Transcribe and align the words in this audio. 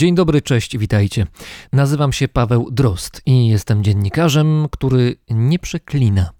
Dzień 0.00 0.14
dobry, 0.14 0.42
cześć, 0.42 0.78
witajcie. 0.78 1.26
Nazywam 1.72 2.12
się 2.12 2.28
Paweł 2.28 2.70
Drost 2.70 3.22
i 3.26 3.48
jestem 3.48 3.84
dziennikarzem, 3.84 4.66
który 4.70 5.16
nie 5.30 5.58
przeklina. 5.58 6.30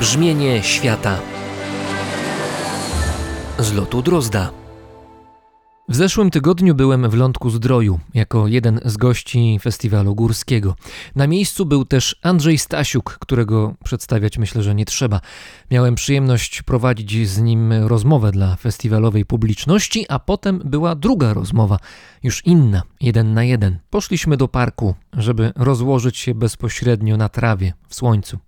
Brzmienie 0.00 0.62
świata 0.62 1.18
z 3.58 3.72
lotu 3.72 4.02
Drozda. 4.02 4.61
W 5.92 5.96
zeszłym 5.96 6.30
tygodniu 6.30 6.74
byłem 6.74 7.10
w 7.10 7.14
Lądku 7.14 7.50
Zdroju 7.50 8.00
jako 8.14 8.46
jeden 8.46 8.80
z 8.84 8.96
gości 8.96 9.58
festiwalu 9.62 10.14
górskiego. 10.14 10.76
Na 11.16 11.26
miejscu 11.26 11.66
był 11.66 11.84
też 11.84 12.16
Andrzej 12.22 12.58
Stasiuk, 12.58 13.18
którego 13.20 13.74
przedstawiać 13.84 14.38
myślę, 14.38 14.62
że 14.62 14.74
nie 14.74 14.84
trzeba. 14.84 15.20
Miałem 15.70 15.94
przyjemność 15.94 16.62
prowadzić 16.62 17.28
z 17.28 17.40
nim 17.40 17.72
rozmowę 17.72 18.32
dla 18.32 18.56
festiwalowej 18.56 19.24
publiczności, 19.24 20.06
a 20.08 20.18
potem 20.18 20.62
była 20.64 20.94
druga 20.94 21.34
rozmowa, 21.34 21.78
już 22.22 22.46
inna, 22.46 22.82
jeden 23.00 23.34
na 23.34 23.44
jeden. 23.44 23.78
Poszliśmy 23.90 24.36
do 24.36 24.48
parku, 24.48 24.94
żeby 25.12 25.52
rozłożyć 25.56 26.16
się 26.16 26.34
bezpośrednio 26.34 27.16
na 27.16 27.28
trawie, 27.28 27.72
w 27.88 27.94
słońcu. 27.94 28.38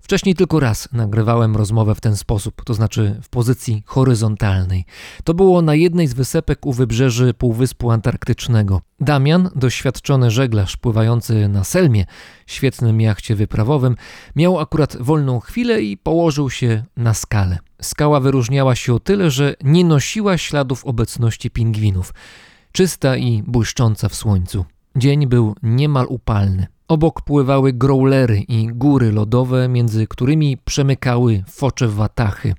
Wcześniej 0.00 0.34
tylko 0.34 0.60
raz 0.60 0.88
nagrywałem 0.92 1.56
rozmowę 1.56 1.94
w 1.94 2.00
ten 2.00 2.16
sposób, 2.16 2.64
to 2.64 2.74
znaczy 2.74 3.20
w 3.22 3.28
pozycji 3.28 3.82
horyzontalnej. 3.86 4.84
To 5.24 5.34
było 5.34 5.62
na 5.62 5.74
jednej 5.74 6.08
z 6.08 6.14
wysepek 6.14 6.66
u 6.66 6.72
wybrzeży 6.72 7.34
Półwyspu 7.34 7.90
Antarktycznego. 7.90 8.80
Damian, 9.00 9.50
doświadczony 9.54 10.30
żeglarz 10.30 10.76
pływający 10.76 11.48
na 11.48 11.64
Selmie, 11.64 12.06
świetnym 12.46 13.00
jachcie 13.00 13.34
wyprawowym, 13.34 13.96
miał 14.36 14.60
akurat 14.60 14.96
wolną 15.00 15.40
chwilę 15.40 15.82
i 15.82 15.96
położył 15.96 16.50
się 16.50 16.84
na 16.96 17.14
skalę. 17.14 17.58
Skała 17.82 18.20
wyróżniała 18.20 18.74
się 18.74 18.94
o 18.94 19.00
tyle, 19.00 19.30
że 19.30 19.54
nie 19.64 19.84
nosiła 19.84 20.38
śladów 20.38 20.84
obecności 20.84 21.50
pingwinów. 21.50 22.12
Czysta 22.72 23.16
i 23.16 23.42
błyszcząca 23.46 24.08
w 24.08 24.14
słońcu. 24.14 24.64
Dzień 24.96 25.26
był 25.26 25.54
niemal 25.62 26.06
upalny. 26.08 26.66
Obok 26.88 27.22
pływały 27.22 27.72
growlery 27.72 28.40
i 28.40 28.68
góry 28.68 29.12
lodowe, 29.12 29.68
między 29.68 30.06
którymi 30.06 30.56
przemykały 30.64 31.44
focze 31.48 31.88
watachy. 31.88 32.54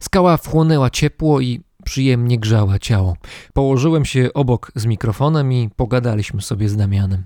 Skała 0.00 0.36
wchłonęła 0.36 0.90
ciepło 0.90 1.40
i 1.40 1.60
przyjemnie 1.84 2.38
grzała 2.38 2.78
ciało. 2.78 3.16
Położyłem 3.52 4.04
się 4.04 4.28
obok 4.34 4.72
z 4.74 4.86
mikrofonem 4.86 5.52
i 5.52 5.70
pogadaliśmy 5.76 6.42
sobie 6.42 6.68
z 6.68 6.76
Damianem. 6.76 7.24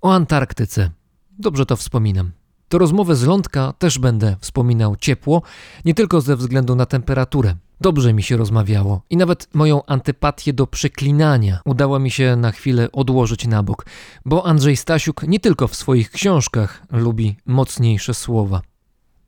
O 0.00 0.14
Antarktyce. 0.14 0.90
Dobrze 1.38 1.66
to 1.66 1.76
wspominam. 1.76 2.39
To 2.70 2.78
rozmowę 2.78 3.16
z 3.16 3.24
lądka 3.24 3.74
też 3.78 3.98
będę 3.98 4.36
wspominał 4.40 4.96
ciepło, 4.96 5.42
nie 5.84 5.94
tylko 5.94 6.20
ze 6.20 6.36
względu 6.36 6.76
na 6.76 6.86
temperaturę. 6.86 7.54
Dobrze 7.80 8.12
mi 8.12 8.22
się 8.22 8.36
rozmawiało 8.36 9.02
i 9.10 9.16
nawet 9.16 9.48
moją 9.54 9.86
antypatię 9.86 10.52
do 10.52 10.66
przeklinania 10.66 11.60
udało 11.64 11.98
mi 11.98 12.10
się 12.10 12.36
na 12.36 12.52
chwilę 12.52 12.92
odłożyć 12.92 13.46
na 13.46 13.62
bok, 13.62 13.86
bo 14.24 14.46
Andrzej 14.46 14.76
Stasiuk 14.76 15.22
nie 15.22 15.40
tylko 15.40 15.68
w 15.68 15.76
swoich 15.76 16.10
książkach 16.10 16.82
lubi 16.90 17.36
mocniejsze 17.46 18.14
słowa. 18.14 18.62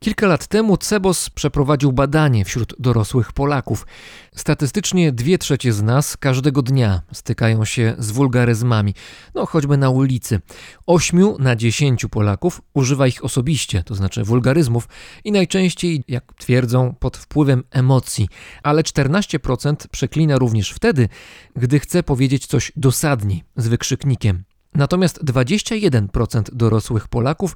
Kilka 0.03 0.27
lat 0.27 0.47
temu 0.47 0.77
Cebos 0.77 1.29
przeprowadził 1.29 1.91
badanie 1.91 2.45
wśród 2.45 2.75
dorosłych 2.79 3.31
Polaków. 3.31 3.87
Statystycznie 4.35 5.11
dwie 5.11 5.37
trzecie 5.37 5.73
z 5.73 5.81
nas 5.81 6.17
każdego 6.17 6.61
dnia 6.61 7.01
stykają 7.13 7.65
się 7.65 7.95
z 7.99 8.11
wulgaryzmami, 8.11 8.93
no 9.35 9.45
choćby 9.45 9.77
na 9.77 9.89
ulicy. 9.89 10.39
Ośmiu 10.87 11.35
na 11.39 11.55
dziesięciu 11.55 12.09
Polaków 12.09 12.61
używa 12.73 13.07
ich 13.07 13.25
osobiście, 13.25 13.83
to 13.83 13.95
znaczy 13.95 14.23
wulgaryzmów, 14.23 14.87
i 15.23 15.31
najczęściej, 15.31 16.03
jak 16.07 16.33
twierdzą, 16.33 16.95
pod 16.99 17.17
wpływem 17.17 17.63
emocji, 17.71 18.29
ale 18.63 18.81
14% 18.81 19.75
przeklina 19.91 20.37
również 20.37 20.71
wtedy, 20.71 21.09
gdy 21.55 21.79
chce 21.79 22.03
powiedzieć 22.03 22.45
coś 22.45 22.71
dosadniej, 22.75 23.43
z 23.55 23.67
wykrzyknikiem. 23.67 24.43
Natomiast 24.75 25.23
21% 25.23 26.41
dorosłych 26.53 27.07
Polaków 27.07 27.55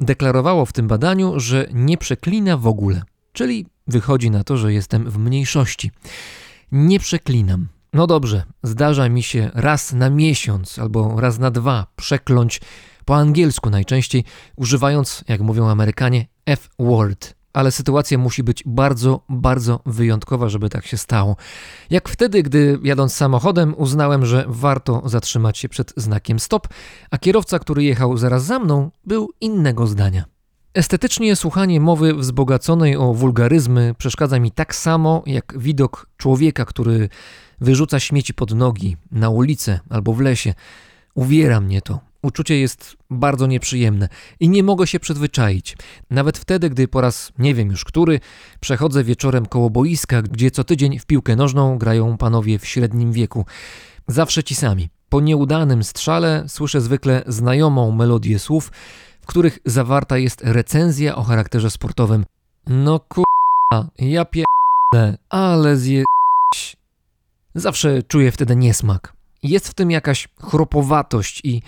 deklarowało 0.00 0.66
w 0.66 0.72
tym 0.72 0.88
badaniu, 0.88 1.40
że 1.40 1.68
nie 1.72 1.98
przeklina 1.98 2.56
w 2.56 2.66
ogóle. 2.66 3.02
Czyli 3.32 3.66
wychodzi 3.86 4.30
na 4.30 4.44
to, 4.44 4.56
że 4.56 4.72
jestem 4.72 5.10
w 5.10 5.18
mniejszości. 5.18 5.90
Nie 6.72 7.00
przeklinam. 7.00 7.68
No 7.92 8.06
dobrze, 8.06 8.42
zdarza 8.62 9.08
mi 9.08 9.22
się 9.22 9.50
raz 9.54 9.92
na 9.92 10.10
miesiąc 10.10 10.78
albo 10.78 11.20
raz 11.20 11.38
na 11.38 11.50
dwa 11.50 11.86
przekląć 11.96 12.60
po 13.04 13.16
angielsku 13.16 13.70
najczęściej, 13.70 14.24
używając, 14.56 15.24
jak 15.28 15.40
mówią 15.40 15.68
Amerykanie, 15.68 16.26
F-word 16.46 17.37
ale 17.58 17.70
sytuacja 17.70 18.18
musi 18.18 18.42
być 18.42 18.62
bardzo, 18.66 19.20
bardzo 19.28 19.80
wyjątkowa, 19.86 20.48
żeby 20.48 20.68
tak 20.68 20.86
się 20.86 20.96
stało. 20.96 21.36
Jak 21.90 22.08
wtedy, 22.08 22.42
gdy 22.42 22.78
jadąc 22.82 23.14
samochodem 23.14 23.74
uznałem, 23.76 24.26
że 24.26 24.44
warto 24.48 25.02
zatrzymać 25.04 25.58
się 25.58 25.68
przed 25.68 25.92
znakiem 25.96 26.38
stop, 26.38 26.68
a 27.10 27.18
kierowca, 27.18 27.58
który 27.58 27.84
jechał 27.84 28.16
zaraz 28.16 28.44
za 28.44 28.58
mną, 28.58 28.90
był 29.04 29.30
innego 29.40 29.86
zdania. 29.86 30.24
Estetycznie 30.74 31.36
słuchanie 31.36 31.80
mowy 31.80 32.14
wzbogaconej 32.14 32.96
o 32.96 33.14
wulgaryzmy 33.14 33.94
przeszkadza 33.98 34.38
mi 34.40 34.50
tak 34.50 34.74
samo 34.74 35.22
jak 35.26 35.54
widok 35.58 36.06
człowieka, 36.16 36.64
który 36.64 37.08
wyrzuca 37.60 38.00
śmieci 38.00 38.34
pod 38.34 38.54
nogi, 38.54 38.96
na 39.10 39.30
ulicę 39.30 39.80
albo 39.90 40.12
w 40.12 40.20
lesie. 40.20 40.54
Uwiera 41.14 41.60
mnie 41.60 41.82
to. 41.82 42.07
Uczucie 42.22 42.58
jest 42.58 42.96
bardzo 43.10 43.46
nieprzyjemne 43.46 44.08
i 44.40 44.48
nie 44.48 44.62
mogę 44.62 44.86
się 44.86 45.00
przyzwyczaić. 45.00 45.76
Nawet 46.10 46.38
wtedy, 46.38 46.70
gdy 46.70 46.88
po 46.88 47.00
raz 47.00 47.32
nie 47.38 47.54
wiem 47.54 47.70
już 47.70 47.84
który, 47.84 48.20
przechodzę 48.60 49.04
wieczorem 49.04 49.46
koło 49.46 49.70
boiska, 49.70 50.22
gdzie 50.22 50.50
co 50.50 50.64
tydzień 50.64 50.98
w 50.98 51.06
piłkę 51.06 51.36
nożną 51.36 51.78
grają 51.78 52.16
panowie 52.16 52.58
w 52.58 52.66
średnim 52.66 53.12
wieku. 53.12 53.46
Zawsze 54.06 54.44
ci 54.44 54.54
sami. 54.54 54.88
Po 55.08 55.20
nieudanym 55.20 55.84
strzale 55.84 56.44
słyszę 56.48 56.80
zwykle 56.80 57.22
znajomą 57.26 57.90
melodię 57.90 58.38
słów, 58.38 58.72
w 59.20 59.26
których 59.26 59.58
zawarta 59.64 60.18
jest 60.18 60.42
recenzja 60.44 61.16
o 61.16 61.22
charakterze 61.22 61.70
sportowym. 61.70 62.24
No 62.66 63.00
kurwa, 63.00 63.90
ja 63.98 64.24
pierdolę, 64.24 65.18
ale 65.30 65.76
zje... 65.76 66.04
Zawsze 67.54 68.02
czuję 68.02 68.32
wtedy 68.32 68.56
niesmak. 68.56 69.12
Jest 69.42 69.68
w 69.68 69.74
tym 69.74 69.90
jakaś 69.90 70.28
chropowatość 70.40 71.40
i 71.44 71.62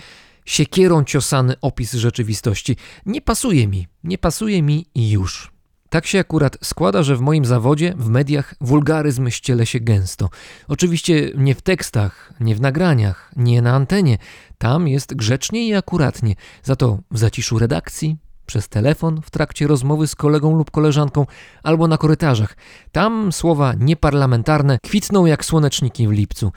siekierą 0.51 1.05
ciosany 1.05 1.55
opis 1.61 1.93
rzeczywistości. 1.93 2.77
Nie 3.07 3.21
pasuje 3.21 3.69
mi, 3.69 3.87
nie 4.05 4.19
pasuje 4.19 4.63
mi 4.63 4.87
i 4.95 5.11
już. 5.11 5.53
Tak 5.89 6.07
się 6.07 6.19
akurat 6.19 6.59
składa, 6.63 7.03
że 7.03 7.17
w 7.17 7.21
moim 7.21 7.45
zawodzie, 7.45 7.95
w 7.97 8.09
mediach, 8.09 8.55
wulgaryzm 8.61 9.31
ściele 9.31 9.67
się 9.67 9.81
gęsto. 9.81 10.29
Oczywiście 10.69 11.31
nie 11.37 11.55
w 11.55 11.63
tekstach, 11.63 12.33
nie 12.41 12.55
w 12.55 12.61
nagraniach, 12.61 13.33
nie 13.37 13.63
na 13.63 13.75
antenie. 13.75 14.19
Tam 14.59 14.89
jest 14.89 15.15
grzecznie 15.15 15.69
i 15.69 15.75
akuratnie. 15.75 16.35
Za 16.63 16.77
to 16.77 16.99
w 17.11 17.19
zaciszu 17.19 17.59
redakcji, 17.59 18.17
przez 18.47 18.69
telefon 18.69 19.21
w 19.23 19.31
trakcie 19.31 19.67
rozmowy 19.67 20.07
z 20.07 20.15
kolegą 20.15 20.57
lub 20.57 20.71
koleżanką 20.71 21.27
albo 21.63 21.89
na 21.89 21.99
korytarzach. 21.99 22.57
Tam 22.93 23.33
słowa 23.33 23.75
nieparlamentarne 23.79 24.79
kwitną 24.83 25.27
jak 25.27 25.45
słoneczniki 25.45 26.09
w 26.09 26.11
lipcu. 26.11 26.53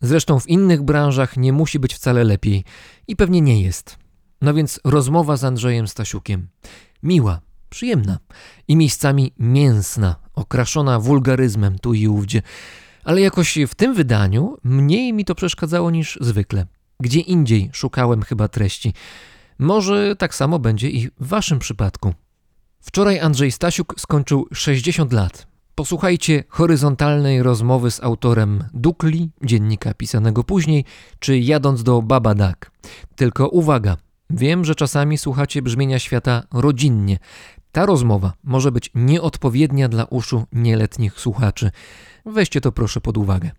Zresztą 0.00 0.40
w 0.40 0.48
innych 0.48 0.82
branżach 0.82 1.36
nie 1.36 1.52
musi 1.52 1.78
być 1.78 1.94
wcale 1.94 2.24
lepiej 2.24 2.64
i 3.08 3.16
pewnie 3.16 3.40
nie 3.40 3.62
jest. 3.62 3.98
No 4.40 4.54
więc 4.54 4.80
rozmowa 4.84 5.36
z 5.36 5.44
Andrzejem 5.44 5.88
Stasiukiem. 5.88 6.48
Miła, 7.02 7.40
przyjemna 7.70 8.18
i 8.68 8.76
miejscami 8.76 9.32
mięsna, 9.38 10.16
okraszona 10.34 11.00
wulgaryzmem 11.00 11.78
tu 11.78 11.94
i 11.94 12.08
ówdzie, 12.08 12.42
ale 13.04 13.20
jakoś 13.20 13.58
w 13.68 13.74
tym 13.74 13.94
wydaniu 13.94 14.56
mniej 14.64 15.12
mi 15.12 15.24
to 15.24 15.34
przeszkadzało 15.34 15.90
niż 15.90 16.18
zwykle. 16.20 16.66
Gdzie 17.00 17.20
indziej 17.20 17.70
szukałem 17.72 18.22
chyba 18.22 18.48
treści. 18.48 18.94
Może 19.58 20.16
tak 20.16 20.34
samo 20.34 20.58
będzie 20.58 20.90
i 20.90 21.08
w 21.08 21.12
waszym 21.18 21.58
przypadku. 21.58 22.14
Wczoraj 22.80 23.20
Andrzej 23.20 23.52
Stasiuk 23.52 23.94
skończył 23.98 24.46
60 24.52 25.12
lat. 25.12 25.49
Posłuchajcie 25.80 26.44
horyzontalnej 26.48 27.42
rozmowy 27.42 27.90
z 27.90 28.02
autorem 28.02 28.64
Dukli, 28.74 29.30
dziennika 29.42 29.94
pisanego 29.94 30.44
później, 30.44 30.84
czy 31.18 31.38
jadąc 31.38 31.82
do 31.82 32.02
Babadak. 32.02 32.70
Tylko 33.16 33.48
uwaga, 33.48 33.96
wiem, 34.30 34.64
że 34.64 34.74
czasami 34.74 35.18
słuchacie 35.18 35.62
brzmienia 35.62 35.98
świata 35.98 36.42
rodzinnie. 36.52 37.18
Ta 37.72 37.86
rozmowa 37.86 38.32
może 38.44 38.72
być 38.72 38.90
nieodpowiednia 38.94 39.88
dla 39.88 40.04
uszu 40.04 40.44
nieletnich 40.52 41.20
słuchaczy. 41.20 41.70
Weźcie 42.26 42.60
to 42.60 42.72
proszę 42.72 43.00
pod 43.00 43.18
uwagę. 43.18 43.50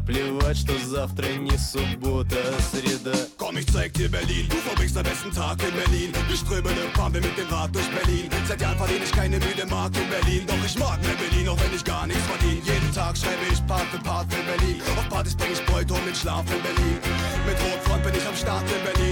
наплевать, 0.00 0.56
что 0.56 0.72
завтра 0.78 1.26
не 1.38 1.56
суббота, 1.58 2.36
а 2.36 2.62
среда 2.62 3.12
Komm, 3.36 3.58
ich 3.58 3.66
zeig 3.72 3.92
dir 3.92 4.08
Berlin, 4.08 4.48
du 4.48 4.56
verbrichst 4.56 4.96
den 4.96 5.02
besten 5.02 5.30
Tag 5.30 5.62
in 5.62 5.74
Berlin. 5.74 6.12
Wir 6.28 6.36
strömen 6.36 6.72
im 6.72 6.90
fahren 6.94 7.12
wir 7.12 7.20
mit 7.20 7.36
dem 7.36 7.48
Rad 7.48 7.74
durch 7.74 7.88
Berlin. 7.90 8.30
Seit 8.48 8.60
Jahren 8.60 8.78
verdiene 8.78 9.04
ich 9.04 9.12
keine 9.12 9.38
müde 9.38 9.66
Mark 9.68 9.92
in 9.96 10.08
Berlin. 10.08 10.46
Doch 10.46 10.64
ich 10.64 10.78
mag 10.78 11.02
mehr 11.02 11.16
Berlin, 11.16 11.48
auch 11.48 11.60
wenn 11.60 11.74
ich 11.74 11.84
gar 11.84 12.06
nichts 12.06 12.22
verdiene. 12.24 12.62
Jeden 12.64 12.92
Tag 12.94 13.16
schreibe 13.16 13.44
ich 13.52 13.66
Part 13.66 13.86
für 13.92 13.98
Part 13.98 14.32
für 14.32 14.42
Berlin. 14.44 14.80
Auf 14.96 15.08
Partys 15.10 15.34
bring 15.34 15.52
ich 15.52 15.64
Bräutung 15.66 16.02
mit 16.06 16.16
Schlaf 16.16 16.44
in 16.50 16.62
Berlin. 16.62 16.98
Mit 17.46 17.56
Rotfront 17.60 18.02
bin 18.02 18.14
ich 18.14 18.26
am 18.26 18.36
Start 18.36 18.64
in 18.64 18.82
Berlin. 18.82 19.09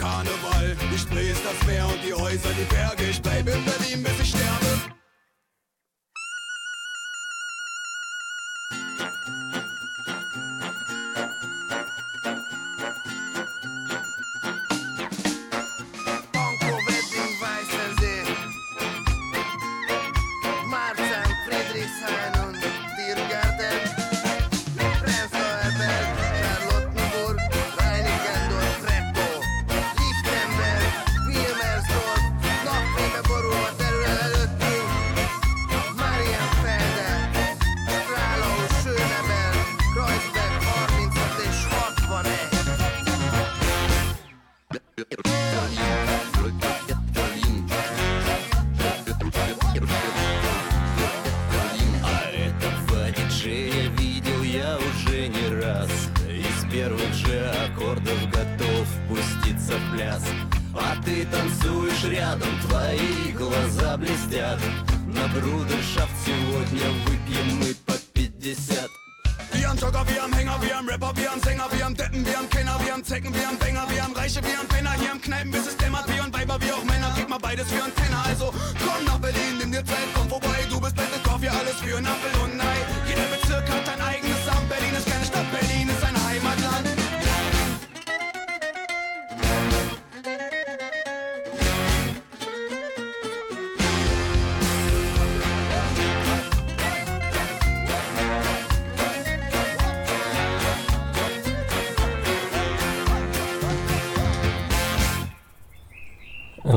Karneval. 0.00 0.76
Die 0.92 0.98
Spree 0.98 1.30
das 1.44 1.66
Meer 1.66 1.86
und 1.86 2.02
die 2.02 2.14
Häuser, 2.14 2.48
die 2.58 2.64
Berge. 2.74 3.04
Ich 3.10 3.20
bleib 3.20 3.46
in 3.46 3.62
Berlin, 3.64 4.02
bis 4.02 4.20
ich 4.20 4.28
sterbe. 4.30 4.69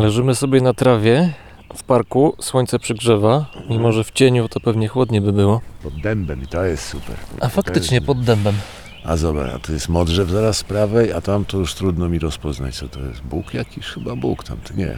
Leżymy 0.04 0.36
sobie 0.36 0.62
na 0.62 0.74
trawie 0.74 1.34
w 1.76 1.84
parku, 1.84 2.36
słońce 2.42 2.80
przygrzewa, 2.80 3.46
mimo 3.70 3.92
że 3.92 4.04
w 4.04 4.12
cieniu 4.12 4.50
to 4.50 4.60
pewnie 4.60 4.88
chłodnie 4.88 5.22
by 5.22 5.34
było. 5.34 5.62
Pod 5.84 6.02
dębem 6.02 6.44
i 6.44 6.48
to 6.48 6.64
jest 6.66 6.88
super. 6.88 7.16
A 7.42 7.50
faktycznie 7.50 7.96
jest- 7.98 8.08
pod 8.08 8.24
dębem. 8.24 8.56
A 9.04 9.18
zobacz, 9.18 9.52
a 9.56 9.60
to 9.60 9.74
jest 9.74 9.90
modrzew 9.90 10.30
zaraz 10.30 10.58
z 10.58 10.64
prawej, 10.64 11.14
a 11.14 11.22
tam 11.22 11.46
to 11.46 11.58
już 11.58 11.74
trudno 11.74 12.10
mi 12.10 12.20
rozpoznać, 12.20 12.76
co 12.76 12.90
to 12.90 13.00
jest. 13.00 13.22
Bóg 13.22 13.54
jakiś? 13.54 13.86
Chyba 13.86 14.16
Bóg 14.16 14.44
tam, 14.44 14.58
to 14.58 14.74
nie. 14.74 14.96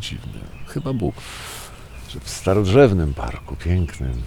Dziwny. 0.00 0.40
Chyba 0.66 0.92
Bóg. 0.92 1.14
Że 2.08 2.20
w 2.20 2.28
starodrzewnym 2.28 3.14
parku, 3.14 3.56
pięknym. 3.56 4.22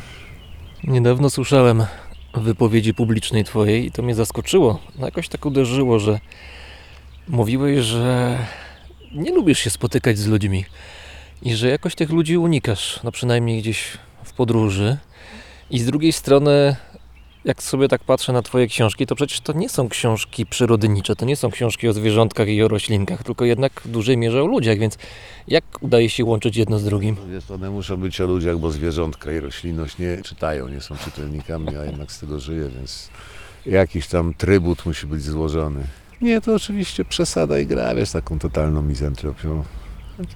Niedawno 0.84 1.30
słyszałem 1.30 1.86
wypowiedzi 2.34 2.94
publicznej 2.94 3.44
twojej 3.44 3.86
i 3.86 3.92
to 3.92 4.02
mnie 4.04 4.16
zaskoczyło. 4.16 4.80
No 5.00 5.06
jakoś 5.06 5.30
tak 5.30 5.46
uderzyło, 5.46 6.00
że 6.00 6.20
mówiłeś, 7.28 7.86
że 7.86 8.38
nie 9.12 9.32
lubisz 9.32 9.60
się 9.60 9.70
spotykać 9.70 10.18
z 10.18 10.28
ludźmi 10.28 10.66
i 11.42 11.56
że 11.56 11.70
jakoś 11.70 11.96
tych 11.96 12.10
ludzi 12.10 12.38
unikasz, 12.38 13.00
no 13.04 13.12
przynajmniej 13.12 13.62
gdzieś 13.62 13.98
w 14.24 14.34
podróży. 14.34 14.98
I 15.70 15.80
z 15.80 15.86
drugiej 15.86 16.14
strony, 16.14 16.76
jak 17.46 17.64
sobie 17.64 17.88
tak 17.88 18.04
patrzę 18.04 18.34
na 18.34 18.42
twoje 18.42 18.68
książki, 18.68 19.06
to 19.06 19.16
przecież 19.16 19.42
to 19.42 19.54
nie 19.54 19.70
są 19.70 19.90
książki 19.90 20.46
przyrodnicze, 20.46 21.16
to 21.16 21.26
nie 21.26 21.36
są 21.36 21.52
książki 21.52 21.88
o 21.88 21.94
zwierzątkach 21.94 22.48
i 22.48 22.64
o 22.64 22.68
roślinkach, 22.68 23.24
tylko 23.24 23.46
jednak 23.46 23.82
w 23.86 23.88
dużej 23.88 24.18
mierze 24.18 24.44
o 24.44 24.46
ludziach, 24.46 24.78
więc 24.78 24.98
jak 25.48 25.64
udaje 25.82 26.10
się 26.10 26.26
łączyć 26.26 26.58
jedno 26.58 26.80
z 26.80 26.84
drugim? 26.84 27.16
Wiesz, 27.32 27.52
one 27.52 27.70
muszą 27.70 27.98
być 27.98 28.22
o 28.22 28.28
ludziach, 28.28 28.58
bo 28.58 28.72
zwierzątka 28.72 29.32
i 29.32 29.40
roślinność 29.40 29.98
nie 29.98 30.22
czytają, 30.24 30.68
nie 30.68 30.82
są 30.82 30.98
czytelnikami, 30.98 31.78
a 31.78 31.86
jednak 31.86 32.12
z 32.12 32.20
tego 32.20 32.40
żyję, 32.40 32.70
więc 32.78 33.10
jakiś 33.66 34.08
tam 34.08 34.34
trybut 34.34 34.86
musi 34.86 35.08
być 35.08 35.24
złożony. 35.24 35.84
Nie, 36.22 36.42
to 36.42 36.56
oczywiście 36.56 37.06
przesada 37.06 37.60
i 37.60 37.66
gra, 37.66 37.96
wiesz, 37.96 38.12
taką 38.12 38.40
totalną 38.40 38.82
mizantropią. 38.82 39.64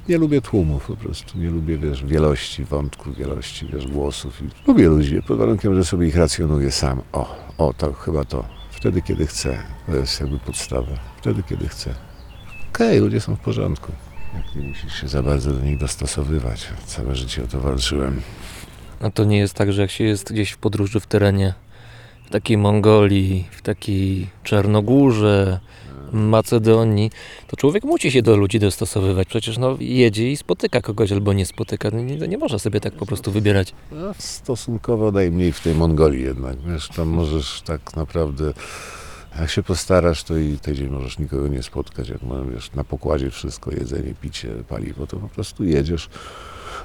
Nie 0.09 0.17
lubię 0.17 0.41
tłumów 0.41 0.87
po 0.87 0.95
prostu, 0.95 1.37
nie 1.37 1.49
lubię, 1.49 1.77
wiesz, 1.77 2.05
wielości 2.05 2.65
wątków, 2.65 3.17
wielości, 3.17 3.67
wiesz, 3.73 3.87
głosów. 3.87 4.41
Lubię 4.67 4.87
ludzi, 4.87 5.21
pod 5.27 5.37
warunkiem, 5.37 5.75
że 5.75 5.85
sobie 5.85 6.07
ich 6.07 6.15
racjonuję 6.15 6.71
sam. 6.71 7.01
O, 7.13 7.35
o, 7.57 7.73
to 7.73 7.93
chyba 7.93 8.25
to. 8.25 8.45
Wtedy, 8.71 9.01
kiedy 9.01 9.27
chcę. 9.27 9.57
To 9.85 9.95
jest 9.95 10.21
jakby 10.21 10.39
podstawa. 10.39 10.91
Wtedy, 11.17 11.43
kiedy 11.49 11.67
chcę. 11.67 11.95
Okej, 12.69 12.99
ludzie 12.99 13.21
są 13.21 13.35
w 13.35 13.39
porządku. 13.39 13.91
Jak 14.35 14.55
nie 14.55 14.61
musisz 14.67 15.01
się 15.01 15.07
za 15.07 15.23
bardzo 15.23 15.53
do 15.53 15.59
nich 15.65 15.77
dostosowywać. 15.77 16.67
Całe 16.85 17.15
życie 17.15 17.43
o 17.43 17.47
to 17.47 17.59
walczyłem. 17.59 18.21
A 19.01 19.09
to 19.09 19.23
nie 19.23 19.37
jest 19.37 19.53
tak, 19.53 19.73
że 19.73 19.81
jak 19.81 19.91
się 19.91 20.03
jest 20.03 20.33
gdzieś 20.33 20.51
w 20.51 20.57
podróży 20.57 20.99
w 20.99 21.07
terenie, 21.07 21.53
takiej 22.31 22.57
Mongolii, 22.57 23.47
w 23.51 23.61
takiej 23.61 24.27
Czarnogórze, 24.43 25.59
Macedonii, 26.11 27.11
to 27.47 27.57
człowiek 27.57 27.83
musi 27.83 28.11
się 28.11 28.21
do 28.21 28.37
ludzi 28.37 28.59
dostosowywać. 28.59 29.27
Przecież 29.27 29.57
no, 29.57 29.77
jedzie 29.79 30.31
i 30.31 30.37
spotyka 30.37 30.81
kogoś 30.81 31.11
albo 31.11 31.33
nie 31.33 31.45
spotyka. 31.45 31.89
No 31.93 32.01
Nie, 32.01 32.27
nie 32.27 32.37
można 32.37 32.59
sobie 32.59 32.79
tak 32.79 32.93
po 32.93 33.05
prostu 33.05 33.31
wybierać. 33.31 33.73
No, 33.91 34.13
stosunkowo 34.17 35.11
najmniej 35.11 35.51
w 35.51 35.59
tej 35.59 35.75
Mongolii 35.75 36.23
jednak. 36.23 36.55
Wiesz, 36.61 36.89
tam 36.89 37.07
możesz 37.07 37.61
tak 37.61 37.95
naprawdę, 37.95 38.53
jak 39.39 39.49
się 39.49 39.63
postarasz, 39.63 40.23
to 40.23 40.37
i 40.37 40.57
tydzień 40.57 40.89
możesz 40.89 41.19
nikogo 41.19 41.47
nie 41.47 41.63
spotkać. 41.63 42.09
Jak 42.09 42.19
wiesz, 42.53 42.71
na 42.71 42.83
pokładzie 42.83 43.29
wszystko, 43.29 43.71
jedzenie, 43.71 44.13
picie, 44.21 44.49
paliwo, 44.69 45.07
to 45.07 45.17
po 45.17 45.27
prostu 45.27 45.63
jedziesz. 45.63 46.09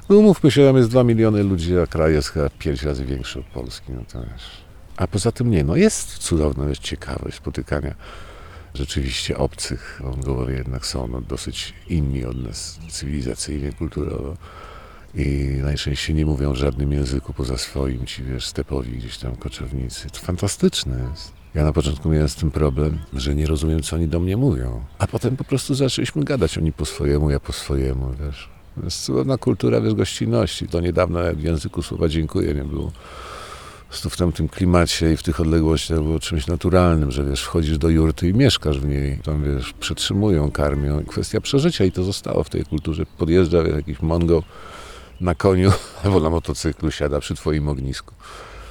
No 0.08 0.16
umówmy 0.16 0.50
się, 0.50 0.66
tam 0.66 0.76
jest 0.76 0.90
2 0.90 1.04
miliony 1.04 1.42
ludzi, 1.42 1.78
a 1.78 1.86
kraj 1.86 2.12
jest 2.12 2.28
chyba 2.28 2.50
5 2.50 2.82
razy 2.82 3.04
większy 3.04 3.38
od 3.38 3.46
Polski. 3.46 3.92
No 3.92 4.02
to 4.12 4.20
wiesz. 4.20 4.65
A 4.96 5.06
poza 5.06 5.32
tym 5.32 5.50
nie, 5.50 5.64
no 5.64 5.76
jest 5.76 6.18
cudowna 6.18 6.66
wiesz, 6.66 6.78
ciekawość 6.78 7.36
spotykania 7.36 7.94
rzeczywiście 8.74 9.38
obcych. 9.38 10.00
Mongołowie 10.04 10.54
jednak 10.54 10.86
są 10.86 11.08
no, 11.08 11.20
dosyć 11.20 11.74
inni 11.88 12.24
od 12.24 12.36
nas 12.44 12.78
cywilizacyjnie, 12.90 13.72
kulturowo. 13.72 14.36
I 15.14 15.58
najczęściej 15.62 16.16
nie 16.16 16.26
mówią 16.26 16.52
w 16.52 16.56
żadnym 16.56 16.92
języku 16.92 17.32
poza 17.32 17.58
swoim, 17.58 18.06
ci 18.06 18.24
wiesz, 18.24 18.46
stepowi 18.46 18.92
gdzieś 18.92 19.18
tam 19.18 19.36
koczownicy. 19.36 20.10
To 20.10 20.18
fantastyczne 20.18 21.08
jest. 21.10 21.32
Ja 21.54 21.64
na 21.64 21.72
początku 21.72 22.08
miałem 22.08 22.28
z 22.28 22.34
tym 22.34 22.50
problem, 22.50 22.98
że 23.12 23.34
nie 23.34 23.46
rozumiem, 23.46 23.82
co 23.82 23.96
oni 23.96 24.08
do 24.08 24.20
mnie 24.20 24.36
mówią. 24.36 24.84
A 24.98 25.06
potem 25.06 25.36
po 25.36 25.44
prostu 25.44 25.74
zaczęliśmy 25.74 26.24
gadać, 26.24 26.58
oni 26.58 26.72
po 26.72 26.84
swojemu, 26.84 27.30
ja 27.30 27.40
po 27.40 27.52
swojemu, 27.52 28.12
wiesz. 28.26 28.48
To 28.76 28.84
jest 28.84 29.04
cudowna 29.04 29.38
kultura, 29.38 29.80
wiesz, 29.80 29.94
gościnności. 29.94 30.66
Do 30.66 30.80
niedawna 30.80 31.20
w 31.32 31.40
języku 31.40 31.82
słowa 31.82 32.08
dziękuję 32.08 32.54
nie 32.54 32.64
było. 32.64 32.92
Prostu 33.88 34.10
w 34.10 34.16
tamtym 34.16 34.48
klimacie 34.48 35.12
i 35.12 35.16
w 35.16 35.22
tych 35.22 35.40
odległościach 35.40 36.02
było 36.02 36.20
czymś 36.20 36.46
naturalnym, 36.46 37.10
że 37.10 37.24
wiesz, 37.24 37.42
wchodzisz 37.42 37.78
do 37.78 37.88
jurty 37.88 38.28
i 38.28 38.34
mieszkasz 38.34 38.80
w 38.80 38.88
niej. 38.88 39.18
Tam 39.18 39.44
wiesz, 39.44 39.72
przetrzymują, 39.72 40.50
karmią. 40.50 41.04
Kwestia 41.04 41.40
przeżycia 41.40 41.84
i 41.84 41.92
to 41.92 42.04
zostało 42.04 42.44
w 42.44 42.50
tej 42.50 42.64
kulturze. 42.64 43.06
Podjeżdża 43.18 43.62
jakiś 43.62 44.02
Mongol 44.02 44.42
na 45.20 45.34
koniu 45.34 45.72
albo 46.04 46.20
na 46.20 46.30
motocyklu, 46.30 46.90
siada 46.90 47.20
przy 47.20 47.34
twoim 47.34 47.68
ognisku. 47.68 48.14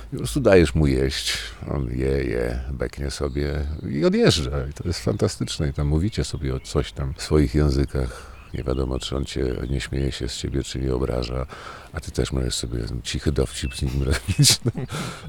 I 0.07 0.11
po 0.11 0.17
prostu 0.17 0.39
dajesz 0.39 0.75
mu 0.75 0.87
jeść, 0.87 1.37
on 1.71 1.87
je, 1.89 2.23
je, 2.23 2.59
beknie 2.71 3.11
sobie 3.11 3.53
i 3.89 4.05
odjeżdża. 4.05 4.67
I 4.69 4.73
to 4.73 4.87
jest 4.87 4.99
fantastyczne. 4.99 5.69
I 5.69 5.73
tam 5.73 5.87
mówicie 5.87 6.23
sobie 6.23 6.55
o 6.55 6.59
coś 6.59 6.91
tam 6.91 7.13
w 7.13 7.21
swoich 7.21 7.55
językach. 7.55 8.34
Nie 8.57 8.63
wiadomo, 8.63 8.99
czy 8.99 9.17
on 9.17 9.25
cię 9.25 9.45
nie 9.69 9.81
śmieje 9.81 10.11
się 10.11 10.29
z 10.29 10.37
ciebie, 10.37 10.63
czy 10.63 10.79
nie 10.79 10.95
obraża, 10.95 11.45
a 11.93 11.99
ty 11.99 12.11
też 12.11 12.31
możesz 12.31 12.55
sobie 12.55 12.79
cichy 13.03 13.31
dowcip 13.31 13.75
z 13.75 13.81
nim 13.81 14.03
robić. 14.11 14.59
No. 14.65 14.71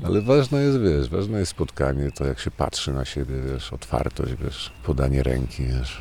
Ale 0.04 0.22
ważne 0.22 0.62
jest, 0.62 0.80
wiesz, 0.80 1.08
ważne 1.08 1.38
jest 1.38 1.50
spotkanie, 1.50 2.10
to 2.12 2.24
jak 2.24 2.40
się 2.40 2.50
patrzy 2.50 2.92
na 2.92 3.04
siebie, 3.04 3.34
wiesz, 3.52 3.72
otwartość, 3.72 4.34
wiesz, 4.44 4.72
podanie 4.84 5.22
ręki, 5.22 5.64
wiesz. 5.64 6.00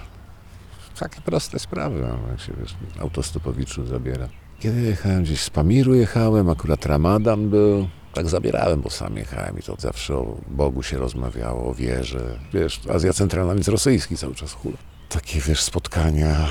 Takie 1.00 1.22
proste 1.22 1.60
sprawy, 1.60 2.08
jak 2.30 2.40
się, 2.40 2.54
wiesz, 2.60 2.76
autostopowiczu 3.00 3.86
zabiera. 3.86 4.30
Kiedy 4.60 4.82
jechałem 4.82 5.24
gdzieś 5.24 5.42
z 5.42 5.50
Pamiru 5.50 5.94
jechałem, 5.94 6.50
akurat 6.50 6.86
Ramadan 6.86 7.50
był, 7.50 7.88
tak 8.14 8.30
zabierałem, 8.30 8.82
bo 8.82 8.90
sam 8.90 9.18
jechałem 9.18 9.60
i 9.60 9.62
to 9.62 9.76
zawsze 9.80 10.16
o 10.16 10.38
Bogu 10.48 10.84
się 10.84 10.98
rozmawiało, 10.98 11.70
o 11.70 11.74
wierze. 11.74 12.40
Wiesz, 12.54 12.82
Azja 12.90 13.14
Centralna, 13.14 13.54
więc 13.54 13.68
rosyjski 13.68 14.18
cały 14.18 14.36
czas 14.36 14.54
hula. 14.54 14.78
Takie, 15.16 15.40
wiesz, 15.40 15.62
spotkania 15.62 16.50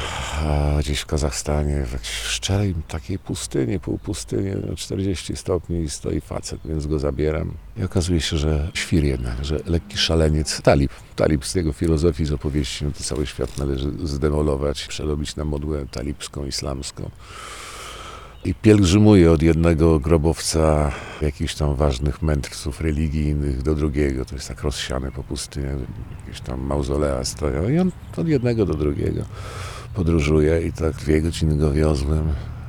gdzieś 0.79 1.01
w 1.01 1.07
Kazachstanie, 1.07 1.87
w 2.03 2.07
szczerej 2.07 2.75
takiej 2.89 3.19
pustyni, 3.19 3.81
półpustyni, 3.81 4.51
no 4.69 4.77
40 4.77 5.37
stopni 5.37 5.83
i 5.83 5.91
stoi 5.91 6.21
facet, 6.21 6.61
więc 6.65 6.87
go 6.87 6.99
zabieram. 6.99 7.53
I 7.77 7.85
okazuje 7.85 8.21
się, 8.21 8.37
że 8.37 8.71
świr 8.75 9.05
jednak, 9.05 9.45
że 9.45 9.61
lekki 9.67 9.99
szaleniec, 9.99 10.63
talib. 10.63 10.93
Talib 11.17 11.47
z 11.47 11.55
jego 11.55 11.73
filozofii, 11.73 12.25
z 12.25 12.33
opowieści, 12.33 12.85
no 12.85 12.91
to 12.91 13.05
cały 13.05 13.27
świat 13.27 13.59
należy 13.59 13.91
zdemolować, 14.03 14.87
przerobić 14.87 15.37
na 15.37 15.45
modłę 15.45 15.87
talibską, 15.91 16.47
islamską 16.47 17.11
i 18.45 18.55
pielgrzymuje 18.55 19.33
od 19.33 19.43
jednego 19.43 20.01
grobowca 20.01 20.93
jakichś 21.23 21.55
tam 21.55 21.75
ważnych 21.75 22.23
mędrców 22.23 22.81
religijnych 22.81 23.63
do 23.63 23.75
drugiego. 23.75 24.25
To 24.25 24.35
jest 24.35 24.49
tak 24.49 24.63
rozsiane 24.63 25.13
po 25.13 25.23
pustyni, 25.23 25.67
jakieś 26.21 26.41
tam 26.41 26.61
mauzolea 26.61 27.25
stoją 27.25 27.69
i 27.69 27.79
on 27.79 27.93
od 28.17 28.29
jednego 28.29 28.67
do 28.67 28.75
drugiego 28.75 29.23
podróżuje 29.95 30.63
i 30.63 30.73
tak 30.73 30.97
dwie 30.97 31.23
godziny 31.23 31.57
go 31.57 31.73
wiozłem. 31.73 32.29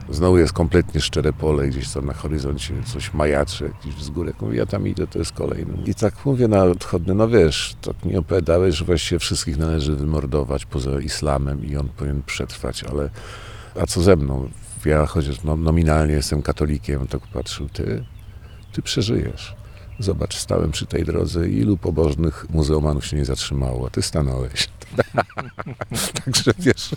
Znowu 0.10 0.38
jest 0.38 0.54
kompletnie 0.54 1.02
szczere 1.02 1.34
pole, 1.34 1.68
gdzieś 1.68 1.90
tam 1.90 2.06
na 2.06 2.14
horyzoncie 2.14 2.74
coś 2.86 3.14
majaczy, 3.14 3.64
jakiś 3.64 3.96
wzgórek. 3.96 4.42
Mówię, 4.42 4.58
ja 4.58 4.66
tam 4.66 4.88
idę, 4.88 5.08
to 5.08 5.20
jest 5.20 5.32
kolejny. 5.32 5.74
I 5.86 5.96
tak 5.96 6.26
mówię 6.26 6.48
na 6.48 6.64
odchodne, 6.64 7.14
no 7.14 7.28
wiesz, 7.28 7.76
tak 7.82 8.06
mi 8.06 8.18
opowiadałeś, 8.18 8.76
że 8.76 8.86
właściwie 8.86 9.20
wszystkich 9.20 9.58
należy 9.58 9.96
wymordować 9.96 10.66
poza 10.66 11.00
islamem 11.00 11.66
i 11.66 11.78
on 11.78 11.90
powinien 11.90 12.24
przetrwać, 12.24 12.84
ale 12.84 13.10
a 13.82 13.86
co 13.86 14.02
ze 14.02 14.16
mną? 14.16 14.50
Ja 14.86 15.06
chociaż 15.06 15.44
no, 15.44 15.56
nominalnie 15.58 16.14
jestem 16.14 16.42
katolikiem, 16.42 17.08
tak 17.08 17.22
patrzył, 17.22 17.70
ty, 17.70 18.04
ty 18.72 18.82
przeżyjesz. 18.82 19.56
Zobacz, 20.00 20.36
stałem 20.36 20.72
przy 20.72 20.86
tej 20.86 21.04
drodze 21.04 21.50
ilu 21.50 21.78
pobożnych 21.78 22.46
muzeomanów 22.50 23.06
się 23.06 23.18
nie 23.18 23.26
zatrzymało, 23.26 23.88
a 23.88 23.90
ty 23.90 24.02
stanąłeś. 24.02 24.68
Także 26.26 26.52
wiesz, 26.60 26.90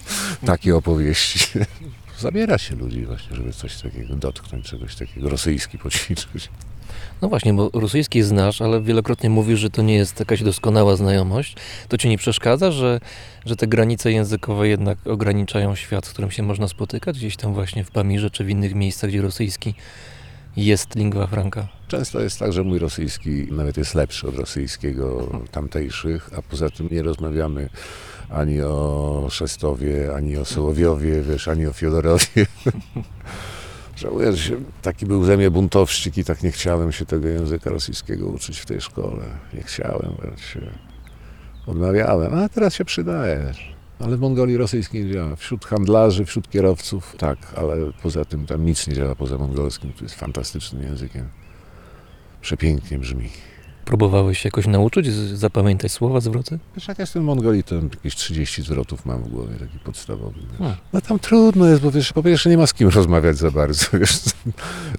takie 0.47 0.76
opowieści. 0.76 1.59
Zabiera 2.18 2.59
się 2.59 2.76
ludzi 2.76 3.07
właśnie, 3.07 3.37
żeby 3.37 3.52
coś 3.52 3.76
takiego 3.76 4.16
dotknąć, 4.16 4.66
czegoś 4.66 4.95
takiego, 4.95 5.28
rosyjski 5.28 5.78
poćwiczyć. 5.78 6.50
No 7.23 7.28
właśnie, 7.28 7.54
bo 7.54 7.71
rosyjski 7.75 8.23
znasz, 8.23 8.62
ale 8.62 8.83
wielokrotnie 8.83 9.30
mówisz, 9.30 9.61
że 9.61 9.71
to 9.71 9.83
nie 9.83 9.95
jest 9.95 10.21
jakaś 10.21 10.42
doskonała 10.42 10.97
znajomość. 10.97 11.57
To 11.88 11.99
ci 11.99 12.09
nie 12.09 12.18
przeszkadza, 12.18 12.71
że, 12.71 13.00
że 13.47 13.57
te 13.57 13.66
granice 13.66 14.12
językowe 14.12 14.68
jednak 14.68 14.99
ograniczają 15.07 15.75
świat, 15.75 16.07
w 16.07 16.11
którym 16.11 16.30
się 16.30 16.42
można 16.42 16.68
spotykać, 16.68 17.18
gdzieś 17.18 17.37
tam 17.37 17.54
właśnie 17.54 17.85
w 17.85 17.90
Pamirze 17.90 18.30
czy 18.30 18.45
w 18.45 18.50
innych 18.50 18.75
miejscach, 18.75 19.11
gdzie 19.11 19.23
rosyjski 19.23 19.75
jest 20.57 20.95
lingua 20.95 21.26
franca? 21.26 21.68
Często 21.88 22.21
jest 22.21 22.38
tak, 22.38 22.52
że 22.52 22.64
mój 22.64 22.78
rosyjski 22.78 23.47
nawet 23.50 23.76
jest 23.76 23.95
lepszy 23.95 24.28
od 24.28 24.37
rosyjskiego 24.37 25.28
tamtejszych, 25.50 26.30
a 26.38 26.42
poza 26.42 26.71
tym 26.71 26.88
nie 26.90 27.02
rozmawiamy 27.02 27.68
ani 28.30 28.62
o 28.62 29.26
Szestowie, 29.30 30.14
ani 30.16 30.37
o 30.37 30.45
Sołowiowie, 30.45 31.23
wiesz, 31.23 31.49
ani 31.49 31.66
o 31.66 31.73
Fiodorowie. 31.73 32.26
Żałuję, 33.97 34.33
że 34.33 34.49
się, 34.49 34.57
taki 34.83 35.07
był 35.07 35.25
ze 35.25 35.37
mnie 35.37 35.50
buntowszczyk 35.50 36.18
i 36.18 36.25
tak 36.25 36.42
nie 36.42 36.50
chciałem 36.50 36.92
się 36.92 37.07
tego 37.07 37.28
języka 37.28 37.71
rosyjskiego 37.71 38.26
uczyć 38.26 38.59
w 38.59 38.66
tej 38.66 38.80
szkole. 38.80 39.25
Nie 39.54 39.62
chciałem, 39.62 40.12
się 40.52 40.61
odmawiałem, 41.69 42.35
a 42.35 42.49
teraz 42.49 42.75
się 42.75 42.85
przydaje. 42.85 43.43
wiesz. 43.47 43.75
Ale 44.01 44.17
w 44.17 44.21
Mongolii 44.21 44.57
rosyjskiej 44.57 45.05
nie 45.05 45.13
działa. 45.13 45.37
Wśród 45.37 45.65
handlarzy, 45.67 46.25
wśród 46.25 46.51
kierowców 46.51 47.15
tak, 47.19 47.39
ale 47.57 47.77
poza 48.03 48.25
tym 48.25 48.47
tam 48.47 48.65
nic 48.67 48.87
nie 48.87 48.95
działa 48.95 49.15
poza 49.15 49.39
mongolskim. 49.39 49.93
To 49.93 50.05
jest 50.05 50.15
fantastycznym 50.15 50.83
językiem. 50.83 51.29
Przepięknie 52.41 52.99
brzmi. 52.99 53.29
Próbowałeś 53.85 54.39
się 54.39 54.47
jakoś 54.47 54.67
nauczyć, 54.67 55.07
z- 55.13 55.39
zapamiętać 55.39 55.93
słowa, 55.93 56.21
zwroty? 56.21 56.59
Wiesz, 56.77 56.89
jak 56.89 56.99
jestem 56.99 57.23
w 57.23 57.27
Mongolii, 57.27 57.65
to 57.65 57.75
jakieś 57.75 58.15
30 58.17 58.63
zwrotów 58.63 59.07
mam 59.07 59.23
w 59.23 59.29
głowie, 59.29 59.55
taki 59.55 59.79
podstawowy. 59.79 60.41
Wiesz. 60.51 60.59
Hmm. 60.59 60.77
No 60.93 61.01
tam 61.01 61.19
trudno 61.19 61.67
jest, 61.67 61.83
bo 61.83 61.91
wiesz, 61.91 62.13
po 62.13 62.23
pierwsze 62.23 62.51
nie 62.51 62.59
ma 62.59 62.67
z 62.67 62.75
kim 62.75 62.89
rozmawiać 62.89 63.37
za 63.37 63.51
bardzo, 63.51 63.87
wiesz. 64.01 64.19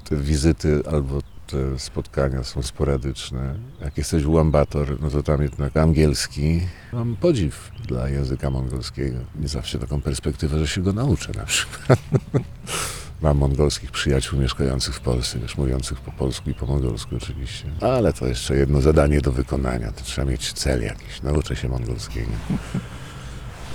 Te 0.10 0.16
wizyty 0.16 0.82
albo 0.92 1.20
te 1.52 1.80
spotkania 1.80 2.44
są 2.44 2.64
sporadyczne. 2.64 3.56
Jak 3.82 3.98
jesteś 3.98 4.24
w 4.24 4.30
Ulaanbaatar, 4.30 5.02
no 5.02 5.10
to 5.10 5.24
tam 5.24 5.42
jednak 5.42 5.78
angielski. 5.78 6.62
Mam 6.94 7.16
podziw 7.16 7.72
dla 7.88 8.10
języka 8.10 8.50
mongolskiego. 8.50 9.18
Nie 9.40 9.48
zawsze 9.48 9.80
taką 9.80 10.02
perspektywę, 10.02 10.60
że 10.60 10.68
się 10.68 10.82
go 10.82 10.94
nauczę 10.94 11.32
na 11.38 11.46
przykład. 11.46 12.00
Mam 13.22 13.38
mongolskich 13.38 13.92
przyjaciół 13.92 14.40
mieszkających 14.40 14.96
w 14.96 15.00
Polsce, 15.00 15.40
wiesz, 15.40 15.58
mówiących 15.58 16.00
po 16.00 16.12
polsku 16.12 16.50
i 16.50 16.54
po 16.54 16.66
mongolsku 16.66 17.16
oczywiście. 17.16 17.66
Ale 17.82 18.14
to 18.14 18.28
jeszcze 18.28 18.56
jedno 18.56 18.82
zadanie 18.82 19.22
do 19.22 19.32
wykonania. 19.32 19.92
To 19.92 20.04
trzeba 20.04 20.32
mieć 20.32 20.54
cel 20.54 20.84
jakiś. 20.84 21.22
Nauczę 21.22 21.56
się 21.56 21.70
mongolskiego. 21.70 22.32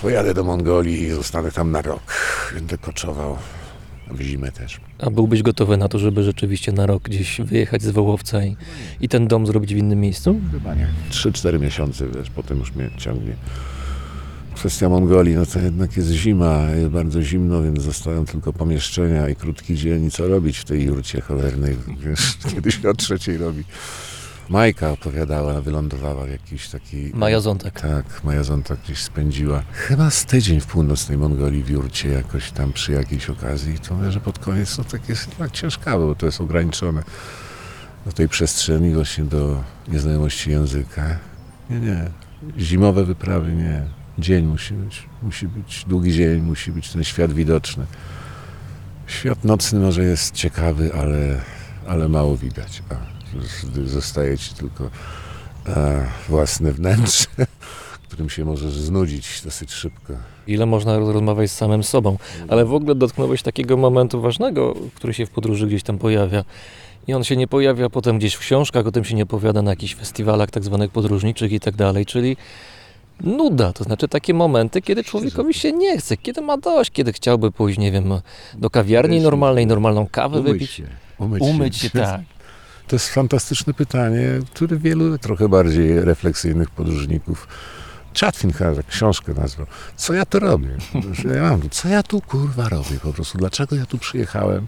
Pojadę 0.01 0.33
do 0.33 0.43
Mongolii 0.43 1.03
i 1.03 1.11
zostanę 1.11 1.51
tam 1.51 1.71
na 1.71 1.81
rok. 1.81 2.01
Będę 2.53 2.77
koczował 2.77 3.37
w 4.11 4.21
zimę 4.21 4.51
też. 4.51 4.79
A 4.99 5.09
byłbyś 5.09 5.41
gotowy 5.43 5.77
na 5.77 5.87
to, 5.87 5.99
żeby 5.99 6.23
rzeczywiście 6.23 6.71
na 6.71 6.85
rok 6.85 7.03
gdzieś 7.03 7.41
wyjechać 7.41 7.81
z 7.81 7.89
Wołowca 7.89 8.45
i, 8.45 8.55
i 9.01 9.09
ten 9.09 9.27
dom 9.27 9.47
zrobić 9.47 9.73
w 9.73 9.77
innym 9.77 9.99
miejscu? 9.99 10.39
Chyba 10.51 10.75
nie. 10.75 10.87
3-4 11.11 11.59
miesiące, 11.59 12.07
wiesz, 12.07 12.29
potem 12.29 12.59
już 12.59 12.75
mnie 12.75 12.89
ciągnie. 12.97 13.35
Kwestia 14.55 14.89
Mongolii, 14.89 15.35
no 15.35 15.45
to 15.45 15.59
jednak 15.59 15.97
jest 15.97 16.09
zima, 16.09 16.67
jest 16.75 16.89
bardzo 16.89 17.21
zimno, 17.21 17.63
więc 17.63 17.81
zostają 17.81 18.25
tylko 18.25 18.53
pomieszczenia 18.53 19.29
i 19.29 19.35
krótki 19.35 19.75
dzień 19.75 20.05
i 20.05 20.11
co 20.11 20.27
robić 20.27 20.57
w 20.57 20.63
tej 20.63 20.83
jurcie 20.83 21.21
cholernej, 21.21 21.75
wiesz, 21.99 22.37
kiedy 22.55 22.71
się 22.71 22.89
o 22.89 22.93
trzeciej 22.93 23.37
robi. 23.37 23.63
Majka 24.49 24.91
opowiadała, 24.91 25.61
wylądowała 25.61 26.25
w 26.25 26.29
jakiś 26.29 26.69
taki... 26.69 27.11
Maja 27.13 27.39
Zątek. 27.39 27.81
Tak, 27.81 28.05
Zonta 28.41 28.75
gdzieś 28.83 28.99
spędziła 28.99 29.63
chyba 29.71 30.09
z 30.09 30.25
tydzień 30.25 30.59
w 30.59 30.65
północnej 30.65 31.17
Mongolii 31.17 31.63
w 31.63 31.69
Jurcie 31.69 32.09
jakoś 32.09 32.51
tam 32.51 32.73
przy 32.73 32.91
jakiejś 32.91 33.29
okazji. 33.29 33.79
To 33.79 33.95
mówię, 33.95 34.11
że 34.11 34.19
pod 34.19 34.39
koniec 34.39 34.77
no, 34.77 34.83
tak 34.83 35.09
jest 35.09 35.29
jednak 35.29 35.51
ciężkawe, 35.51 36.05
bo 36.05 36.15
to 36.15 36.25
jest 36.25 36.41
ograniczone 36.41 37.03
do 38.05 38.11
tej 38.11 38.29
przestrzeni 38.29 38.93
właśnie 38.93 39.23
do 39.23 39.63
nieznajomości 39.87 40.51
języka. 40.51 41.19
Nie, 41.69 41.79
nie. 41.79 42.09
Zimowe 42.57 43.05
wyprawy 43.05 43.53
nie. 43.53 43.83
Dzień 44.19 44.45
musi 44.45 44.73
być. 44.73 45.03
Musi 45.21 45.47
być 45.47 45.85
długi 45.87 46.13
dzień, 46.13 46.41
musi 46.41 46.71
być 46.71 46.89
ten 46.89 47.03
świat 47.03 47.33
widoczny. 47.33 47.85
Świat 49.07 49.43
nocny 49.43 49.79
może 49.79 50.03
jest 50.03 50.33
ciekawy, 50.33 50.93
ale, 50.93 51.41
ale 51.87 52.07
mało 52.07 52.37
widać. 52.37 52.83
A, 52.89 53.14
zostaje 53.85 54.37
ci 54.37 54.53
tylko 54.53 54.89
e, 55.67 56.05
własne 56.29 56.71
wnętrze, 56.71 57.25
którym 58.07 58.29
się 58.29 58.45
możesz 58.45 58.73
znudzić 58.73 59.41
dosyć 59.43 59.71
szybko. 59.71 60.13
Ile 60.47 60.65
można 60.65 60.97
roz- 60.99 61.13
rozmawiać 61.13 61.51
z 61.51 61.55
samym 61.55 61.83
sobą. 61.83 62.17
Ale 62.47 62.65
w 62.65 62.73
ogóle 62.73 62.95
dotknąłeś 62.95 63.41
takiego 63.41 63.77
momentu 63.77 64.21
ważnego, 64.21 64.75
który 64.95 65.13
się 65.13 65.25
w 65.25 65.29
podróży 65.29 65.67
gdzieś 65.67 65.83
tam 65.83 65.97
pojawia. 65.97 66.43
I 67.07 67.13
on 67.13 67.23
się 67.23 67.35
nie 67.35 67.47
pojawia 67.47 67.89
potem 67.89 68.17
gdzieś 68.17 68.33
w 68.33 68.39
książkach, 68.39 68.87
o 68.87 68.91
tym 68.91 69.03
się 69.03 69.15
nie 69.15 69.23
opowiada 69.23 69.61
na 69.61 69.71
jakichś 69.71 69.95
festiwalach 69.95 70.51
tak 70.51 70.63
zwanych 70.63 70.91
podróżniczych 70.91 71.51
i 71.51 71.59
tak 71.59 71.75
dalej, 71.75 72.05
czyli 72.05 72.37
Nuda, 73.21 73.73
to 73.73 73.83
znaczy 73.83 74.07
takie 74.07 74.33
momenty, 74.33 74.81
kiedy 74.81 75.03
człowiekowi 75.03 75.53
się 75.53 75.71
nie 75.71 75.97
chce, 75.97 76.17
kiedy 76.17 76.41
ma 76.41 76.57
dość, 76.57 76.91
kiedy 76.91 77.13
chciałby 77.13 77.51
pójść, 77.51 77.79
nie 77.79 77.91
wiem, 77.91 78.21
do 78.57 78.69
kawiarni 78.69 79.21
normalnej, 79.21 79.67
normalną 79.67 80.07
kawę 80.11 80.39
Umyć 80.39 80.53
wypić. 80.53 80.71
się. 80.71 80.83
Umyć, 81.19 81.41
Umyć 81.43 81.77
się, 81.77 81.89
tak. 81.89 82.21
To 82.87 82.95
jest 82.95 83.09
fantastyczne 83.09 83.73
pytanie, 83.73 84.27
które 84.53 84.77
wielu 84.77 85.17
trochę 85.17 85.49
bardziej 85.49 86.01
refleksyjnych 86.01 86.69
podróżników 86.69 87.47
Chatwin 88.19 88.53
chyba 88.53 88.83
książkę 88.89 89.33
nazwał. 89.33 89.67
Co 89.95 90.13
ja 90.13 90.25
tu 90.25 90.39
robię? 90.39 90.69
Co 91.71 91.87
ja 91.87 92.03
tu 92.03 92.21
kurwa 92.21 92.69
robię 92.69 92.99
po 93.03 93.13
prostu? 93.13 93.37
Dlaczego 93.37 93.75
ja 93.75 93.85
tu 93.85 93.97
przyjechałem? 93.97 94.67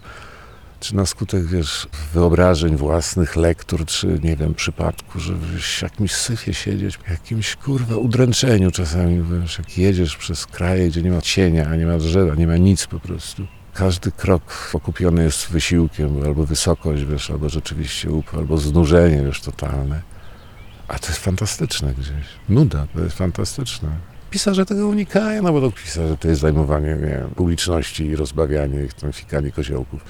Czy 0.80 0.96
na 0.96 1.06
skutek, 1.06 1.46
wiesz, 1.46 1.88
wyobrażeń 2.14 2.76
własnych, 2.76 3.36
lektur, 3.36 3.86
czy 3.86 4.20
nie 4.22 4.36
wiem, 4.36 4.54
przypadku, 4.54 5.20
że 5.20 5.34
w 5.34 5.82
jakimś 5.82 6.12
syfie 6.12 6.54
siedzieć, 6.54 6.96
w 6.96 7.10
jakimś 7.10 7.56
kurwa 7.56 7.96
udręczeniu 7.96 8.70
czasami, 8.70 9.40
wiesz, 9.40 9.58
jak 9.58 9.78
jedziesz 9.78 10.16
przez 10.16 10.46
kraje, 10.46 10.88
gdzie 10.88 11.02
nie 11.02 11.10
ma 11.10 11.20
cienia, 11.20 11.76
nie 11.76 11.86
ma 11.86 11.98
drzewa, 11.98 12.34
nie 12.34 12.46
ma 12.46 12.56
nic 12.56 12.86
po 12.86 13.00
prostu. 13.00 13.46
Każdy 13.78 14.12
krok 14.12 14.70
okupiony 14.72 15.24
jest 15.24 15.48
wysiłkiem, 15.48 16.22
albo 16.24 16.46
wysokość, 16.46 17.04
wiesz, 17.04 17.30
albo 17.30 17.48
rzeczywiście 17.48 18.10
up, 18.10 18.28
albo 18.38 18.58
znużenie, 18.58 19.22
wiesz, 19.22 19.40
totalne. 19.40 20.02
A 20.88 20.98
to 20.98 21.06
jest 21.06 21.18
fantastyczne 21.18 21.94
gdzieś. 21.94 22.26
Nuda, 22.48 22.86
to 22.94 23.00
jest 23.00 23.16
fantastyczne. 23.16 23.88
Pisarze 24.30 24.66
tego 24.66 24.88
unikają, 24.88 25.42
no 25.42 25.52
bo 25.52 25.60
to 25.60 25.70
pisarze 25.70 26.16
to 26.16 26.28
jest 26.28 26.40
zajmowanie 26.40 26.96
nie 26.96 27.24
publiczności 27.36 28.06
i 28.06 28.16
rozbawianie 28.16 28.84
ich, 28.84 28.94
tam 28.94 29.12
fikanie 29.12 29.52
koziołków. 29.52 30.04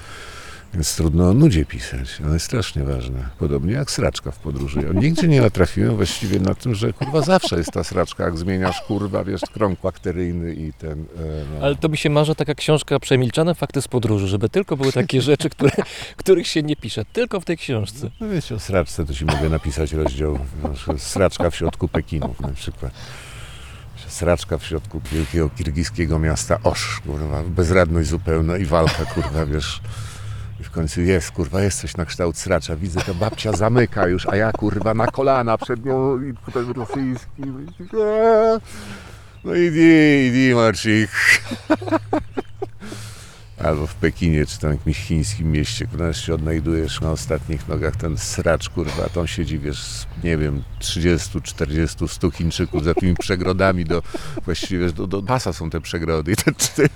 Więc 0.73 0.95
trudno 0.95 1.29
o 1.29 1.33
nudzie 1.33 1.65
pisać, 1.65 2.21
ale 2.25 2.39
strasznie 2.39 2.83
ważne. 2.83 3.29
Podobnie 3.39 3.73
jak 3.73 3.91
sraczka 3.91 4.31
w 4.31 4.39
podróży. 4.39 4.81
Ja 4.81 4.99
nigdzie 5.01 5.27
nie 5.27 5.41
natrafiłem 5.41 5.95
właściwie 5.95 6.39
na 6.39 6.55
tym, 6.55 6.75
że 6.75 6.93
kurwa 6.93 7.21
zawsze 7.21 7.57
jest 7.57 7.71
ta 7.71 7.83
sraczka, 7.83 8.23
jak 8.23 8.37
zmieniasz 8.37 8.81
kurwa, 8.81 9.23
wiesz, 9.23 9.41
krąg 9.53 9.81
bakteryjny 9.81 10.53
i 10.53 10.73
ten... 10.73 10.91
E, 10.91 11.05
no. 11.53 11.65
Ale 11.65 11.75
to 11.75 11.89
mi 11.89 11.97
się 11.97 12.09
marzy 12.09 12.35
taka 12.35 12.55
książka 12.55 12.99
Przemilczane 12.99 13.55
fakty 13.55 13.81
z 13.81 13.87
podróży, 13.87 14.27
żeby 14.27 14.49
tylko 14.49 14.77
były 14.77 14.91
takie 14.91 15.21
rzeczy, 15.31 15.49
które, 15.49 15.71
których 16.17 16.47
się 16.47 16.63
nie 16.63 16.75
pisze, 16.75 17.05
tylko 17.13 17.39
w 17.39 17.45
tej 17.45 17.57
książce. 17.57 18.11
No 18.19 18.29
wiecie, 18.29 18.55
o 18.55 18.59
sraczce 18.59 19.05
to 19.05 19.13
ci 19.13 19.25
mogę 19.25 19.49
napisać 19.49 19.93
rozdział. 19.93 20.39
no, 20.63 20.97
Sraczka 20.97 21.49
w 21.49 21.55
środku 21.55 21.87
Pekinu 21.87 22.35
na 22.39 22.49
przykład. 22.49 22.93
Sraczka 24.07 24.57
w 24.57 24.65
środku 24.65 25.01
wielkiego 25.11 25.49
kirgiskiego 25.49 26.19
miasta 26.19 26.59
Osz, 26.63 27.01
kurwa, 27.05 27.43
bezradność 27.43 28.09
zupełna 28.09 28.57
i 28.57 28.65
walka, 28.65 29.05
kurwa, 29.05 29.45
wiesz. 29.45 29.81
I 30.59 30.63
w 30.63 30.71
końcu 30.71 31.01
jest, 31.01 31.31
kurwa, 31.31 31.61
jest 31.61 31.81
coś 31.81 31.97
na 31.97 32.05
kształt 32.05 32.37
sracza. 32.37 32.75
Widzę, 32.75 33.01
ta 33.01 33.13
babcia 33.13 33.51
zamyka 33.51 34.07
już, 34.07 34.27
a 34.27 34.35
ja, 34.35 34.51
kurwa, 34.51 34.93
na 34.93 35.07
kolana 35.07 35.57
przed 35.57 35.85
nią 35.85 36.21
i 36.23 36.33
potem 36.45 36.71
rosyjski. 36.71 37.43
No 39.43 39.55
i 39.55 39.71
di, 39.71 40.31
di, 40.31 40.55
Marcik. 40.55 41.09
Albo 43.63 43.87
w 43.87 43.95
Pekinie, 43.95 44.45
czy 44.45 44.59
tam 44.59 44.71
jakimś 44.71 44.97
chińskim 44.97 45.51
mieście, 45.51 45.87
które 45.87 46.13
się 46.13 46.33
odnajdujesz 46.33 47.01
na 47.01 47.11
ostatnich 47.11 47.67
nogach, 47.67 47.95
ten 47.95 48.17
sracz, 48.17 48.69
kurwa, 48.69 49.09
tam 49.09 49.27
siedzi, 49.27 49.59
wiesz, 49.59 50.05
nie 50.23 50.37
wiem, 50.37 50.63
30, 50.79 51.41
40, 51.41 52.07
100 52.07 52.31
Chińczyków 52.31 52.83
za 52.83 52.93
tymi 52.93 53.15
przegrodami 53.15 53.85
do, 53.85 54.01
właściwie 54.45 54.79
wiesz, 54.79 54.93
do, 54.93 55.07
do 55.07 55.23
pasa 55.23 55.53
są 55.53 55.69
te 55.69 55.81
przegrody 55.81 56.31
i 56.31 56.35
te, 56.35 56.51
te, 56.51 56.89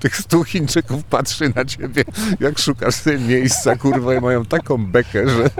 tych 0.00 0.16
100 0.16 0.44
Chińczyków 0.44 1.04
patrzy 1.04 1.52
na 1.56 1.64
ciebie, 1.64 2.04
jak 2.40 2.58
szukasz 2.58 2.94
sobie 2.94 3.18
miejsca, 3.18 3.76
kurwa, 3.76 4.14
i 4.14 4.20
mają 4.20 4.44
taką 4.44 4.86
bekę, 4.86 5.28
że... 5.28 5.50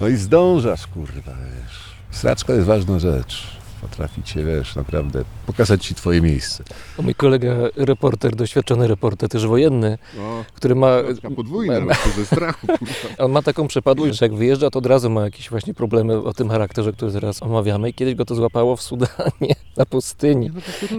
No 0.00 0.08
i 0.08 0.16
zdążasz, 0.16 0.86
kurwa, 0.86 1.32
wiesz. 1.32 1.96
Sraczka 2.10 2.52
jest 2.52 2.66
ważna 2.66 2.98
rzecz. 2.98 3.55
Potrafi 3.90 4.22
cię, 4.22 4.44
wiesz, 4.44 4.76
naprawdę 4.76 5.24
pokazać 5.46 5.86
ci 5.86 5.94
twoje 5.94 6.20
miejsce. 6.20 6.64
O, 6.98 7.02
mój 7.02 7.14
kolega, 7.14 7.54
reporter, 7.76 8.36
doświadczony 8.36 8.88
reporter, 8.88 9.28
też 9.28 9.46
wojenny, 9.46 9.98
No, 10.16 10.44
który 10.54 10.74
ma... 10.74 10.96
podwójna, 11.36 11.80
ma- 11.80 11.94
ze 12.16 12.26
strachu, 12.26 12.66
kurwa. 12.78 12.94
On 13.18 13.32
ma 13.32 13.42
taką 13.42 13.68
przepadłość, 13.68 14.18
że 14.18 14.24
jak 14.26 14.34
wyjeżdża, 14.34 14.70
to 14.70 14.78
od 14.78 14.86
razu 14.86 15.10
ma 15.10 15.24
jakieś 15.24 15.50
właśnie 15.50 15.74
problemy 15.74 16.16
o 16.22 16.32
tym 16.32 16.48
charakterze, 16.48 16.92
który 16.92 17.12
teraz 17.12 17.42
omawiamy. 17.42 17.88
I 17.90 17.94
kiedyś 17.94 18.14
go 18.14 18.24
to 18.24 18.34
złapało 18.34 18.76
w 18.76 18.82
Sudanie, 18.82 19.54
na 19.76 19.86
pustyni. 19.86 20.50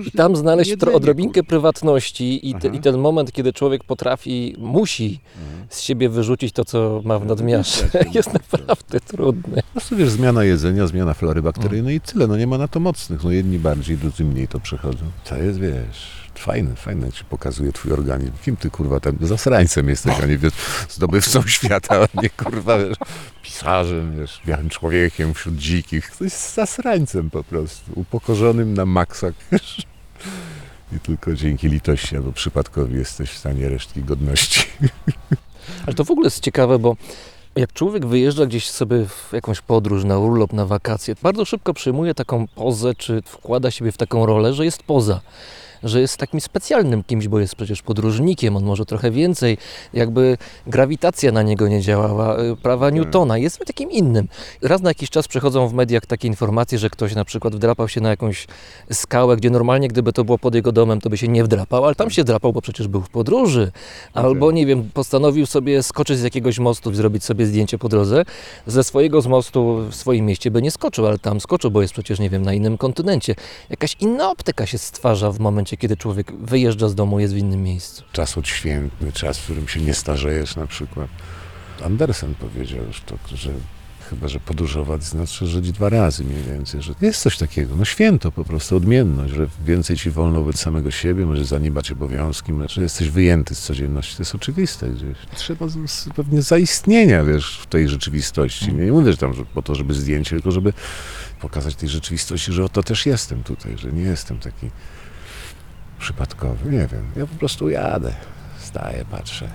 I 0.07 0.11
tam 0.11 0.35
znaleźć 0.35 0.77
tro, 0.79 0.93
odrobinkę 0.93 1.43
prywatności 1.43 2.49
i, 2.49 2.55
te, 2.55 2.67
i 2.67 2.79
ten 2.79 2.97
moment, 2.97 3.31
kiedy 3.31 3.53
człowiek 3.53 3.83
potrafi, 3.83 4.55
musi 4.57 5.19
z 5.69 5.81
siebie 5.81 6.09
wyrzucić 6.09 6.53
to, 6.53 6.65
co 6.65 7.01
ma 7.05 7.19
w 7.19 7.25
nadmiarze, 7.25 7.83
widać, 7.85 8.15
jest 8.15 8.31
to 8.31 8.39
widać. 8.39 8.51
naprawdę 8.51 8.99
trudne. 8.99 9.61
Po 9.61 9.71
prostu 9.71 9.95
wiesz, 9.95 10.09
zmiana 10.09 10.43
jedzenia, 10.43 10.87
zmiana 10.87 11.13
flory 11.13 11.41
bakteryjnej 11.41 11.95
i 11.95 12.01
tyle. 12.01 12.27
No 12.27 12.37
nie 12.37 12.47
ma 12.47 12.57
na 12.57 12.67
to 12.67 12.79
mocnych. 12.79 13.23
No 13.23 13.31
jedni 13.31 13.59
bardziej, 13.59 13.97
drudzy 13.97 14.23
mniej 14.23 14.47
to 14.47 14.59
przechodzą. 14.59 15.05
To 15.23 15.37
jest, 15.37 15.59
wiesz, 15.59 16.27
fajne, 16.35 16.75
fajne, 16.75 17.05
jak 17.05 17.15
się 17.15 17.23
pokazuje 17.23 17.71
twój 17.71 17.91
organizm. 17.91 18.31
Kim 18.45 18.57
ty, 18.57 18.69
kurwa, 18.69 18.99
tam 18.99 19.17
zasrańcem 19.21 19.89
jesteś, 19.89 20.19
a 20.19 20.25
nie, 20.25 20.37
wiesz, 20.37 20.53
zdobywcą 20.89 21.41
świata, 21.57 21.95
a 21.95 22.21
nie, 22.21 22.29
kurwa, 22.29 22.77
wiesz, 22.77 22.97
pisarzem, 23.43 24.19
wiesz, 24.19 24.41
białym 24.45 24.69
człowiekiem 24.69 25.33
wśród 25.33 25.55
dzikich. 25.55 26.11
To 26.17 26.23
jest 26.23 26.55
zasrańcem 26.55 27.29
po 27.29 27.43
prostu, 27.43 27.91
upokorzonym 27.95 28.73
na 28.73 28.85
maksa, 28.85 29.27
wiesz. 29.51 29.81
I 30.95 30.99
tylko 30.99 31.33
dzięki 31.33 31.69
litości 31.69 32.17
albo 32.17 32.31
przypadkowi 32.31 32.95
jesteś 32.95 33.29
w 33.29 33.37
stanie 33.37 33.69
resztki 33.69 34.03
godności. 34.03 34.61
Ale 35.85 35.95
to 35.95 36.03
w 36.03 36.11
ogóle 36.11 36.25
jest 36.25 36.43
ciekawe, 36.43 36.79
bo 36.79 36.95
jak 37.55 37.73
człowiek 37.73 38.05
wyjeżdża 38.05 38.45
gdzieś 38.45 38.69
sobie 38.69 39.05
w 39.05 39.29
jakąś 39.33 39.61
podróż, 39.61 40.03
na 40.03 40.19
urlop, 40.19 40.53
na 40.53 40.65
wakacje, 40.65 41.15
bardzo 41.23 41.45
szybko 41.45 41.73
przyjmuje 41.73 42.13
taką 42.13 42.47
pozę, 42.47 42.95
czy 42.95 43.21
wkłada 43.25 43.71
siebie 43.71 43.91
w 43.91 43.97
taką 43.97 44.25
rolę, 44.25 44.53
że 44.53 44.65
jest 44.65 44.83
poza. 44.83 45.21
Że 45.83 46.01
jest 46.01 46.17
takim 46.17 46.41
specjalnym 46.41 47.03
kimś, 47.03 47.27
bo 47.27 47.39
jest 47.39 47.55
przecież 47.55 47.81
podróżnikiem, 47.81 48.55
on 48.55 48.63
może 48.63 48.85
trochę 48.85 49.11
więcej, 49.11 49.57
jakby 49.93 50.37
grawitacja 50.67 51.31
na 51.31 51.43
niego 51.43 51.67
nie 51.67 51.81
działała, 51.81 52.39
y, 52.39 52.55
prawa 52.55 52.89
Newtona, 52.89 53.37
jest 53.37 53.59
takim 53.65 53.91
innym. 53.91 54.27
Raz 54.61 54.81
na 54.81 54.89
jakiś 54.89 55.09
czas 55.09 55.27
przechodzą 55.27 55.67
w 55.67 55.73
mediach 55.73 56.05
takie 56.05 56.27
informacje, 56.27 56.77
że 56.77 56.89
ktoś 56.89 57.15
na 57.15 57.25
przykład 57.25 57.55
wdrapał 57.55 57.89
się 57.89 58.01
na 58.01 58.09
jakąś 58.09 58.47
skałę, 58.91 59.37
gdzie 59.37 59.49
normalnie 59.49 59.87
gdyby 59.87 60.13
to 60.13 60.23
było 60.23 60.37
pod 60.37 60.55
jego 60.55 60.71
domem, 60.71 61.01
to 61.01 61.09
by 61.09 61.17
się 61.17 61.27
nie 61.27 61.43
wdrapał, 61.43 61.85
ale 61.85 61.95
tam 61.95 62.09
się 62.09 62.23
drapał, 62.23 62.53
bo 62.53 62.61
przecież 62.61 62.87
był 62.87 63.01
w 63.01 63.09
podróży. 63.09 63.71
Albo, 64.13 64.51
nie 64.51 64.65
wiem, 64.65 64.89
postanowił 64.93 65.45
sobie 65.45 65.83
skoczyć 65.83 66.17
z 66.17 66.23
jakiegoś 66.23 66.59
mostu 66.59 66.91
i 66.91 66.95
zrobić 66.95 67.23
sobie 67.23 67.45
zdjęcie 67.45 67.77
po 67.77 67.89
drodze. 67.89 68.23
Ze 68.67 68.83
swojego 68.83 69.21
z 69.21 69.27
mostu 69.27 69.77
w 69.91 69.95
swoim 69.95 70.25
mieście 70.25 70.51
by 70.51 70.61
nie 70.61 70.71
skoczył, 70.71 71.07
ale 71.07 71.19
tam 71.19 71.39
skoczył, 71.39 71.71
bo 71.71 71.81
jest 71.81 71.93
przecież, 71.93 72.19
nie 72.19 72.29
wiem, 72.29 72.41
na 72.41 72.53
innym 72.53 72.77
kontynencie. 72.77 73.35
Jakaś 73.69 73.95
inna 73.99 74.31
optyka 74.31 74.65
się 74.65 74.77
stwarza 74.77 75.31
w 75.31 75.39
momencie, 75.39 75.66
kiedy 75.75 75.97
człowiek 75.97 76.31
wyjeżdża 76.31 76.89
z 76.89 76.95
domu, 76.95 77.19
jest 77.19 77.33
w 77.33 77.37
innym 77.37 77.63
miejscu. 77.63 78.03
czas 78.11 78.37
odświętny, 78.37 79.11
czas, 79.11 79.37
w 79.39 79.43
którym 79.43 79.67
się 79.67 79.81
nie 79.81 79.93
starzejesz 79.93 80.55
na 80.55 80.67
przykład. 80.67 81.07
Andersen 81.85 82.35
powiedział 82.35 82.85
już 82.85 83.01
to, 83.01 83.17
że 83.35 83.49
chyba, 84.09 84.27
że 84.27 84.39
podróżować 84.39 85.03
znaczy 85.03 85.47
żyć 85.47 85.71
dwa 85.71 85.89
razy 85.89 86.23
mniej 86.23 86.43
więcej, 86.43 86.81
że 86.81 86.93
jest 87.01 87.21
coś 87.21 87.37
takiego, 87.37 87.75
no 87.75 87.85
święto 87.85 88.31
po 88.31 88.43
prostu, 88.43 88.75
odmienność, 88.77 89.33
że 89.33 89.47
więcej 89.65 89.97
ci 89.97 90.09
wolno 90.11 90.39
wobec 90.41 90.59
samego 90.59 90.91
siebie, 90.91 91.25
możesz 91.25 91.45
zaniebać 91.47 91.91
obowiązki, 91.91 92.53
że 92.69 92.81
jesteś 92.81 93.09
wyjęty 93.09 93.55
z 93.55 93.59
codzienności, 93.61 94.15
to 94.17 94.21
jest 94.21 94.35
oczywiste 94.35 94.89
gdzieś. 94.89 95.17
Trzeba 95.35 95.67
z- 95.67 95.89
z- 95.91 96.09
pewnie 96.15 96.41
zaistnienia, 96.41 97.23
wiesz, 97.23 97.59
w 97.63 97.65
tej 97.65 97.89
rzeczywistości. 97.89 98.73
Nie 98.73 98.91
mówię, 98.91 99.11
że 99.11 99.17
tam 99.17 99.33
że 99.33 99.45
po 99.45 99.61
to, 99.61 99.75
żeby 99.75 99.93
zdjęcie, 99.93 100.29
tylko 100.29 100.51
żeby 100.51 100.73
pokazać 101.41 101.75
tej 101.75 101.89
rzeczywistości, 101.89 102.53
że 102.53 102.63
oto 102.65 102.83
też 102.83 103.05
jestem 103.05 103.43
tutaj, 103.43 103.77
że 103.77 103.91
nie 103.91 104.01
jestem 104.03 104.39
taki 104.39 104.69
przypadkowy, 105.99 106.71
nie 106.71 106.87
wiem. 106.87 107.11
Ja 107.15 107.27
po 107.27 107.35
prostu 107.35 107.69
jadę, 107.69 108.13
staję, 108.57 109.05
patrzę. 109.11 109.49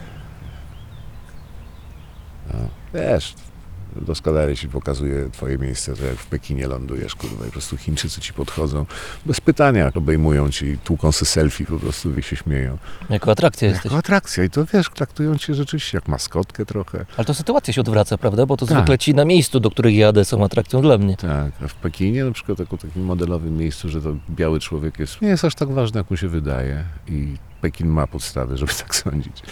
No, 2.52 2.58
wiesz, 2.94 3.34
doskonale 4.00 4.56
ci 4.56 4.68
pokazuje 4.68 5.30
twoje 5.30 5.58
miejsce, 5.58 5.96
to 5.96 6.04
jak 6.04 6.16
w 6.16 6.26
Pekinie 6.26 6.66
lądujesz, 6.66 7.14
kurwa, 7.14 7.42
i 7.42 7.46
po 7.46 7.52
prostu 7.52 7.76
Chińczycy 7.76 8.20
ci 8.20 8.32
podchodzą, 8.32 8.86
bez 9.26 9.40
pytania 9.40 9.90
obejmują 9.94 10.50
ci, 10.50 10.78
tłuką 10.84 11.12
se 11.12 11.24
selfie, 11.24 11.64
po 11.66 11.78
prostu 11.78 12.18
i 12.18 12.22
się 12.22 12.36
śmieją. 12.36 12.78
Jako 13.10 13.30
atrakcja 13.30 13.68
jesteś. 13.68 13.84
Jako 13.84 13.96
atrakcja 13.96 14.44
i 14.44 14.50
to 14.50 14.64
wiesz, 14.64 14.90
traktują 14.94 15.38
cię 15.38 15.54
rzeczywiście 15.54 15.96
jak 15.98 16.08
maskotkę 16.08 16.66
trochę. 16.66 17.04
Ale 17.16 17.24
to 17.24 17.34
sytuacja 17.34 17.74
się 17.74 17.80
odwraca, 17.80 18.18
prawda? 18.18 18.46
Bo 18.46 18.56
to 18.56 18.66
Tak. 18.66 18.76
zwykle 18.76 18.98
ci 18.98 19.14
na 19.14 19.24
miejscu, 19.24 19.60
do 19.60 19.70
których 19.70 19.94
jadę, 19.96 20.24
są 20.24 20.44
atrakcją 20.44 20.82
dla 20.82 20.98
mnie. 20.98 21.16
Tak, 21.16 21.52
a 21.64 21.68
w 21.68 21.74
Pekinie 21.74 22.24
na 22.24 22.32
przykład 22.32 22.58
jako 22.58 22.76
takim 22.78 23.04
modelowym 23.04 23.56
miejscu, 23.56 23.88
że 23.88 24.00
to 24.02 24.16
biały 24.30 24.60
człowiek 24.60 24.98
jest, 24.98 25.22
nie 25.22 25.28
jest 25.28 25.44
aż 25.44 25.54
tak 25.54 25.68
ważny, 25.72 25.98
jak 26.00 26.10
mu 26.10 26.16
się 26.16 26.28
wydaje 26.28 26.84
i 27.08 27.36
Pekin 27.60 27.88
ma 27.88 28.06
podstawy, 28.06 28.56
żeby 28.56 28.72
tak 28.82 28.94
sądzić. 28.94 29.42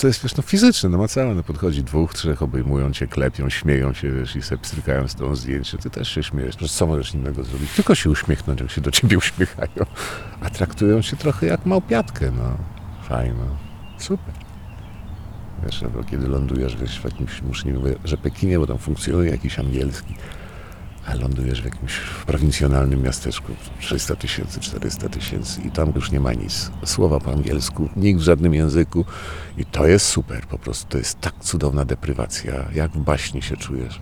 To 0.00 0.06
jest 0.06 0.22
wiesz, 0.22 0.36
no, 0.36 0.42
fizyczne, 0.42 0.88
namacalne. 0.88 1.42
Podchodzi 1.42 1.84
dwóch, 1.84 2.14
trzech, 2.14 2.42
obejmują 2.42 2.92
cię, 2.92 3.06
klepią, 3.06 3.48
śmieją 3.48 3.94
się, 3.94 4.12
wiesz, 4.12 4.36
i 4.36 4.42
sobie 4.42 4.62
pstrykają 4.62 5.08
z 5.08 5.14
tą 5.14 5.36
zdjęcie. 5.36 5.78
Ty 5.78 5.90
też 5.90 6.08
się 6.08 6.22
śmiejesz. 6.22 6.56
Przecież 6.56 6.72
co 6.72 6.86
możesz 6.86 7.14
innego 7.14 7.44
zrobić? 7.44 7.70
Tylko 7.72 7.94
się 7.94 8.10
uśmiechnąć, 8.10 8.60
jak 8.60 8.70
się 8.70 8.80
do 8.80 8.90
ciebie 8.90 9.18
uśmiechają. 9.18 9.86
A 10.40 10.50
traktują 10.50 11.02
cię 11.02 11.16
trochę 11.16 11.46
jak 11.46 11.66
małpiatkę, 11.66 12.30
no. 12.30 12.56
Fajno. 13.08 13.56
Super. 13.98 14.34
Wiesz, 15.64 15.82
albo 15.82 16.04
kiedy 16.04 16.28
lądujesz 16.28 16.76
wiesz, 16.76 17.00
w 17.00 17.04
jakimś, 17.04 17.42
już 17.48 17.64
nie 17.64 17.72
mówię, 17.72 17.94
że 18.04 18.16
Pekinie, 18.16 18.58
bo 18.58 18.66
tam 18.66 18.78
funkcjonuje 18.78 19.30
jakiś 19.30 19.58
angielski, 19.58 20.14
A 21.10 21.14
lądujesz 21.14 21.62
w 21.62 21.64
jakimś 21.64 21.92
prowincjonalnym 22.26 23.02
miasteczku, 23.02 23.52
300 23.80 24.16
tysięcy, 24.16 24.60
400 24.60 25.08
tysięcy 25.08 25.60
i 25.60 25.70
tam 25.70 25.92
już 25.94 26.10
nie 26.10 26.20
ma 26.20 26.32
nic. 26.32 26.70
Słowa 26.84 27.20
po 27.20 27.32
angielsku, 27.32 27.88
nikt 27.96 28.20
w 28.20 28.22
żadnym 28.22 28.54
języku 28.54 29.04
i 29.58 29.64
to 29.64 29.86
jest 29.86 30.06
super, 30.06 30.46
po 30.46 30.58
prostu 30.58 30.88
to 30.88 30.98
jest 30.98 31.20
tak 31.20 31.34
cudowna 31.40 31.84
deprywacja, 31.84 32.52
jak 32.74 32.90
w 32.90 32.98
baśni 32.98 33.42
się 33.42 33.56
czujesz. 33.56 34.00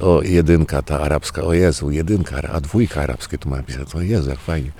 O, 0.00 0.22
jedynka 0.22 0.82
ta 0.82 1.00
arabska, 1.00 1.42
o 1.42 1.52
Jezu, 1.52 1.90
jedynka, 1.90 2.36
a 2.52 2.60
dwójka 2.60 3.02
arabskie 3.02 3.38
tu 3.38 3.48
ma 3.48 3.56
napisane, 3.56 3.84
o 3.94 4.00
Jezu, 4.00 4.30
jak 4.30 4.38
fajnie. 4.38 4.70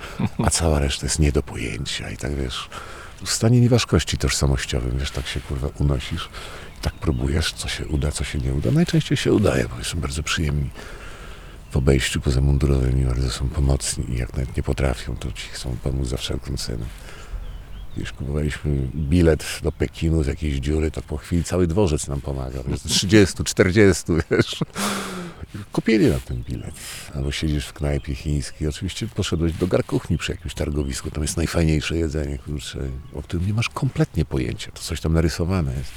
A 0.45 0.49
cała 0.49 0.79
reszta 0.79 1.05
jest 1.05 1.19
nie 1.19 1.31
do 1.31 1.43
pojęcia 1.43 2.09
i 2.09 2.17
tak 2.17 2.35
wiesz, 2.35 2.69
w 3.23 3.29
stanie 3.29 3.61
nieważkości 3.61 4.17
tożsamościowym, 4.17 4.97
wiesz, 4.99 5.11
tak 5.11 5.27
się 5.27 5.39
kurwa 5.39 5.67
unosisz, 5.79 6.29
tak 6.81 6.93
próbujesz, 6.93 7.53
co 7.53 7.67
się 7.67 7.87
uda, 7.87 8.11
co 8.11 8.23
się 8.23 8.39
nie 8.39 8.53
uda. 8.53 8.71
Najczęściej 8.71 9.17
się 9.17 9.33
udaje, 9.33 9.65
bo 9.77 9.83
są 9.83 9.99
bardzo 9.99 10.23
przyjemni 10.23 10.69
w 11.71 11.77
obejściu 11.77 12.21
pozamundurowymi, 12.21 13.05
bardzo 13.05 13.31
są 13.31 13.49
pomocni 13.49 14.13
i 14.13 14.17
jak 14.17 14.33
nawet 14.33 14.57
nie 14.57 14.63
potrafią, 14.63 15.15
to 15.15 15.31
ci 15.31 15.47
chcą 15.47 15.77
pomóc 15.83 16.07
za 16.07 16.17
wszelką 16.17 16.57
cenę. 16.57 16.85
Gdzieś 17.97 18.11
kupowaliśmy 18.11 18.87
bilet 18.95 19.59
do 19.63 19.71
Pekinu 19.71 20.23
z 20.23 20.27
jakiejś 20.27 20.55
dziury, 20.55 20.91
to 20.91 21.01
po 21.01 21.17
chwili 21.17 21.43
cały 21.43 21.67
dworzec 21.67 22.07
nam 22.07 22.21
pomagał. 22.21 22.63
Jest 22.67 22.87
30, 22.87 23.43
40, 23.43 24.03
wiesz. 24.31 24.59
Kupili 25.71 26.07
na 26.07 26.19
ten 26.19 26.43
bilet. 26.43 26.73
Albo 27.15 27.31
siedzisz 27.31 27.67
w 27.67 27.73
knajpie 27.73 28.15
chińskiej. 28.15 28.67
Oczywiście 28.67 29.07
poszedłeś 29.07 29.53
do 29.53 29.67
garkuchni 29.67 30.17
przy 30.17 30.31
jakimś 30.31 30.53
targowisku. 30.53 31.11
Tam 31.11 31.23
jest 31.23 31.37
najfajniejsze 31.37 31.97
jedzenie, 31.97 32.37
kurczę, 32.37 32.79
o 33.13 33.21
którym 33.21 33.47
nie 33.47 33.53
masz 33.53 33.69
kompletnie 33.69 34.25
pojęcia. 34.25 34.71
To 34.71 34.81
coś 34.81 35.01
tam 35.01 35.13
narysowane 35.13 35.73
jest 35.73 35.91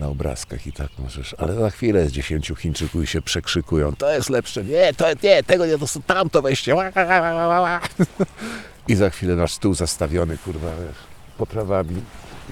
na 0.00 0.08
obrazkach 0.08 0.66
i 0.66 0.72
tak 0.72 0.88
możesz. 0.98 1.34
Ale 1.38 1.54
za 1.54 1.70
chwilę 1.70 2.08
z 2.08 2.12
dziesięciu 2.12 2.54
Chińczyków 2.54 3.02
i 3.02 3.06
się 3.06 3.22
przekrzykują. 3.22 3.96
To 3.96 4.10
jest 4.10 4.30
lepsze. 4.30 4.64
Nie, 4.64 4.94
to 4.94 5.06
nie, 5.22 5.42
tego 5.42 5.66
nie, 5.66 5.78
to 5.78 5.86
tamto 6.06 6.42
weźcie. 6.42 6.74
Ła. 6.74 7.80
I 8.88 8.94
za 8.94 9.10
chwilę 9.10 9.36
nasz 9.36 9.52
stół 9.52 9.74
zastawiony, 9.74 10.38
kurwa, 10.38 10.68
wiesz, 10.68 10.96
potrawami 11.38 12.02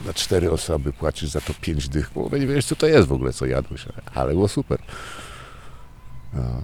na 0.06 0.14
cztery 0.14 0.50
osoby, 0.50 0.92
płacisz 0.92 1.30
za 1.30 1.40
to 1.40 1.54
pięć 1.60 1.88
dych, 1.88 2.10
bo 2.14 2.38
nie 2.38 2.46
wiesz, 2.46 2.64
co 2.64 2.76
to 2.76 2.86
jest 2.86 3.08
w 3.08 3.12
ogóle, 3.12 3.32
co 3.32 3.46
jadłeś, 3.46 3.84
ale 4.14 4.32
było 4.32 4.48
super. 4.48 4.78
No, 6.32 6.62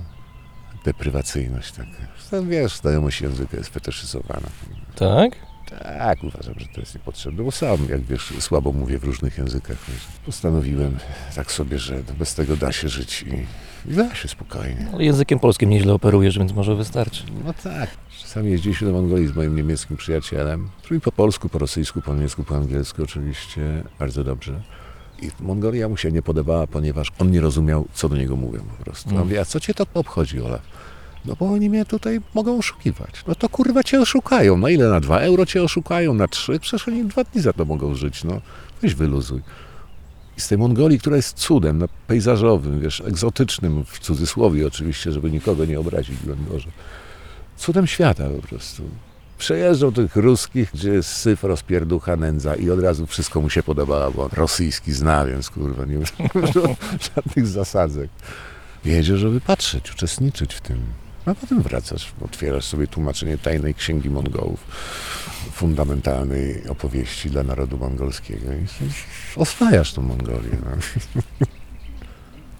deprywacyjność 0.85 1.73
taka. 1.73 2.43
Wiesz, 2.43 2.77
znajomość 2.77 3.21
języka 3.21 3.57
jest 3.57 3.71
fetyszyzowana. 3.71 4.49
Tak? 4.95 5.52
Tak, 5.79 6.25
uważam, 6.25 6.55
że 6.59 6.67
to 6.67 6.81
jest 6.81 6.95
niepotrzebne, 6.95 7.43
bo 7.43 7.51
sam, 7.51 7.79
jak 7.91 8.01
wiesz, 8.01 8.33
słabo 8.39 8.73
mówię 8.73 8.99
w 8.99 9.05
różnych 9.05 9.39
językach. 9.39 9.77
Postanowiłem 10.27 10.97
tak 11.35 11.53
sobie, 11.53 11.79
że 11.79 12.03
bez 12.19 12.35
tego 12.35 12.57
da 12.57 12.73
się 12.73 12.89
żyć 12.89 13.23
i, 13.23 13.47
i 13.91 13.95
da 13.95 14.15
się 14.15 14.29
spokojnie. 14.29 14.87
Ale 14.93 15.05
językiem 15.05 15.39
polskim 15.39 15.71
nieźle 15.71 15.93
operujesz, 15.93 16.39
więc 16.39 16.53
może 16.53 16.75
wystarczy. 16.75 17.23
No 17.45 17.55
tak. 17.63 17.91
Czasami 18.21 18.51
jeździliśmy 18.51 18.87
do 18.87 18.93
Mongolii 18.93 19.29
z 19.29 19.37
moim 19.37 19.57
niemieckim 19.57 19.97
przyjacielem, 19.97 20.69
czyli 20.83 21.01
po 21.01 21.13
polsku, 21.13 21.49
po 21.49 21.59
rosyjsku, 21.59 22.03
po 22.03 22.15
niemiecku, 22.15 22.45
po 22.45 22.57
angielsku 22.57 23.03
oczywiście, 23.03 23.85
bardzo 23.99 24.25
dobrze. 24.25 24.61
I 25.23 25.31
Mongolia 25.41 25.89
mu 25.89 25.97
się 25.97 26.13
nie 26.13 26.23
podobała, 26.23 26.67
ponieważ 26.67 27.13
on 27.19 27.31
nie 27.31 27.41
rozumiał, 27.41 27.87
co 27.95 28.09
do 28.09 28.17
niego 28.17 28.37
mówią 28.37 28.61
po 28.79 28.85
prostu. 28.85 29.11
Mm. 29.11 29.23
On 29.23 29.29
mówi, 29.29 29.39
a 29.39 29.45
co 29.45 29.61
cię 29.61 29.75
to 29.75 29.87
obchodzi, 29.95 30.41
Olaf? 30.41 30.63
No 31.25 31.37
bo 31.41 31.47
oni 31.47 31.71
mnie 31.71 31.85
tutaj 31.85 32.21
mogą 32.35 32.59
oszukiwać. 32.59 33.25
No 33.27 33.35
to 33.35 33.49
kurwa 33.49 33.83
cię 33.83 34.01
oszukają. 34.01 34.57
Na 34.57 34.71
ile? 34.71 34.89
Na 34.89 35.01
dwa 35.01 35.19
euro 35.19 35.47
cię 35.47 35.63
oszukają? 35.63 36.15
Na 36.15 36.29
trzy? 36.29 36.61
Przecież 36.61 36.89
oni 36.89 37.05
dwa 37.05 37.25
dni 37.25 37.43
za 37.43 37.53
to 37.53 37.65
mogą 37.65 37.95
żyć. 37.95 38.25
No 38.25 38.41
weź 38.83 38.95
wyluzuj. 38.95 39.41
I 40.39 40.41
z 40.41 40.49
tej 40.49 40.59
Mongolii, 40.59 40.99
która 40.99 41.17
jest 41.17 41.37
cudem 41.37 41.79
no, 41.79 41.87
pejzażowym, 42.07 42.81
wiesz, 42.81 43.01
egzotycznym 43.01 43.85
w 43.85 43.99
cudzysłowie 43.99 44.67
oczywiście, 44.67 45.13
żeby 45.13 45.31
nikogo 45.31 45.65
nie 45.65 45.81
obrazić, 45.81 46.17
broń 46.17 46.39
Boże. 46.51 46.69
Cudem 47.57 47.87
świata 47.87 48.25
po 48.41 48.49
prostu. 48.49 48.83
Przejeżdżał 49.39 49.93
tych 49.93 50.17
ruskich, 50.17 50.71
gdzie 50.75 50.91
jest 50.91 51.09
syf, 51.09 51.45
rozpierducha, 51.45 52.17
nędza 52.17 52.55
i 52.55 52.71
od 52.71 52.81
razu 52.81 53.07
wszystko 53.07 53.41
mu 53.41 53.51
się 53.51 53.63
podobało, 53.63 54.11
bo 54.11 54.29
rosyjski 54.29 54.93
zna, 54.93 55.27
więc 55.27 55.51
kurwa, 55.51 55.85
nie 55.85 55.99
ma 55.99 56.05
żadnych 57.17 57.47
zasadzek. 57.47 58.11
Jedzie, 58.85 59.17
żeby 59.17 59.41
patrzeć, 59.41 59.93
uczestniczyć 59.93 60.55
w 60.55 60.61
tym. 60.61 60.79
A 61.27 61.35
potem 61.35 61.63
wracasz, 61.63 62.13
otwierasz 62.25 62.65
sobie 62.65 62.87
tłumaczenie 62.87 63.39
tajnej 63.39 63.75
księgi 63.75 64.11
Mongołów, 64.11 64.65
fundamentalnej 65.53 66.69
opowieści 66.69 67.31
dla 67.31 67.43
narodu 67.43 67.79
mongolskiego 67.79 68.53
i 68.53 68.67
oswajasz 69.37 69.93
tą 69.93 70.03
Mongolię. 70.03 70.51
No. 70.65 70.71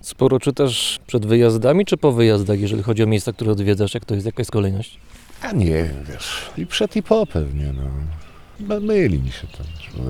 Sporo 0.01 0.39
czytasz 0.41 1.01
przed 1.07 1.27
wyjazdami 1.27 1.85
czy 1.85 1.97
po 1.97 2.13
wyjazdach, 2.13 2.61
jeżeli 2.61 2.83
chodzi 2.83 3.03
o 3.03 3.07
miejsca, 3.07 3.33
które 3.33 3.53
odwiedzasz? 3.53 3.95
Jak 3.95 4.05
to 4.05 4.15
jest? 4.15 4.27
Jaka 4.27 4.41
jest 4.41 4.51
kolejność? 4.51 4.99
A 5.43 5.53
nie, 5.53 5.91
wiesz, 6.09 6.51
i 6.57 6.67
przed 6.67 6.97
i 6.97 7.03
po 7.03 7.27
pewnie, 7.27 7.73
no. 7.73 7.91
No, 8.61 8.81
Myli 8.81 9.19
mi 9.19 9.31
się 9.31 9.47
to. 9.47 9.65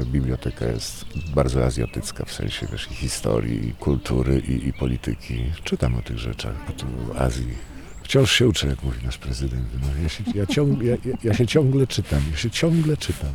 Biblioteka 0.04 0.66
jest 0.66 1.04
bardzo 1.34 1.64
azjatycka 1.64 2.24
w 2.24 2.32
sensie 2.32 2.66
wiesz, 2.72 2.88
i 2.90 2.94
historii, 2.94 3.68
i 3.68 3.72
kultury, 3.72 4.42
i, 4.48 4.68
i 4.68 4.72
polityki. 4.72 5.44
Czytam 5.64 5.94
o 5.94 6.02
tych 6.02 6.18
rzeczach, 6.18 6.54
o 6.70 6.72
tym 6.72 6.88
Azji. 7.18 7.71
Wciąż 8.02 8.32
się 8.32 8.48
uczę, 8.48 8.66
jak 8.66 8.82
mówi 8.82 8.98
nasz 9.04 9.18
prezydent. 9.18 9.64
No, 9.82 10.02
ja, 10.02 10.08
się, 10.08 10.24
ja, 10.34 10.46
ciąg, 10.46 10.82
ja, 10.82 10.96
ja- 11.04 11.16
ja 11.24 11.34
się 11.34 11.46
ciągle 11.46 11.86
czytam, 11.86 12.20
ja 12.30 12.36
się 12.36 12.50
ciągle 12.50 12.96
czytam. 12.96 13.30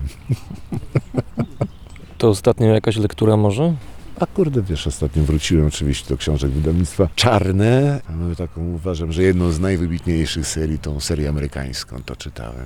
To 2.18 2.30
ostatnio 2.30 2.68
jakaś 2.68 2.96
lektura 2.98 3.38
może? 3.38 3.76
A 4.20 4.26
kurde, 4.26 4.62
wiesz, 4.62 4.88
ostatnio 4.88 5.24
wróciłem 5.24 5.66
oczywiście 5.68 6.10
do 6.10 6.18
książek 6.18 6.52
wydawnictwa 6.52 7.10
Czarne. 7.16 8.02
Mamy 8.10 8.36
taką, 8.36 8.62
uważam, 8.74 9.12
że 9.12 9.24
jedną 9.24 9.52
z 9.52 9.60
najwybitniejszych 9.60 10.48
serii, 10.48 10.80
tą 10.80 11.00
serię 11.00 11.30
amerykańską, 11.30 12.04
to 12.06 12.16
czytałem. 12.16 12.66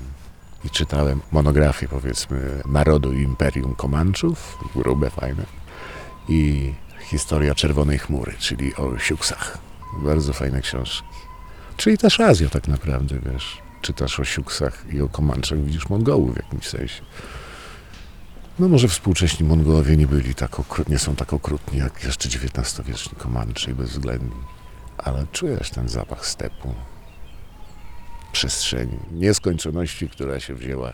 I 0.66 0.70
czytałem 0.70 1.22
monografię, 1.32 1.88
powiedzmy, 1.88 2.62
Narodu 2.66 3.14
i 3.14 3.22
Imperium 3.22 3.76
Komanczów, 3.76 4.58
grube, 4.76 5.10
fajne. 5.10 5.44
I 6.30 6.72
Historia 7.10 7.56
Czerwonej 7.56 8.00
Chmury, 8.00 8.34
czyli 8.40 8.76
o 8.76 8.98
Siuksach. 9.00 9.58
Bardzo 10.04 10.34
fajne 10.34 10.62
książki. 10.62 11.08
Czyli 11.82 11.98
też 11.98 12.20
Azja 12.20 12.50
tak 12.50 12.68
naprawdę, 12.68 13.16
wiesz. 13.26 13.58
Czytasz 13.82 14.20
o 14.20 14.26
Siuksach 14.26 14.86
i 14.94 15.02
o 15.02 15.10
Komanczach, 15.10 15.60
widzisz 15.60 15.90
Mongołów 15.90 16.34
w 16.34 16.38
jakimś 16.38 16.68
sensie. 16.68 17.02
No 18.60 18.68
może 18.68 18.88
współcześni 18.88 19.48
Mongołowie 19.48 19.98
nie 19.98 20.08
byli 20.08 20.36
tak 20.36 20.60
okrut, 20.60 20.90
nie 20.90 21.00
są 21.00 21.16
tak 21.16 21.34
okrutni 21.34 21.80
jak 21.80 22.04
jeszcze 22.04 22.30
XIX-wieczni 22.30 23.18
Komanczy 23.18 23.72
i 23.72 23.74
bezwzględni. 23.74 24.42
Ale 24.98 25.26
czujesz 25.32 25.70
ten 25.70 25.90
zapach 25.90 26.26
stepu, 26.26 26.74
przestrzeni, 28.32 29.00
nieskończoności, 29.12 30.10
która 30.10 30.40
się 30.40 30.56
wzięła 30.56 30.94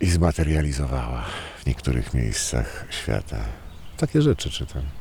i 0.00 0.06
zmaterializowała 0.06 1.24
w 1.62 1.66
niektórych 1.66 2.14
miejscach 2.14 2.86
świata. 2.90 3.38
Takie 3.96 4.22
rzeczy 4.22 4.50
czytam. 4.50 4.99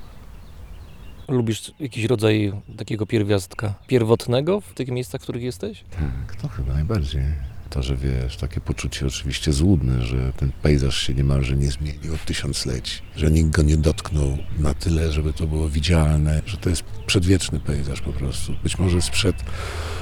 Lubisz 1.29 1.71
jakiś 1.79 2.05
rodzaj 2.05 2.53
takiego 2.77 3.05
pierwiastka 3.05 3.73
pierwotnego 3.87 4.61
w 4.61 4.73
tych 4.73 4.87
miejscach, 4.87 5.21
w 5.21 5.23
których 5.23 5.43
jesteś? 5.43 5.83
Tak, 5.91 6.35
to 6.41 6.47
chyba 6.47 6.73
najbardziej. 6.73 7.23
To, 7.69 7.83
że 7.83 7.95
wiesz, 7.95 8.37
takie 8.37 8.61
poczucie 8.61 9.07
oczywiście 9.07 9.53
złudne, 9.53 10.01
że 10.01 10.33
ten 10.33 10.51
pejzaż 10.61 10.97
się 10.97 11.13
niemalże 11.13 11.57
nie 11.57 11.71
zmienił 11.71 12.13
od 12.13 12.25
tysiącleci, 12.25 13.01
że 13.15 13.31
nikt 13.31 13.49
go 13.49 13.61
nie 13.61 13.77
dotknął 13.77 14.37
na 14.59 14.73
tyle, 14.73 15.11
żeby 15.11 15.33
to 15.33 15.47
było 15.47 15.69
widzialne, 15.69 16.41
że 16.45 16.57
to 16.57 16.69
jest 16.69 16.83
przedwieczny 17.05 17.59
pejzaż 17.59 18.01
po 18.01 18.13
prostu. 18.13 18.53
Być 18.63 18.79
może 18.79 19.01
sprzed 19.01 19.35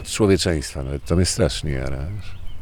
człowieczeństwa, 0.05 0.83
nawet 0.83 1.05
to 1.05 1.15
mnie 1.15 1.25
strasznie 1.25 1.71
jara. 1.71 2.07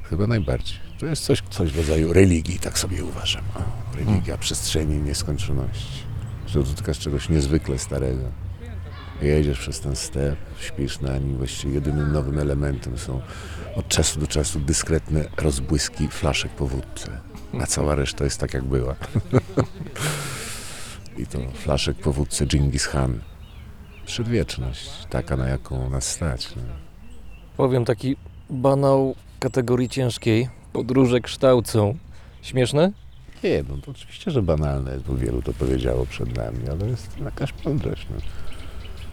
Chyba 0.03 0.27
najbardziej. 0.27 0.77
To 0.99 1.05
jest 1.05 1.23
coś, 1.23 1.43
coś 1.49 1.71
w 1.71 1.77
rodzaju 1.77 2.13
religii, 2.13 2.59
tak 2.59 2.79
sobie 2.79 3.03
uważam. 3.03 3.43
O, 3.55 3.95
religia 3.97 4.37
przestrzeni 4.37 4.97
nieskończoności. 4.97 6.03
Że 6.47 6.63
dotykasz 6.63 6.99
czegoś 6.99 7.29
niezwykle 7.29 7.79
starego. 7.79 8.44
Jedziesz 9.21 9.59
przez 9.59 9.79
ten 9.79 9.95
step, 9.95 10.35
śpisz 10.59 10.99
na 10.99 11.17
nim, 11.17 11.37
właściwie 11.37 11.73
jedynym 11.73 12.11
nowym 12.11 12.39
elementem 12.39 12.97
są 12.97 13.21
od 13.75 13.87
czasu 13.87 14.19
do 14.19 14.27
czasu 14.27 14.59
dyskretne 14.59 15.25
rozbłyski 15.37 16.07
flaszek 16.07 16.51
po 16.51 16.67
wódce. 16.67 17.19
A 17.61 17.65
cała 17.65 17.95
reszta 17.95 18.23
jest 18.23 18.39
tak, 18.39 18.53
jak 18.53 18.63
była. 18.63 18.95
I 21.17 21.25
to 21.25 21.39
flaszek 21.53 21.97
po 21.97 22.13
wódce 22.13 22.45
Genghis 22.45 22.87
Khan. 22.87 23.19
Przedwieczność, 24.05 24.89
taka 25.09 25.37
na 25.37 25.47
jaką 25.47 25.89
nas 25.89 26.11
stać. 26.11 26.55
No. 26.55 26.61
Powiem 27.57 27.85
taki 27.85 28.15
banał 28.49 29.15
kategorii 29.39 29.89
ciężkiej. 29.89 30.49
Podróże 30.73 31.21
kształcą. 31.21 31.97
Śmieszne? 32.41 32.91
Nie, 33.43 33.63
no 33.69 33.77
to 33.77 33.91
oczywiście, 33.91 34.31
że 34.31 34.41
banalne 34.41 34.99
bo 35.07 35.15
wielu 35.15 35.41
to 35.41 35.53
powiedziało 35.53 36.05
przed 36.05 36.37
nami, 36.37 36.69
ale 36.71 36.89
jest 36.89 37.17
jakaś 37.19 37.53
mądrość. 37.65 38.07
No. 38.11 38.17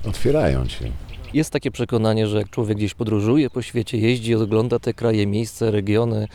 Otwierają 0.09 0.67
cię. 0.67 0.93
Jest 1.35 1.51
takie 1.51 1.71
przekonanie, 1.71 2.27
że 2.27 2.39
jak 2.39 2.51
człowiek 2.51 2.79
gdzieś 2.79 2.95
podróżuje 2.95 3.51
po 3.51 3.63
świecie, 3.63 3.99
jeździ, 3.99 4.35
odgląda 4.35 4.79
te 4.79 4.95
kraje, 4.95 5.27
miejsca, 5.27 5.71
regiony, 5.71 6.29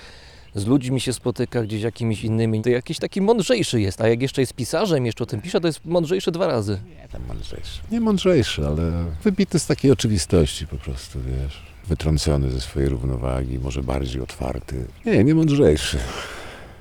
z 0.56 0.66
ludźmi 0.66 1.02
się 1.02 1.14
spotyka, 1.14 1.64
gdzieś 1.64 1.82
jakimiś 1.82 2.24
innymi, 2.24 2.62
to 2.62 2.70
jakiś 2.70 3.00
taki 3.00 3.22
mądrzejszy 3.22 3.82
jest, 3.82 4.02
a 4.02 4.08
jak 4.08 4.22
jeszcze 4.22 4.42
jest 4.42 4.54
pisarzem, 4.54 5.06
jeszcze 5.06 5.24
o 5.24 5.28
tym 5.28 5.42
pisze, 5.42 5.62
to 5.62 5.68
jest 5.68 5.86
mądrzejszy 5.86 6.32
dwa 6.32 6.48
razy. 6.48 6.80
Nie 7.02 7.08
tam 7.08 7.22
mądrzejszy. 7.28 7.80
Nie 7.92 8.02
mądrzejszy, 8.02 8.68
ale 8.68 8.92
wybity 9.24 9.60
z 9.60 9.66
takiej 9.66 9.92
oczywistości 9.92 10.68
po 10.68 10.76
prostu, 10.78 11.20
wiesz. 11.22 11.62
Wytrącony 11.88 12.52
ze 12.52 12.62
swojej 12.62 12.90
równowagi, 12.90 13.60
może 13.60 13.84
bardziej 13.84 14.22
otwarty. 14.22 14.86
Nie, 15.06 15.24
nie 15.24 15.36
mądrzejszy. 15.36 15.98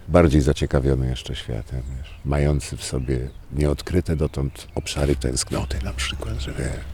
Bardziej 0.08 0.40
zaciekawiony 0.40 1.06
jeszcze 1.06 1.36
światem, 1.36 1.82
wiesz. 1.98 2.14
Mający 2.24 2.76
w 2.76 2.84
sobie 2.84 3.18
nieodkryte 3.52 4.16
dotąd 4.16 4.68
obszary 4.74 5.16
tęsknoty 5.16 5.78
na 5.84 5.92
przykład, 5.92 6.40
że 6.40 6.52
wiesz, 6.52 6.84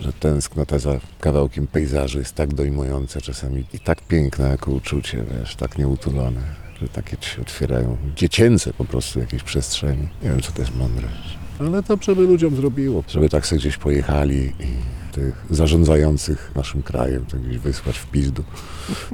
że 0.00 0.12
tęsknota 0.12 0.78
za 0.78 1.00
kawałkiem 1.20 1.66
pejzażu 1.66 2.18
jest 2.18 2.34
tak 2.34 2.54
dojmująca 2.54 3.20
czasami 3.20 3.64
i 3.72 3.80
tak 3.80 4.02
piękna 4.02 4.48
jako 4.48 4.70
uczucie, 4.70 5.24
wiesz, 5.38 5.56
tak 5.56 5.78
nieutulone, 5.78 6.40
że 6.80 6.88
takie 6.88 7.16
ci 7.16 7.30
się 7.30 7.42
otwierają 7.42 7.96
dziecięce 8.16 8.72
po 8.72 8.84
prostu 8.84 9.20
jakieś 9.20 9.42
przestrzeni. 9.42 10.08
Nie 10.22 10.30
wiem, 10.30 10.42
co 10.42 10.52
to 10.52 10.62
jest 10.62 10.76
mądrość. 10.76 11.38
Ale 11.60 11.82
dobrze 11.82 12.16
by 12.16 12.22
ludziom 12.22 12.56
zrobiło, 12.56 13.04
żeby 13.08 13.28
tak 13.28 13.46
sobie 13.46 13.60
gdzieś 13.60 13.76
pojechali 13.76 14.52
i 14.60 14.96
tych 15.12 15.44
zarządzających 15.50 16.52
naszym 16.54 16.82
krajem 16.82 17.26
to 17.26 17.36
gdzieś 17.36 17.58
wysłać 17.58 17.98
w 17.98 18.06
pizdu. 18.06 18.44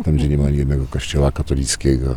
Tam, 0.05 0.16
gdzie 0.16 0.28
nie 0.28 0.38
ma 0.38 0.46
ani 0.46 0.59
jednego 0.59 0.87
kościoła 0.87 1.33
katolickiego, 1.33 2.16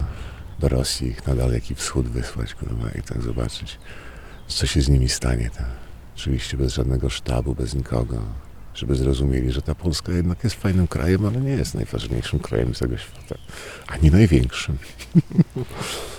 do 0.60 0.70
Rosji 0.70 1.08
ich 1.08 1.28
na 1.28 1.36
daleki 1.36 1.76
wschód 1.76 2.08
wysłać, 2.08 2.54
kurwa, 2.54 2.90
i 2.90 3.02
tak 3.02 3.22
zobaczyć, 3.22 3.80
co 4.48 4.68
się 4.68 4.82
z 4.82 4.90
nimi 4.90 5.10
stanie. 5.10 5.50
Tam. 5.50 5.66
Oczywiście 6.16 6.58
bez 6.58 6.74
żadnego 6.74 7.10
sztabu, 7.10 7.56
bez 7.56 7.76
nikogo, 7.76 8.22
żeby 8.74 8.96
zrozumieli, 8.96 9.52
że 9.52 9.62
ta 9.62 9.76
Polska 9.76 10.12
jednak 10.12 10.44
jest 10.44 10.56
fajnym 10.56 10.88
krajem, 10.88 11.26
ale 11.26 11.42
nie 11.42 11.52
jest 11.52 11.76
najważniejszym 11.76 12.40
krajem 12.40 12.74
tego 12.74 12.98
świata, 12.98 13.36
ani 13.88 14.12
największym. 14.12 14.78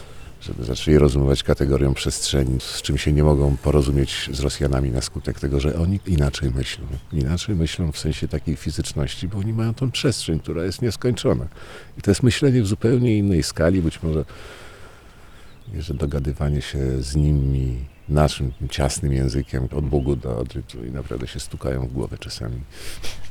żeby 0.47 0.65
zaczęli 0.65 0.99
rozumować 0.99 1.43
kategorią 1.43 1.95
przestrzeni, 1.95 2.61
z 2.61 2.83
czym 2.83 2.99
się 2.99 3.13
nie 3.13 3.25
mogą 3.25 3.57
porozumieć 3.57 4.31
z 4.33 4.41
Rosjanami 4.41 4.91
na 4.91 5.01
skutek 5.01 5.41
tego, 5.41 5.61
że 5.61 5.79
oni 5.79 6.01
inaczej 6.07 6.51
myślą. 6.51 6.85
Inaczej 7.13 7.55
myślą 7.55 7.93
w 7.93 7.99
sensie 7.99 8.29
takiej 8.29 8.57
fizyczności, 8.57 9.29
bo 9.29 9.39
oni 9.39 9.53
mają 9.53 9.75
tą 9.75 9.91
przestrzeń, 9.91 10.41
która 10.41 10.65
jest 10.65 10.83
nieskończona. 10.83 11.47
I 11.99 12.03
to 12.03 12.11
jest 12.11 12.23
myślenie 12.23 12.63
w 12.63 12.67
zupełnie 12.67 13.19
innej 13.19 13.43
skali, 13.43 13.83
być 13.83 14.03
może 14.03 14.25
że 15.79 15.95
dogadywanie 15.95 16.63
się 16.63 17.03
z 17.03 17.17
nimi 17.17 17.96
naszym 18.09 18.53
ciasnym 18.71 19.13
językiem 19.13 19.69
od 19.77 19.85
Bogu 19.85 20.17
do 20.17 20.39
odrytu 20.39 20.85
i 20.85 20.91
naprawdę 20.91 21.27
się 21.27 21.41
stukają 21.41 21.87
w 21.87 21.93
głowę 21.93 22.19
czasami. 22.19 22.61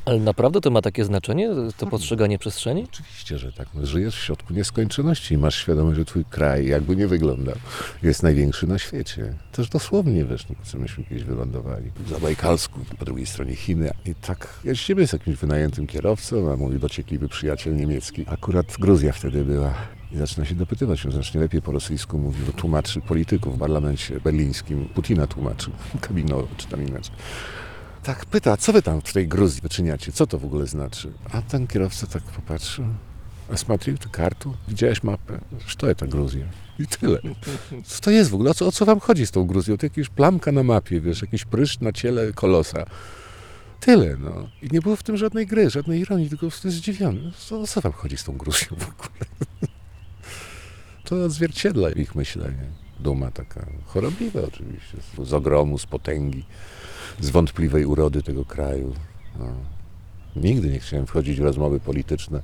Ale 0.04 0.20
naprawdę 0.20 0.60
to 0.60 0.70
ma 0.70 0.82
takie 0.82 1.04
znaczenie, 1.04 1.50
to 1.76 1.86
postrzeganie 1.86 2.38
przestrzeni? 2.38 2.84
Oczywiście, 2.92 3.38
że 3.38 3.52
tak. 3.52 3.68
No, 3.74 3.86
żyjesz 3.86 4.16
w 4.16 4.24
środku 4.24 4.54
nieskończoności 4.54 5.34
i 5.34 5.38
masz 5.38 5.56
świadomość, 5.56 5.98
że 5.98 6.04
twój 6.04 6.24
kraj, 6.24 6.66
jakby 6.66 6.96
nie 6.96 7.06
wyglądał, 7.06 7.54
jest 8.02 8.22
największy 8.22 8.66
na 8.66 8.78
świecie. 8.78 9.34
Też 9.52 9.68
dosłownie, 9.68 10.24
wiesz, 10.24 10.48
no, 10.48 10.56
co 10.64 10.78
myśmy 10.78 11.04
kiedyś 11.04 11.24
wylądowali. 11.24 11.90
W 12.06 12.10
Zabajkalsku, 12.10 12.80
po 12.98 13.04
drugiej 13.04 13.26
stronie 13.26 13.54
Chiny. 13.54 13.90
I 14.06 14.14
tak 14.14 14.60
jeździmy 14.64 15.06
z 15.06 15.12
jakimś 15.12 15.36
wynajętym 15.36 15.86
kierowcą, 15.86 16.52
a 16.52 16.56
mój 16.56 16.78
dociekliwy 16.78 17.28
przyjaciel 17.28 17.76
niemiecki. 17.76 18.24
Akurat 18.28 18.66
Gruzja 18.78 19.12
wtedy 19.12 19.44
była. 19.44 19.74
I 20.11 20.17
zaczyna 20.17 20.45
się 20.45 20.55
dopytywać, 20.55 21.05
on 21.05 21.11
znacznie 21.11 21.41
lepiej 21.41 21.61
po 21.61 21.71
rosyjsku 21.71 22.17
mówi, 22.17 22.43
bo 22.45 22.51
tłumaczy 22.51 23.01
polityków 23.01 23.55
w 23.55 23.59
parlamencie 23.59 24.19
berlińskim. 24.19 24.85
Putina 24.85 25.27
tłumaczył, 25.27 25.73
kabinowo, 26.01 26.47
czy 26.57 26.67
tam 26.67 26.87
inaczej. 26.87 27.15
Tak 28.03 28.25
pyta, 28.25 28.57
co 28.57 28.73
wy 28.73 28.81
tam 28.81 29.01
w 29.01 29.13
tej 29.13 29.27
Gruzji 29.27 29.61
wyczyniacie? 29.61 30.11
Co 30.11 30.27
to 30.27 30.39
w 30.39 30.45
ogóle 30.45 30.67
znaczy? 30.67 31.11
A 31.31 31.41
ten 31.41 31.67
kierowca 31.67 32.07
tak 32.07 32.23
popatrzył. 32.23 32.85
A 33.53 33.57
смотрел 33.57 33.97
ty 33.97 34.09
kartu? 34.09 34.53
Widziałeś 34.67 35.03
mapę? 35.03 35.39
Co 35.77 35.95
to 35.95 36.07
Gruzja? 36.07 36.45
I 36.79 36.87
tyle. 36.87 37.19
Co 37.85 38.01
to 38.01 38.11
jest 38.11 38.29
w 38.29 38.33
ogóle? 38.33 38.51
O 38.51 38.53
co, 38.53 38.67
o 38.67 38.71
co 38.71 38.85
wam 38.85 38.99
chodzi 38.99 39.27
z 39.27 39.31
tą 39.31 39.45
Gruzją? 39.45 39.77
To 39.77 39.85
jakaś 39.85 40.09
plamka 40.09 40.51
na 40.51 40.63
mapie, 40.63 41.01
wiesz, 41.01 41.21
jakiś 41.21 41.45
pryszcz 41.45 41.79
na 41.79 41.91
ciele 41.91 42.33
kolosa. 42.33 42.85
Tyle, 43.79 44.17
no. 44.17 44.47
I 44.61 44.67
nie 44.71 44.81
było 44.81 44.95
w 44.95 45.03
tym 45.03 45.17
żadnej 45.17 45.47
gry, 45.47 45.69
żadnej 45.69 45.99
ironii, 45.99 46.29
tylko 46.29 46.45
jest 46.45 46.63
zdziwiony. 46.63 47.31
Co, 47.37 47.61
o 47.61 47.67
co 47.67 47.81
wam 47.81 47.91
chodzi 47.91 48.17
z 48.17 48.23
tą 48.23 48.37
Gruzją 48.37 48.67
w 48.77 48.83
ogóle? 48.83 49.44
To 51.06 51.24
odzwierciedla 51.24 51.90
ich 51.90 52.14
myślenie. 52.14 52.66
Duma 53.00 53.30
taka 53.30 53.66
chorobliwa 53.86 54.40
oczywiście, 54.40 54.96
z 55.24 55.32
ogromu, 55.32 55.78
z 55.78 55.86
potęgi, 55.86 56.44
z 57.20 57.30
wątpliwej 57.30 57.84
urody 57.84 58.22
tego 58.22 58.44
kraju. 58.44 58.94
No. 59.38 59.46
Nigdy 60.36 60.68
nie 60.68 60.80
chciałem 60.80 61.06
wchodzić 61.06 61.40
w 61.40 61.44
rozmowy 61.44 61.80
polityczne 61.80 62.42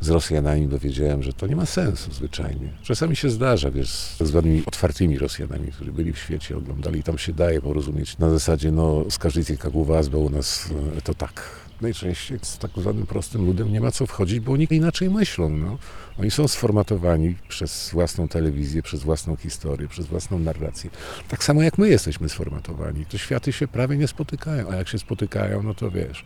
z 0.00 0.08
Rosjanami, 0.08 0.68
bo 0.68 0.78
wiedziałem, 0.78 1.22
że 1.22 1.32
to 1.32 1.46
nie 1.46 1.56
ma 1.56 1.66
sensu 1.66 2.12
zwyczajnie. 2.12 2.72
Czasami 2.82 3.16
się 3.16 3.30
zdarza, 3.30 3.70
wiesz, 3.70 3.90
z 3.90 4.18
tak 4.18 4.26
zwanymi 4.26 4.62
otwartymi 4.66 5.18
Rosjanami, 5.18 5.72
którzy 5.72 5.92
byli 5.92 6.12
w 6.12 6.18
świecie, 6.18 6.56
oglądali, 6.56 7.02
tam 7.02 7.18
się 7.18 7.32
daje 7.32 7.60
porozumieć 7.60 8.18
na 8.18 8.30
zasadzie, 8.30 8.72
no, 8.72 9.04
skażycie 9.10 9.54
jak 9.64 9.74
u 9.74 9.84
was, 9.84 10.08
bo 10.08 10.18
u 10.18 10.30
nas 10.30 10.70
e, 10.98 11.02
to 11.02 11.14
tak. 11.14 11.42
Najczęściej 11.80 12.38
z 12.42 12.58
tak 12.58 12.70
zwanym 12.76 13.06
prostym 13.06 13.46
ludem 13.46 13.72
nie 13.72 13.80
ma 13.80 13.90
co 13.90 14.06
wchodzić, 14.06 14.40
bo 14.40 14.52
oni 14.52 14.66
inaczej 14.70 15.10
myślą, 15.10 15.48
no. 15.48 15.78
Oni 16.18 16.30
są 16.30 16.48
sformatowani 16.48 17.36
przez 17.48 17.90
własną 17.92 18.28
telewizję, 18.28 18.82
przez 18.82 19.02
własną 19.02 19.36
historię, 19.36 19.88
przez 19.88 20.06
własną 20.06 20.38
narrację. 20.38 20.90
Tak 21.28 21.44
samo 21.44 21.62
jak 21.62 21.78
my 21.78 21.88
jesteśmy 21.88 22.28
sformatowani. 22.28 23.06
To 23.06 23.18
światy 23.18 23.52
się 23.52 23.68
prawie 23.68 23.96
nie 23.96 24.08
spotykają, 24.08 24.70
a 24.70 24.76
jak 24.76 24.88
się 24.88 24.98
spotykają, 24.98 25.62
no 25.62 25.74
to 25.74 25.90
wiesz, 25.90 26.24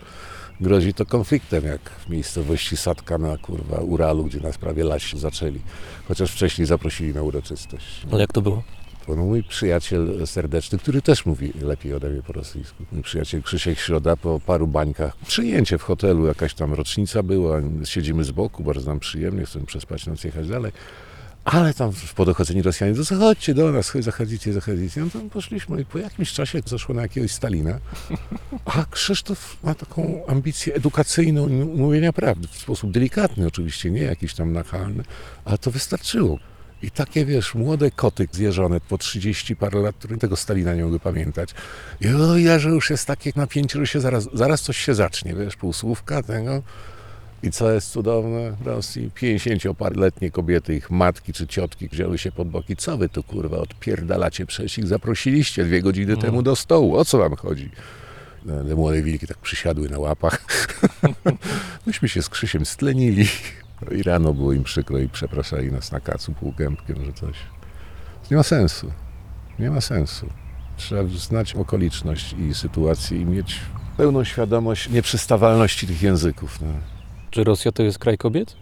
grozi 0.60 0.94
to 0.94 1.06
konfliktem, 1.06 1.64
jak 1.64 1.80
w 1.90 2.08
miejscowości 2.08 2.76
Sadka 2.76 3.18
na 3.18 3.36
kurwa 3.38 3.76
Uralu, 3.76 4.24
gdzie 4.24 4.40
nas 4.40 4.58
prawie 4.58 4.84
lasi 4.84 5.18
zaczęli. 5.18 5.60
Chociaż 6.08 6.32
wcześniej 6.32 6.66
zaprosili 6.66 7.14
na 7.14 7.22
uroczystość. 7.22 8.06
Ale 8.12 8.20
jak 8.20 8.32
to 8.32 8.42
było? 8.42 8.62
Mój 9.08 9.42
przyjaciel 9.42 10.26
serdeczny, 10.26 10.78
który 10.78 11.02
też 11.02 11.26
mówi 11.26 11.52
lepiej 11.60 11.94
ode 11.94 12.10
mnie 12.10 12.22
po 12.22 12.32
rosyjsku. 12.32 12.84
Mój 12.92 13.02
przyjaciel 13.02 13.42
Krzysiek 13.42 13.78
Środa 13.78 14.16
po 14.16 14.40
paru 14.40 14.66
bańkach. 14.66 15.16
Przyjęcie 15.26 15.78
w 15.78 15.82
hotelu, 15.82 16.26
jakaś 16.26 16.54
tam 16.54 16.74
rocznica 16.74 17.22
była, 17.22 17.60
siedzimy 17.84 18.24
z 18.24 18.30
boku, 18.30 18.64
bardzo 18.64 18.90
nam 18.90 19.00
przyjemnie, 19.00 19.46
chcemy 19.46 19.66
przespać 19.66 20.06
noc, 20.06 20.24
jechać 20.24 20.48
dalej. 20.48 20.72
Ale 21.44 21.74
tam 21.74 21.92
po 22.16 22.24
dochodzeniu 22.24 22.62
Rosjanie, 22.62 22.94
to 22.94 23.04
zachodźcie 23.04 23.54
do 23.54 23.72
nas, 23.72 23.92
zachodzicie, 24.00 24.52
zachodzicie. 24.52 25.00
No 25.00 25.06
to 25.12 25.20
poszliśmy 25.20 25.80
i 25.80 25.84
po 25.84 25.98
jakimś 25.98 26.32
czasie 26.32 26.60
zaszło 26.66 26.94
na 26.94 27.02
jakiegoś 27.02 27.30
Stalina. 27.30 27.78
A 28.64 28.84
Krzysztof 28.90 29.56
ma 29.62 29.74
taką 29.74 30.26
ambicję 30.26 30.74
edukacyjną 30.74 31.48
mówienia 31.76 32.12
prawdy, 32.12 32.48
w 32.48 32.58
sposób 32.58 32.90
delikatny 32.90 33.46
oczywiście, 33.46 33.90
nie 33.90 34.02
jakiś 34.02 34.34
tam 34.34 34.52
nachalny, 34.52 35.04
ale 35.44 35.58
to 35.58 35.70
wystarczyło. 35.70 36.38
I 36.84 36.90
takie, 36.90 37.24
wiesz, 37.24 37.54
młode 37.54 37.90
koty 37.90 38.28
zjeżone 38.32 38.80
po 38.80 38.98
30 38.98 39.56
parę 39.56 39.80
lat, 39.80 39.96
które 39.96 40.16
tego 40.16 40.36
Stalina 40.36 40.74
nie 40.74 40.82
mogły 40.82 41.00
pamiętać. 41.00 41.54
I 42.00 42.08
o, 42.08 42.38
ja, 42.38 42.58
że 42.58 42.68
już 42.68 42.90
jest 42.90 43.06
takie 43.06 43.32
napięcie, 43.36 43.78
że 43.78 43.86
się 43.86 44.00
zaraz, 44.00 44.28
zaraz 44.32 44.62
coś 44.62 44.76
się 44.76 44.94
zacznie, 44.94 45.34
wiesz, 45.34 45.56
półsłówka 45.56 46.22
tego. 46.22 46.62
I 47.42 47.50
co 47.50 47.72
jest 47.72 47.90
cudowne 47.90 48.52
w 48.52 48.66
Rosji? 48.66 49.10
50-parletnie 49.16 50.30
kobiety, 50.30 50.76
ich 50.76 50.90
matki 50.90 51.32
czy 51.32 51.46
ciotki 51.46 51.88
wzięły 51.88 52.18
się 52.18 52.32
pod 52.32 52.48
boki. 52.48 52.76
Co 52.76 52.96
wy 52.96 53.08
tu, 53.08 53.22
kurwa, 53.22 53.56
odpierdalacie 53.56 54.46
przecież 54.46 54.78
ich 54.78 54.86
zaprosiliście 54.86 55.64
dwie 55.64 55.82
godziny 55.82 56.16
temu 56.16 56.42
do 56.42 56.56
stołu. 56.56 56.96
O 56.96 57.04
co 57.04 57.18
wam 57.18 57.36
chodzi? 57.36 57.70
No, 58.44 58.64
Te 58.64 58.74
młode 58.74 59.02
wilki 59.02 59.26
tak 59.26 59.38
przysiadły 59.38 59.88
na 59.88 59.98
łapach. 59.98 60.44
Myśmy 61.86 62.08
się 62.08 62.22
z 62.22 62.28
Krzysiem 62.28 62.66
stlenili. 62.66 63.26
No 63.90 63.96
I 63.96 64.02
rano 64.02 64.34
było 64.34 64.52
im 64.52 64.64
przykro 64.64 64.98
i 64.98 65.08
przepraszali 65.08 65.72
nas 65.72 65.92
na 65.92 66.00
kacu 66.00 66.32
półgębkiem, 66.32 67.04
że 67.04 67.12
coś. 67.12 67.36
Nie 68.30 68.36
ma 68.36 68.42
sensu. 68.42 68.92
Nie 69.58 69.70
ma 69.70 69.80
sensu. 69.80 70.26
Trzeba 70.76 71.02
znać 71.08 71.54
okoliczność 71.54 72.32
i 72.32 72.54
sytuację 72.54 73.20
i 73.20 73.24
mieć 73.26 73.60
pełną 73.96 74.24
świadomość 74.24 74.88
nieprzystawalności 74.90 75.86
tych 75.86 76.02
języków. 76.02 76.60
No. 76.60 76.68
Czy 77.30 77.44
Rosja 77.44 77.72
to 77.72 77.82
jest 77.82 77.98
kraj 77.98 78.18
kobiet? 78.18 78.56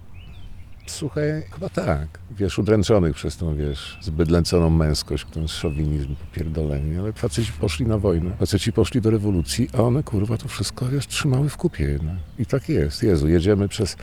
Słuchaj, 0.87 1.43
chyba 1.53 1.69
tak. 1.69 2.09
Wiesz, 2.31 2.59
udręczonych 2.59 3.15
przez 3.15 3.37
tą, 3.37 3.57
wiesz, 3.57 3.99
zbydlęconą 4.01 4.71
męskość, 4.71 5.27
ten 5.33 5.49
szowinizm 5.49 6.15
popierdolenie, 6.17 7.01
ale 7.01 7.13
faceci 7.13 7.53
poszli 7.53 7.87
na 7.87 7.99
wojnę, 7.99 8.31
faceci 8.39 8.73
poszli 8.73 9.01
do 9.01 9.11
rewolucji, 9.11 9.69
a 9.73 9.83
one, 9.83 10.03
kurwa, 10.03 10.37
to 10.37 10.49
wszystko, 10.49 10.87
wiesz, 10.87 11.07
trzymały 11.07 11.49
w 11.49 11.57
kupie 11.57 11.85
jednak. 11.85 12.17
I 12.39 12.47
tak 12.47 12.69
jest. 12.69 13.03
Jezu, 13.03 13.29
jedziemy 13.29 13.69
przez... 13.69 13.97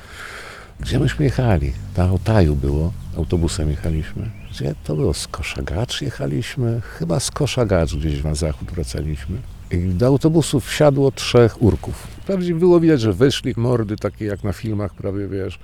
Gdzie 0.80 1.00
myśmy 1.00 1.26
jechali? 1.26 1.74
Na 1.98 2.12
Otaju 2.14 2.56
było, 2.56 2.94
autobusem 3.18 3.70
jechaliśmy. 3.70 4.30
Gdzie 4.52 4.76
to 4.84 4.96
było? 4.96 5.14
Z 5.14 5.28
Koszagacz 5.28 6.02
jechaliśmy? 6.02 6.82
Chyba 6.82 7.20
z 7.20 7.32
Koszagacz 7.32 7.96
gdzieś 7.96 8.24
na 8.24 8.36
zachód 8.36 8.72
wracaliśmy. 8.72 9.38
I 9.72 9.78
do 9.78 10.08
autobusu 10.08 10.60
wsiadło 10.60 11.12
trzech 11.12 11.62
urków. 11.62 11.96
Wprawdzie 11.96 12.56
było 12.56 12.80
widać, 12.80 13.02
że 13.02 13.14
wyszli 13.14 13.54
mordy 13.58 13.98
takie 13.98 14.26
jak 14.26 14.44
na 14.44 14.54
filmach 14.54 14.94
prawie, 14.94 15.28
wiesz, 15.28 15.60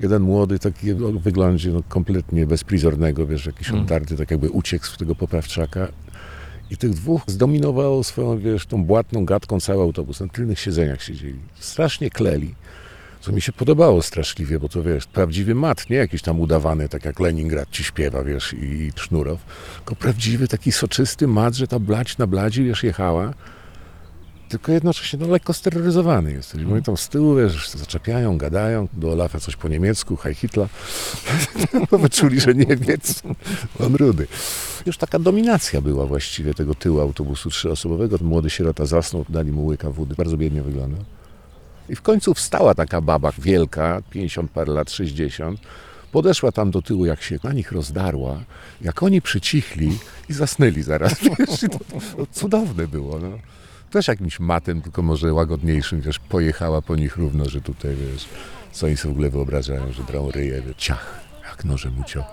jeden 0.00 0.22
młody, 0.22 0.58
taki 0.58 0.92
o 0.92 1.12
wyglądzie 1.12 1.70
no, 1.70 1.82
kompletnie 1.88 2.46
bezprizornego, 2.46 3.26
wiesz, 3.26 3.46
jakiś 3.46 3.68
Mm. 3.70 3.82
oddarty, 3.82 4.16
tak 4.16 4.30
jakby 4.30 4.50
uciekł 4.50 4.86
z 4.86 4.96
tego 4.96 5.14
poprawczaka. 5.14 5.88
I 6.70 6.76
tych 6.76 6.90
dwóch 6.90 7.22
zdominowało 7.26 8.04
swoją, 8.04 8.38
wiesz, 8.38 8.66
tą 8.66 8.84
błatną 8.84 9.24
gadką 9.24 9.60
cały 9.60 9.82
autobus. 9.82 10.20
Na 10.20 10.28
tylnych 10.28 10.60
siedzeniach 10.60 11.02
siedzieli. 11.02 11.38
Strasznie 11.60 12.10
kleli. 12.10 12.54
Co 13.20 13.32
mi 13.32 13.40
się 13.40 13.52
podobało 13.52 14.02
straszliwie, 14.02 14.58
bo 14.58 14.68
to 14.68 14.82
wiesz, 14.82 15.06
prawdziwy 15.06 15.54
mat, 15.54 15.90
nie 15.90 15.96
jakiś 15.96 16.22
tam 16.22 16.40
udawany, 16.40 16.88
tak 16.88 17.04
jak 17.04 17.20
Leningrad 17.20 17.70
ci 17.70 17.84
śpiewa, 17.84 18.24
wiesz, 18.24 18.52
i, 18.52 18.64
i 18.64 18.92
Sznurow, 18.96 19.40
tylko 19.76 19.96
prawdziwy 19.96 20.48
taki 20.48 20.72
soczysty 20.72 21.26
mat, 21.26 21.54
że 21.54 21.66
ta 21.66 21.78
blać 21.78 22.18
na 22.18 22.26
bladzi, 22.26 22.64
wiesz, 22.64 22.82
jechała. 22.82 23.34
Tylko 24.48 24.72
jednocześnie 24.72 25.18
no, 25.18 25.26
lekko 25.26 25.52
steroryzowany 25.52 26.32
jesteś. 26.32 26.64
Bo 26.64 26.74
oni 26.74 26.82
tam 26.82 26.96
z 26.96 27.08
tyłu, 27.08 27.36
wiesz, 27.36 27.70
zaczepiają, 27.70 28.38
gadają, 28.38 28.88
do 28.92 29.12
Olafa 29.12 29.40
coś 29.40 29.56
po 29.56 29.68
niemiecku, 29.68 30.16
Heil 30.16 30.34
Hitler. 30.34 30.68
Wyczuli, 32.02 32.40
że 32.40 32.54
Niemiec, 32.54 33.22
on 33.80 33.94
rudy. 33.94 34.26
Już 34.86 34.96
taka 34.96 35.18
dominacja 35.18 35.80
była 35.80 36.06
właściwie 36.06 36.54
tego 36.54 36.74
tyłu 36.74 37.00
autobusu 37.00 37.50
trzyosobowego. 37.50 38.16
Młody 38.20 38.50
sierota 38.50 38.86
zasnął, 38.86 39.24
dali 39.28 39.52
mu 39.52 39.66
łyka 39.66 39.90
wody. 39.90 40.14
Bardzo 40.14 40.36
biednie 40.36 40.62
wyglądał. 40.62 41.04
I 41.90 41.96
w 41.96 42.02
końcu 42.02 42.34
wstała 42.34 42.74
taka 42.74 43.00
baba 43.00 43.32
wielka, 43.38 44.02
50 44.10 44.50
parę 44.50 44.72
lat, 44.72 44.90
60. 44.90 45.60
Podeszła 46.12 46.52
tam 46.52 46.70
do 46.70 46.82
tyłu, 46.82 47.06
jak 47.06 47.22
się 47.22 47.38
na 47.44 47.52
nich 47.52 47.72
rozdarła, 47.72 48.40
jak 48.80 49.02
oni 49.02 49.22
przycichli 49.22 49.98
i 50.28 50.32
zasnęli 50.32 50.82
zaraz. 50.82 51.14
Wiesz, 51.38 51.60
to, 51.60 51.78
to 52.16 52.26
cudowne 52.32 52.88
było. 52.88 53.18
No. 53.18 53.28
Też 53.90 54.08
jakimś 54.08 54.40
matem, 54.40 54.82
tylko 54.82 55.02
może 55.02 55.32
łagodniejszym, 55.32 56.00
wiesz, 56.00 56.18
pojechała 56.18 56.82
po 56.82 56.96
nich 56.96 57.16
równo, 57.16 57.48
że 57.48 57.60
tutaj, 57.60 57.96
wiesz, 57.96 58.28
co 58.72 58.86
oni 58.86 58.96
sobie 58.96 59.12
w 59.12 59.16
ogóle 59.16 59.30
wyobrażają, 59.30 59.92
że 59.92 60.02
drą 60.02 60.30
ryje, 60.30 60.62
wiesz, 60.62 60.76
ciach, 60.76 61.20
jak 61.48 61.64
nożem 61.64 62.00
uciął. 62.00 62.24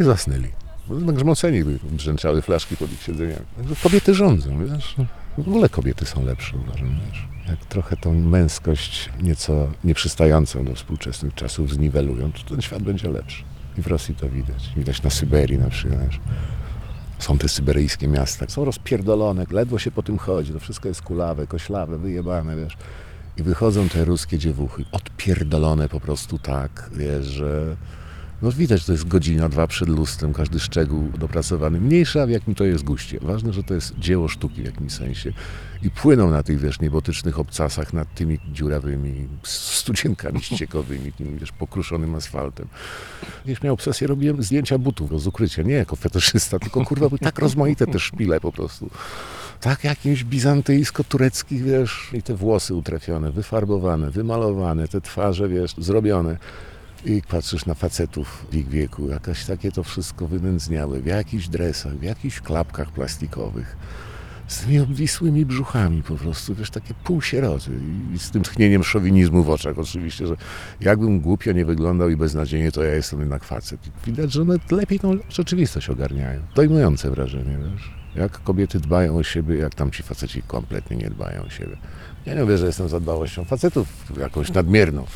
I 0.00 0.04
zasnęli. 0.04 0.48
Grzmoceni 0.90 1.64
byli, 1.64 1.78
brzęczały 1.82 2.42
flaszki 2.42 2.76
pod 2.76 2.92
ich 2.92 3.02
siedzeniami. 3.02 3.46
Kobiety 3.82 4.14
rządzą, 4.14 4.64
wiesz. 4.64 4.96
W 5.38 5.48
ogóle 5.48 5.68
kobiety 5.68 6.04
są 6.04 6.24
lepsze, 6.24 6.56
uważam, 6.56 6.96
wiesz. 7.06 7.28
Jak 7.48 7.64
trochę 7.64 7.96
tą 7.96 8.14
męskość 8.14 9.10
nieco 9.22 9.68
nieprzystającą 9.84 10.64
do 10.64 10.74
współczesnych 10.74 11.34
czasów 11.34 11.72
zniwelują, 11.72 12.32
to 12.32 12.38
ten 12.50 12.62
świat 12.62 12.82
będzie 12.82 13.08
lepszy. 13.08 13.42
I 13.78 13.82
w 13.82 13.86
Rosji 13.86 14.14
to 14.14 14.28
widać. 14.28 14.72
Widać 14.76 15.02
na 15.02 15.10
Syberii 15.10 15.58
na 15.58 15.70
przykład. 15.70 16.00
wiesz. 16.06 16.20
Są 17.18 17.38
te 17.38 17.48
syberyjskie 17.48 18.08
miasta, 18.08 18.46
są 18.48 18.64
rozpierdolone, 18.64 19.46
ledwo 19.50 19.78
się 19.78 19.90
po 19.90 20.02
tym 20.02 20.18
chodzi, 20.18 20.52
to 20.52 20.60
wszystko 20.60 20.88
jest 20.88 21.02
kulawe, 21.02 21.46
koślawe, 21.46 21.98
wyjebane, 21.98 22.56
wiesz. 22.56 22.76
I 23.36 23.42
wychodzą 23.42 23.88
te 23.88 24.04
ruskie 24.04 24.38
dziewuchy, 24.38 24.84
odpierdolone 24.92 25.88
po 25.88 26.00
prostu 26.00 26.38
tak, 26.38 26.90
wiesz, 26.92 27.26
że 27.26 27.76
no 28.42 28.52
widać, 28.52 28.80
że 28.80 28.86
to 28.86 28.92
jest 28.92 29.08
godzina, 29.08 29.48
dwa 29.48 29.66
przed 29.66 29.88
lustrem, 29.88 30.32
każdy 30.32 30.60
szczegół 30.60 31.08
dopracowany. 31.18 31.80
Mniejsza 31.80 32.26
w 32.26 32.30
jakim 32.30 32.54
to 32.54 32.64
jest 32.64 32.84
guście. 32.84 33.18
Ważne, 33.22 33.52
że 33.52 33.62
to 33.62 33.74
jest 33.74 33.98
dzieło 33.98 34.28
sztuki 34.28 34.62
w 34.62 34.64
jakimś 34.64 34.92
sensie. 34.92 35.32
I 35.82 35.90
płyną 35.90 36.30
na 36.30 36.42
tych, 36.42 36.60
wiesz, 36.60 36.80
niebotycznych 36.80 37.38
obcasach 37.38 37.92
nad 37.92 38.14
tymi 38.14 38.38
dziurawymi 38.52 39.28
studzienkami 39.42 40.42
ściekowymi, 40.54 41.12
tym, 41.12 41.38
wiesz, 41.38 41.52
pokruszonym 41.52 42.14
asfaltem. 42.14 42.68
Wiesz, 43.46 43.62
miał 43.62 43.74
obsesję, 43.74 44.06
robiłem 44.06 44.42
zdjęcia 44.42 44.78
butów 44.78 45.22
z 45.22 45.26
ukrycia. 45.26 45.62
Nie 45.62 45.74
jako 45.74 45.96
fetyszysta, 45.96 46.58
tylko 46.58 46.84
kurwa, 46.84 47.08
były 47.08 47.18
tak 47.18 47.38
rozmaite 47.38 47.86
te 47.86 47.98
szpile 47.98 48.40
po 48.40 48.52
prostu. 48.52 48.90
Tak 49.60 49.84
jakimś 49.84 50.24
bizantyjsko-tureckich, 50.24 51.62
wiesz, 51.62 52.10
i 52.12 52.22
te 52.22 52.34
włosy 52.34 52.74
utrafione, 52.74 53.32
wyfarbowane, 53.32 54.10
wymalowane, 54.10 54.88
te 54.88 55.00
twarze, 55.00 55.48
wiesz, 55.48 55.74
zrobione. 55.78 56.36
I 57.04 57.22
patrzysz 57.28 57.66
na 57.66 57.74
facetów 57.74 58.46
w 58.50 58.54
ich 58.54 58.68
wieku, 58.68 59.08
jakaś 59.08 59.44
takie 59.44 59.72
to 59.72 59.82
wszystko 59.82 60.26
wynędzniałe, 60.26 61.00
w 61.00 61.06
jakichś 61.06 61.48
dresach, 61.48 61.92
w 61.92 62.02
jakichś 62.02 62.40
klapkach 62.40 62.92
plastikowych, 62.92 63.76
z 64.48 64.60
tymi 64.60 64.80
obwisłymi 64.80 65.46
brzuchami 65.46 66.02
po 66.02 66.14
prostu, 66.14 66.54
wiesz, 66.54 66.70
takie 66.70 66.94
półsieroty 66.94 67.70
i 68.14 68.18
z 68.18 68.30
tym 68.30 68.42
tchnieniem 68.42 68.84
szowinizmu 68.84 69.42
w 69.44 69.50
oczach 69.50 69.78
oczywiście, 69.78 70.26
że 70.26 70.34
jakbym 70.80 71.20
głupio 71.20 71.52
nie 71.52 71.64
wyglądał 71.64 72.10
i 72.10 72.16
beznadziejnie, 72.16 72.72
to 72.72 72.82
ja 72.82 72.94
jestem 72.94 73.20
jednak 73.20 73.44
facet. 73.44 73.80
Widać, 74.06 74.32
że 74.32 74.42
one 74.42 74.56
lepiej 74.70 75.00
tą 75.00 75.18
rzeczywistość 75.28 75.90
ogarniają. 75.90 76.40
Dojmujące 76.54 77.10
wrażenie, 77.10 77.58
wiesz. 77.72 77.90
Jak 78.14 78.42
kobiety 78.42 78.80
dbają 78.80 79.16
o 79.16 79.22
siebie, 79.22 79.56
jak 79.56 79.74
tam 79.74 79.90
ci 79.90 80.02
faceci 80.02 80.42
kompletnie 80.42 80.96
nie 80.96 81.10
dbają 81.10 81.42
o 81.42 81.50
siebie. 81.50 81.76
Ja 82.26 82.34
nie 82.34 82.40
mówię, 82.40 82.58
że 82.58 82.66
jestem 82.66 82.88
za 82.88 83.00
dbałością 83.00 83.44
facetów 83.44 83.88
jakąś 84.18 84.52
nadmierną. 84.52 85.06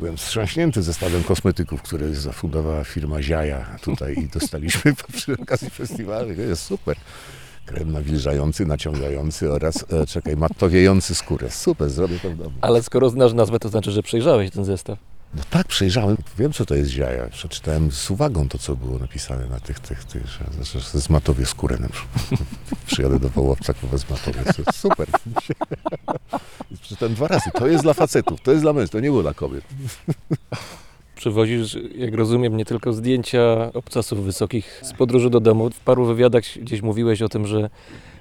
Byłem 0.00 0.16
wstrząśnięty 0.16 0.82
zestawem 0.82 1.24
kosmetyków, 1.24 1.82
które 1.82 2.14
zafundowała 2.14 2.84
firma 2.84 3.22
Ziaja 3.22 3.66
tutaj 3.82 4.14
i 4.18 4.28
dostaliśmy 4.28 4.94
przy 5.12 5.36
okazji 5.42 5.70
festiwalu. 5.70 6.34
To 6.34 6.42
jest 6.42 6.62
super. 6.62 6.96
Krem 7.66 7.92
nawilżający, 7.92 8.66
naciągający 8.66 9.52
oraz, 9.52 9.84
e, 9.92 10.06
czekaj, 10.06 10.36
matowiejący 10.36 11.14
skórę. 11.14 11.50
Super, 11.50 11.90
zrobię 11.90 12.18
to 12.18 12.30
w 12.30 12.36
domu. 12.36 12.52
Ale 12.60 12.82
skoro 12.82 13.10
znasz 13.10 13.32
nazwę, 13.32 13.58
to 13.58 13.68
znaczy, 13.68 13.90
że 13.90 14.02
przejrzałeś 14.02 14.50
ten 14.50 14.64
zestaw. 14.64 14.98
No 15.34 15.42
tak, 15.50 15.66
przejrzałem. 15.66 16.16
Wiem, 16.38 16.52
co 16.52 16.66
to 16.66 16.74
jest 16.74 16.90
Ziaja. 16.90 17.28
Przeczytałem 17.28 17.92
z 17.92 18.10
uwagą 18.10 18.48
to, 18.48 18.58
co 18.58 18.76
było 18.76 18.98
napisane 18.98 19.46
na 19.46 19.60
tych, 19.60 19.80
tych, 19.80 20.04
tych, 20.04 20.26
że, 20.26 20.80
że, 20.80 21.46
skórę 21.46 21.76
na 21.80 21.88
przykład. 21.88 22.40
Przyjadę 22.86 23.18
do 23.18 23.28
Wołowca, 23.28 23.74
kurwa, 23.74 23.96
zmatowię. 23.96 24.44
To 24.44 24.62
jest 24.66 24.78
super. 24.78 25.08
Przeczytałem 26.80 27.14
dwa 27.14 27.28
razy. 27.28 27.50
To 27.54 27.66
jest 27.66 27.82
dla 27.82 27.94
facetów, 27.94 28.40
to 28.40 28.50
jest 28.50 28.62
dla 28.62 28.72
mężczyzn, 28.72 28.92
to 28.92 29.00
nie 29.00 29.08
było 29.08 29.22
dla 29.22 29.34
kobiet. 29.34 29.64
Przywozisz, 31.20 31.78
jak 31.96 32.14
rozumiem, 32.14 32.56
nie 32.56 32.64
tylko 32.64 32.92
zdjęcia 32.92 33.72
obcasów 33.74 34.24
wysokich 34.24 34.80
z 34.82 34.92
podróży 34.92 35.30
do 35.30 35.40
domu. 35.40 35.70
W 35.70 35.80
paru 35.80 36.04
wywiadach 36.04 36.42
gdzieś 36.60 36.82
mówiłeś 36.82 37.22
o 37.22 37.28
tym, 37.28 37.46
że 37.46 37.70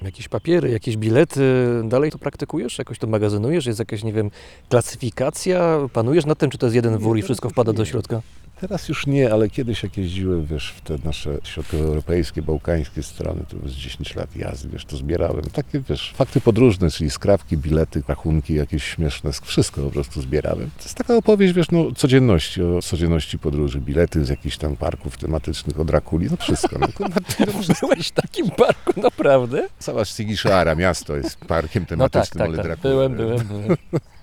jakieś 0.01 0.27
papiery, 0.27 0.69
jakieś 0.69 0.97
bilety, 0.97 1.41
dalej 1.83 2.11
to 2.11 2.17
praktykujesz? 2.17 2.77
Jakoś 2.77 2.99
to 2.99 3.07
magazynujesz? 3.07 3.65
Jest 3.65 3.79
jakaś, 3.79 4.03
nie 4.03 4.13
wiem, 4.13 4.31
klasyfikacja? 4.69 5.77
Panujesz 5.93 6.25
nad 6.25 6.37
tym, 6.37 6.49
czy 6.49 6.57
to 6.57 6.65
jest 6.65 6.75
jeden 6.75 6.97
wór 6.97 7.17
i 7.17 7.21
wszystko 7.21 7.49
wpada 7.49 7.73
do 7.73 7.85
środka? 7.85 8.21
Teraz 8.59 8.89
już 8.89 9.07
nie, 9.07 9.33
ale 9.33 9.49
kiedyś 9.49 9.83
jak 9.83 9.97
jeździłem, 9.97 10.45
wiesz, 10.45 10.73
w 10.77 10.81
te 10.81 10.95
nasze 11.03 11.37
środkowoeuropejskie, 11.43 12.41
bałkańskie 12.41 13.03
strony, 13.03 13.41
to 13.49 13.69
z 13.69 13.71
10 13.71 14.15
lat 14.15 14.35
jazdy, 14.35 14.69
wiesz, 14.69 14.85
to 14.85 14.97
zbierałem. 14.97 15.41
Takie, 15.41 15.81
wiesz, 15.89 16.13
fakty 16.15 16.41
podróżne, 16.41 16.91
czyli 16.91 17.09
skrawki, 17.09 17.57
bilety, 17.57 18.03
rachunki 18.07 18.53
jakieś 18.53 18.83
śmieszne, 18.83 19.31
wszystko 19.43 19.81
po 19.81 19.91
prostu 19.91 20.21
zbierałem. 20.21 20.69
To 20.77 20.83
jest 20.83 20.95
taka 20.95 21.15
opowieść, 21.15 21.53
wiesz, 21.53 21.71
no, 21.71 21.91
codzienności, 21.91 22.63
o 22.63 22.81
codzienności 22.81 23.39
podróży, 23.39 23.79
bilety 23.79 24.25
z 24.25 24.29
jakichś 24.29 24.57
tam 24.57 24.75
parków 24.75 25.17
tematycznych, 25.17 25.79
o 25.79 25.85
Drakuli, 25.85 26.27
no 26.31 26.37
wszystko. 26.37 26.79
No, 26.79 26.87
wszystko. 27.61 27.87
Byłeś 27.87 28.07
w 28.07 28.11
takim 28.11 28.51
parku, 28.51 29.01
naprawdę? 29.01 29.67
Cała 29.79 30.05
Stigiszara, 30.05 30.75
miasto 30.75 31.15
jest 31.15 31.37
parkiem 31.37 31.85
No 31.91 32.09
tak, 32.09 32.11
tematycznym, 32.11 32.47
tak, 32.47 32.59
ale 32.59 32.69
tak. 32.69 32.79
Byłem, 32.79 33.15
byłem, 33.15 33.47
byłem. 33.47 33.77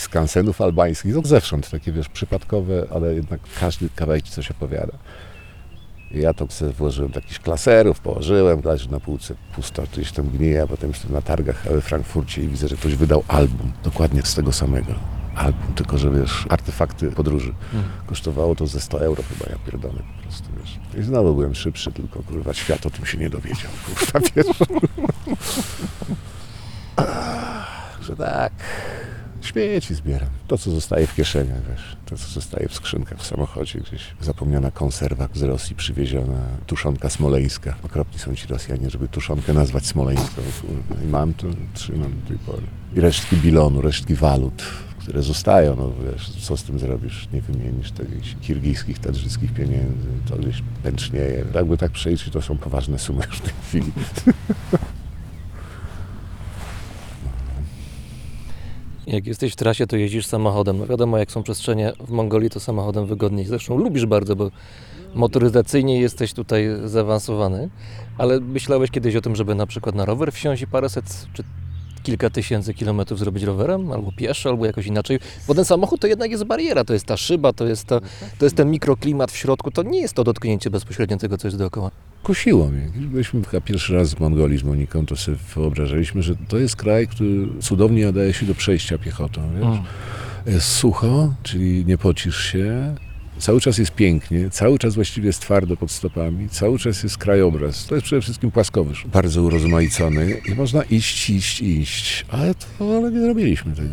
skansenów 0.00 0.60
albańskich, 0.60 1.14
no 1.14 1.22
zewsząd 1.24 1.70
takie, 1.70 1.92
wiesz, 1.92 2.08
przypadkowe, 2.08 2.86
ale 2.94 3.14
jednak 3.14 3.40
każdy 3.60 3.88
kawałek 3.96 4.22
coś 4.22 4.50
opowiada. 4.50 4.98
I 6.10 6.18
ja 6.18 6.34
to 6.34 6.50
sobie 6.50 6.72
włożyłem 6.72 7.10
do 7.10 7.20
jakichś 7.20 7.38
klaserów, 7.38 8.00
położyłem, 8.00 8.60
leży 8.64 8.90
na 8.90 9.00
półce 9.00 9.34
pusto, 9.54 9.82
gdzieś 9.92 10.12
tam 10.12 10.28
gnije, 10.28 10.62
a 10.62 10.66
potem 10.66 10.90
jestem 10.90 11.12
na 11.12 11.22
targach 11.22 11.64
we 11.64 11.80
Frankfurcie 11.80 12.42
i 12.42 12.48
widzę, 12.48 12.68
że 12.68 12.76
ktoś 12.76 12.94
wydał 12.94 13.24
album, 13.28 13.72
dokładnie 13.84 14.22
z 14.22 14.34
tego 14.34 14.52
samego. 14.52 14.94
Album, 15.34 15.74
tylko 15.74 15.98
że 15.98 16.10
wiesz, 16.10 16.46
artefakty 16.48 17.10
podróży. 17.10 17.54
Kosztowało 18.06 18.54
to 18.54 18.66
ze 18.66 18.80
100 18.80 19.00
euro 19.00 19.22
chyba, 19.22 19.50
ja 19.50 19.58
pierdolę 19.70 20.02
po 20.16 20.22
prostu, 20.22 20.48
wiesz. 20.60 20.78
I 21.00 21.02
znowu 21.02 21.34
byłem 21.34 21.54
szybszy, 21.54 21.92
tylko 21.92 22.22
kurwa 22.22 22.54
świat 22.54 22.86
o 22.86 22.90
tym 22.90 23.06
się 23.06 23.18
nie 23.18 23.30
dowiedział, 23.30 23.70
kurwa, 23.86 24.20
wiesz. 24.36 24.46
Że 28.06 28.16
tak, 28.16 28.52
Śmieci 29.42 29.94
zbieram. 29.94 30.28
To, 30.46 30.58
co 30.58 30.70
zostaje 30.70 31.06
w 31.06 31.14
kieszeniach, 31.14 31.68
wiesz. 31.70 31.96
To, 32.06 32.16
co 32.16 32.28
zostaje 32.28 32.68
w 32.68 32.74
skrzynkach 32.74 33.18
w 33.18 33.26
samochodzie 33.26 33.80
gdzieś. 33.80 34.02
Zapomniana 34.20 34.70
konserwa 34.70 35.28
z 35.34 35.42
Rosji 35.42 35.76
przywieziona, 35.76 36.40
tuszonka 36.66 37.10
smoleńska. 37.10 37.74
Okropni 37.82 38.18
są 38.18 38.34
ci 38.34 38.46
Rosjanie, 38.46 38.90
żeby 38.90 39.08
tuszonkę 39.08 39.52
nazwać 39.52 39.86
smoleńską. 39.86 40.42
I 41.04 41.06
mam 41.06 41.34
to, 41.34 41.46
trzymam 41.74 42.12
do 42.20 42.28
tej 42.28 42.38
pory. 42.38 42.62
I 42.96 43.00
resztki 43.00 43.36
bilonu, 43.36 43.80
resztki 43.80 44.14
walut, 44.14 44.62
które 44.98 45.22
zostają, 45.22 45.76
no 45.76 45.92
wiesz, 46.12 46.30
co 46.30 46.56
z 46.56 46.62
tym 46.62 46.78
zrobisz? 46.78 47.28
Nie 47.32 47.42
wymienisz 47.42 47.90
tych 47.90 48.40
kirgijskich, 48.40 48.98
tadżyckich 48.98 49.54
pieniędzy, 49.54 50.08
to 50.28 50.36
gdzieś 50.36 50.62
pęcznieje. 50.82 51.44
Jakby 51.54 51.76
tak 51.76 51.92
przejść, 51.92 52.30
to 52.30 52.42
są 52.42 52.58
poważne 52.58 52.98
sumy 52.98 53.24
już 53.26 53.36
w 53.36 53.40
tej 53.40 53.52
chwili. 53.62 53.92
Jak 59.08 59.26
jesteś 59.26 59.52
w 59.52 59.56
trasie, 59.56 59.86
to 59.86 59.96
jeździsz 59.96 60.26
samochodem. 60.26 60.78
No 60.78 60.86
wiadomo, 60.86 61.18
jak 61.18 61.30
są 61.30 61.42
przestrzenie 61.42 61.92
w 62.00 62.10
Mongolii, 62.10 62.50
to 62.50 62.60
samochodem 62.60 63.06
wygodniej. 63.06 63.46
Zresztą 63.46 63.76
lubisz 63.78 64.06
bardzo, 64.06 64.36
bo 64.36 64.50
motoryzacyjnie 65.14 66.00
jesteś 66.00 66.32
tutaj 66.32 66.68
zaawansowany. 66.84 67.68
Ale 68.18 68.40
myślałeś 68.40 68.90
kiedyś 68.90 69.16
o 69.16 69.20
tym, 69.20 69.36
żeby 69.36 69.54
na 69.54 69.66
przykład 69.66 69.94
na 69.94 70.04
rower 70.04 70.32
wsiąść 70.32 70.62
i 70.62 70.66
paręset 70.66 71.26
czy 71.32 71.42
kilka 72.02 72.30
tysięcy 72.30 72.74
kilometrów 72.74 73.18
zrobić 73.18 73.44
rowerem, 73.44 73.92
albo 73.92 74.12
pieszo, 74.12 74.48
albo 74.48 74.66
jakoś 74.66 74.86
inaczej. 74.86 75.18
Bo 75.48 75.54
ten 75.54 75.64
samochód 75.64 76.00
to 76.00 76.06
jednak 76.06 76.30
jest 76.30 76.44
bariera, 76.44 76.84
to 76.84 76.92
jest 76.92 77.06
ta 77.06 77.16
szyba, 77.16 77.52
to 77.52 77.66
jest, 77.66 77.84
ta, 77.84 78.00
to 78.38 78.46
jest 78.46 78.56
ten 78.56 78.70
mikroklimat 78.70 79.32
w 79.32 79.36
środku, 79.36 79.70
to 79.70 79.82
nie 79.82 80.00
jest 80.00 80.14
to 80.14 80.24
dotknięcie 80.24 80.70
bezpośrednio 80.70 81.16
tego, 81.16 81.38
co 81.38 81.48
jest 81.48 81.58
dookoła. 81.58 81.90
kusiło 82.22 82.68
mnie. 82.68 82.88
Byliśmy 82.96 83.44
chyba 83.44 83.60
pierwszy 83.60 83.94
raz 83.94 84.14
w 84.14 84.20
Mongolii 84.20 84.58
z 84.58 84.62
Moniką, 84.62 85.06
to 85.06 85.16
sobie 85.16 85.36
wyobrażaliśmy, 85.54 86.22
że 86.22 86.34
to 86.48 86.58
jest 86.58 86.76
kraj, 86.76 87.08
który 87.08 87.48
cudownie 87.60 88.04
nadaje 88.04 88.32
się 88.32 88.46
do 88.46 88.54
przejścia 88.54 88.98
piechotą, 88.98 89.40
wiesz? 89.54 89.78
Jest 90.54 90.66
sucho, 90.66 91.34
czyli 91.42 91.84
nie 91.86 91.98
pocisz 91.98 92.52
się. 92.52 92.94
Cały 93.38 93.60
czas 93.60 93.78
jest 93.78 93.90
pięknie, 93.90 94.50
cały 94.50 94.78
czas 94.78 94.94
właściwie 94.94 95.26
jest 95.26 95.40
twardo 95.42 95.76
pod 95.76 95.90
stopami, 95.90 96.48
cały 96.48 96.78
czas 96.78 97.02
jest 97.02 97.18
krajobraz. 97.18 97.86
To 97.86 97.94
jest 97.94 98.04
przede 98.04 98.22
wszystkim 98.22 98.50
płaskowyż, 98.50 99.06
bardzo 99.12 99.42
urozmaicony 99.42 100.34
i 100.52 100.54
można 100.54 100.82
iść, 100.82 101.30
iść, 101.30 101.62
iść. 101.62 102.26
Ale 102.28 102.54
to 102.54 102.96
ale 102.96 103.12
nie 103.12 103.26
robiliśmy 103.26 103.72
tego. 103.74 103.88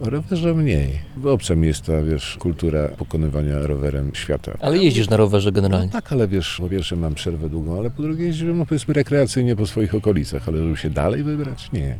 O 0.00 0.10
rowerze 0.10 0.54
mniej. 0.54 0.98
Obca 1.24 1.54
mi 1.54 1.66
jest 1.66 1.82
ta, 1.82 2.02
wiesz, 2.02 2.36
kultura 2.40 2.88
pokonywania 2.88 3.58
rowerem 3.58 4.10
świata. 4.14 4.52
Ale 4.60 4.78
jeździsz 4.78 5.08
na 5.10 5.16
rowerze 5.16 5.50
No 5.50 5.54
generalnie. 5.54 5.90
tak, 5.92 6.12
ale 6.12 6.28
wiesz, 6.28 6.56
po 6.60 6.68
pierwsze 6.68 6.96
mam 6.96 7.14
przerwę 7.14 7.48
długą, 7.48 7.78
ale 7.78 7.90
po 7.90 8.02
drugie 8.02 8.24
jeździłem, 8.24 8.58
no 8.58 8.66
powiedzmy, 8.66 8.94
rekreacyjnie 8.94 9.56
po 9.56 9.66
swoich 9.66 9.94
okolicach, 9.94 10.48
ale 10.48 10.58
żeby 10.58 10.76
się 10.76 10.90
dalej 10.90 11.22
wybrać, 11.22 11.72
nie. 11.72 11.98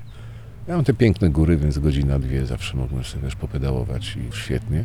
Ja 0.69 0.75
mam 0.77 0.85
te 0.85 0.95
piękne 0.95 1.31
góry, 1.31 1.57
więc 1.57 1.79
godzina, 1.79 2.19
dwie 2.19 2.47
zawsze 2.47 2.77
mogłem 2.77 3.05
sobie, 3.05 3.23
wiesz, 3.25 3.37
popedałować 3.37 4.17
i 4.17 4.37
świetnie. 4.37 4.85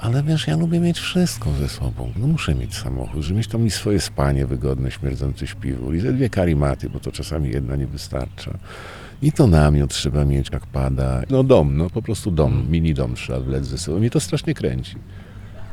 Ale 0.00 0.22
wiesz, 0.22 0.46
ja 0.46 0.56
lubię 0.56 0.80
mieć 0.80 0.98
wszystko 0.98 1.52
ze 1.52 1.68
sobą. 1.68 2.12
No 2.16 2.26
muszę 2.26 2.54
mieć 2.54 2.74
samochód, 2.74 3.22
żeby 3.22 3.38
mieć 3.38 3.48
tam 3.48 3.66
i 3.66 3.70
swoje 3.70 4.00
spanie 4.00 4.46
wygodne, 4.46 4.90
śmierdzące 4.90 5.46
śpiwór 5.46 5.94
i 5.94 6.00
ze 6.00 6.12
dwie 6.12 6.30
karimaty, 6.30 6.90
bo 6.90 7.00
to 7.00 7.12
czasami 7.12 7.50
jedna 7.50 7.76
nie 7.76 7.86
wystarcza. 7.86 8.58
I 9.22 9.32
to 9.32 9.46
namiot 9.46 9.90
trzeba 9.90 10.24
mieć, 10.24 10.48
jak 10.52 10.66
pada. 10.66 11.22
No 11.30 11.42
dom, 11.42 11.76
no 11.76 11.90
po 11.90 12.02
prostu 12.02 12.30
dom, 12.30 12.66
mini 12.70 12.94
dom 12.94 13.14
trzeba 13.14 13.40
wlec 13.40 13.64
ze 13.64 13.78
sobą. 13.78 13.98
Mnie 13.98 14.10
to 14.10 14.20
strasznie 14.20 14.54
kręci. 14.54 14.96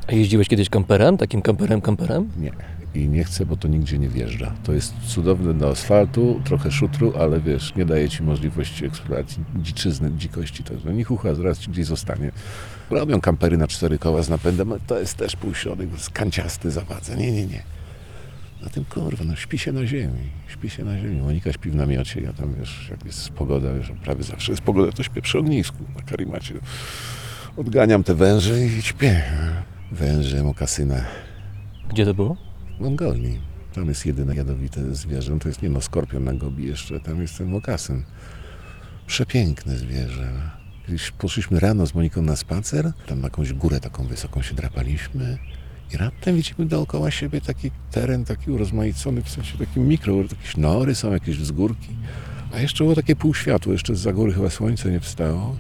A 0.08 0.12
jeździłeś 0.12 0.48
kiedyś 0.48 0.70
kamperem? 0.70 1.18
Takim 1.18 1.42
kamperem, 1.42 1.82
kamperem? 1.82 2.30
Nie. 2.38 2.52
I 2.96 3.10
nie 3.10 3.24
chcę, 3.24 3.46
bo 3.46 3.58
to 3.58 3.68
nigdzie 3.68 4.00
nie 4.00 4.10
wjeżdża. 4.10 4.54
To 4.64 4.74
jest 4.74 4.94
cudowne 5.08 5.54
do 5.54 5.70
asfaltu, 5.70 6.42
trochę 6.44 6.72
szutru, 6.72 7.14
ale 7.20 7.40
wiesz, 7.40 7.76
nie 7.76 7.86
daje 7.86 8.10
ci 8.10 8.24
możliwości 8.24 8.86
eksploracji 8.86 9.44
dziczyzny, 9.56 10.12
dzikości. 10.18 10.64
To 10.64 10.74
no 10.86 10.92
niech 10.92 11.12
ucha 11.12 11.36
zaraz 11.36 11.60
ci 11.60 11.72
gdzieś 11.72 11.86
zostanie. 11.86 12.32
Robią 12.90 13.22
kampery 13.22 13.58
na 13.58 13.68
cztery 13.68 14.00
koła 14.00 14.22
z 14.22 14.30
napędem, 14.30 14.72
ale 14.72 14.80
to 14.88 15.00
jest 15.00 15.18
też 15.18 15.36
półśrodek, 15.36 15.92
jest 15.92 16.10
kanciasty 16.10 16.72
zawadza. 16.72 17.16
Nie, 17.16 17.32
nie, 17.32 17.46
nie. 17.46 17.64
Na 18.62 18.70
tym 18.70 18.86
kurwa, 18.86 19.24
no 19.24 19.36
śpi 19.36 19.58
się 19.58 19.72
na 19.72 19.86
ziemi. 19.86 20.30
Śpi 20.48 20.70
się 20.70 20.84
na 20.84 21.00
ziemi. 21.00 21.22
Monika 21.22 21.54
śpi 21.54 21.70
w 21.72 21.76
namiocie, 21.76 22.22
ja 22.22 22.34
tam 22.34 22.56
wiesz, 22.60 22.88
jak 22.92 23.06
jest 23.06 23.30
pogoda, 23.30 23.74
wiesz, 23.74 23.92
prawie 24.04 24.24
zawsze 24.24 24.52
jest 24.52 24.62
pogoda, 24.62 24.92
to 24.92 25.04
śpię 25.04 25.22
przy 25.22 25.40
ognisku 25.40 25.78
na 25.96 26.02
karimacie. 26.02 26.54
Odganiam 27.58 28.04
te 28.04 28.16
węże 28.16 28.66
i 28.66 28.82
śpię. 28.82 29.24
Węże, 29.92 30.44
mokasyna. 30.44 31.06
Gdzie 31.90 32.06
to 32.06 32.14
było? 32.14 32.38
W 32.78 32.82
Mongolii. 32.82 33.42
Tam 33.74 33.88
jest 33.88 34.06
jedyne 34.06 34.36
jadowite 34.36 34.96
zwierzę. 34.96 35.40
To 35.40 35.48
jest 35.48 35.62
nie 35.62 35.70
no, 35.70 35.82
skorpion 35.82 36.24
na 36.24 36.34
gobi 36.34 36.68
jeszcze. 36.68 37.00
Tam 37.00 37.22
jest 37.22 37.38
ten 37.38 37.48
mokasyn. 37.48 38.04
Przepiękne 39.08 39.78
zwierzę. 39.78 40.55
Poszliśmy 41.18 41.60
rano 41.60 41.86
z 41.86 41.96
Moniką 41.96 42.22
na 42.22 42.36
spacer. 42.36 42.92
Tam 43.08 43.22
na 43.22 43.28
jakąś 43.28 43.54
górę 43.54 43.80
taką 43.80 44.04
wysoką 44.04 44.42
się 44.42 44.56
drapaliśmy. 44.56 45.38
I 45.94 45.98
raptem 45.98 46.36
widzimy 46.36 46.66
dookoła 46.66 47.12
siebie 47.12 47.42
taki 47.42 47.72
teren, 47.92 48.26
taki 48.26 48.52
urozmaicony, 48.52 49.22
w 49.22 49.30
sensie 49.30 49.58
taki 49.58 49.80
mikro, 49.80 50.16
jakieś 50.16 50.58
nory 50.58 50.96
są, 50.96 51.14
jakieś 51.14 51.38
wzgórki. 51.38 51.90
A 52.54 52.60
jeszcze 52.60 52.84
było 52.84 52.96
takie 52.96 53.16
półświatło, 53.16 53.74
jeszcze 53.74 53.96
z 53.96 54.16
góry 54.16 54.34
chyba 54.34 54.50
słońce 54.50 54.92
nie 54.92 55.00
wstało. 55.00 55.56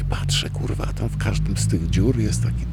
I 0.00 0.04
patrzę, 0.04 0.50
kurwa, 0.50 0.86
tam 0.86 1.08
w 1.08 1.16
każdym 1.16 1.56
z 1.56 1.68
tych 1.68 1.90
dziur 1.90 2.18
jest 2.18 2.42
taki 2.42 2.64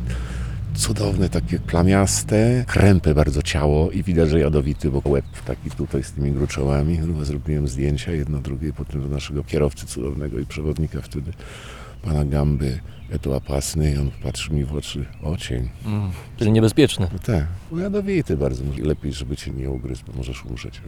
cudowne, 0.76 1.30
takie 1.30 1.60
plamiaste, 1.60 2.66
krępe 2.68 3.14
bardzo 3.14 3.42
ciało 3.42 3.92
i 3.92 4.04
widać, 4.04 4.30
że 4.30 4.40
jadowity, 4.40 4.92
bo 4.92 5.02
łeb 5.06 5.26
taki 5.46 5.72
tutaj 5.72 6.04
z 6.04 6.12
tymi 6.12 6.32
gruczołami. 6.32 6.98
Chyba 6.98 7.26
zrobiłem 7.26 7.68
zdjęcia, 7.68 8.12
jedno, 8.12 8.42
drugie, 8.42 8.74
potem 8.74 9.02
do 9.02 9.08
naszego 9.08 9.44
kierowcy 9.44 9.86
cudownego 9.86 10.40
i 10.40 10.46
przewodnika 10.46 11.02
wtedy, 11.02 11.32
pana 12.02 12.26
Gamby, 12.26 12.80
etuapasny 13.12 13.92
i 13.92 13.98
on 13.98 14.12
patrzy 14.24 14.54
mi 14.54 14.66
w 14.66 14.76
oczy, 14.76 15.06
ocień. 15.24 15.70
Czyli 16.38 16.52
niebezpieczny. 16.52 17.08
No 17.14 17.20
tak, 17.20 17.46
no 17.72 17.82
jadowity 17.82 18.38
bardzo, 18.38 18.64
lepiej, 18.84 19.14
żeby 19.14 19.38
cię 19.38 19.52
nie 19.52 19.70
ugryzł, 19.70 20.04
bo 20.08 20.14
możesz 20.18 20.46
umrzeć. 20.46 20.82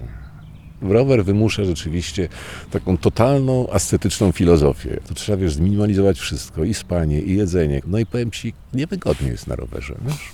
Rower 0.82 1.26
wymusza 1.26 1.64
rzeczywiście 1.64 2.30
taką 2.72 2.98
totalną, 2.98 3.70
ascetyczną 3.72 4.32
filozofię. 4.32 5.00
To 5.08 5.14
trzeba, 5.14 5.38
wiesz, 5.38 5.54
zminimalizować 5.54 6.20
wszystko, 6.20 6.64
i 6.64 6.74
spanie, 6.74 7.22
i 7.22 7.36
jedzenie. 7.38 7.82
No 7.88 8.00
i 8.00 8.06
powiem 8.06 8.32
ci, 8.32 8.54
niewygodnie 8.74 9.28
jest 9.28 9.48
na 9.48 9.56
rowerze, 9.56 9.96
wiesz? 10.08 10.32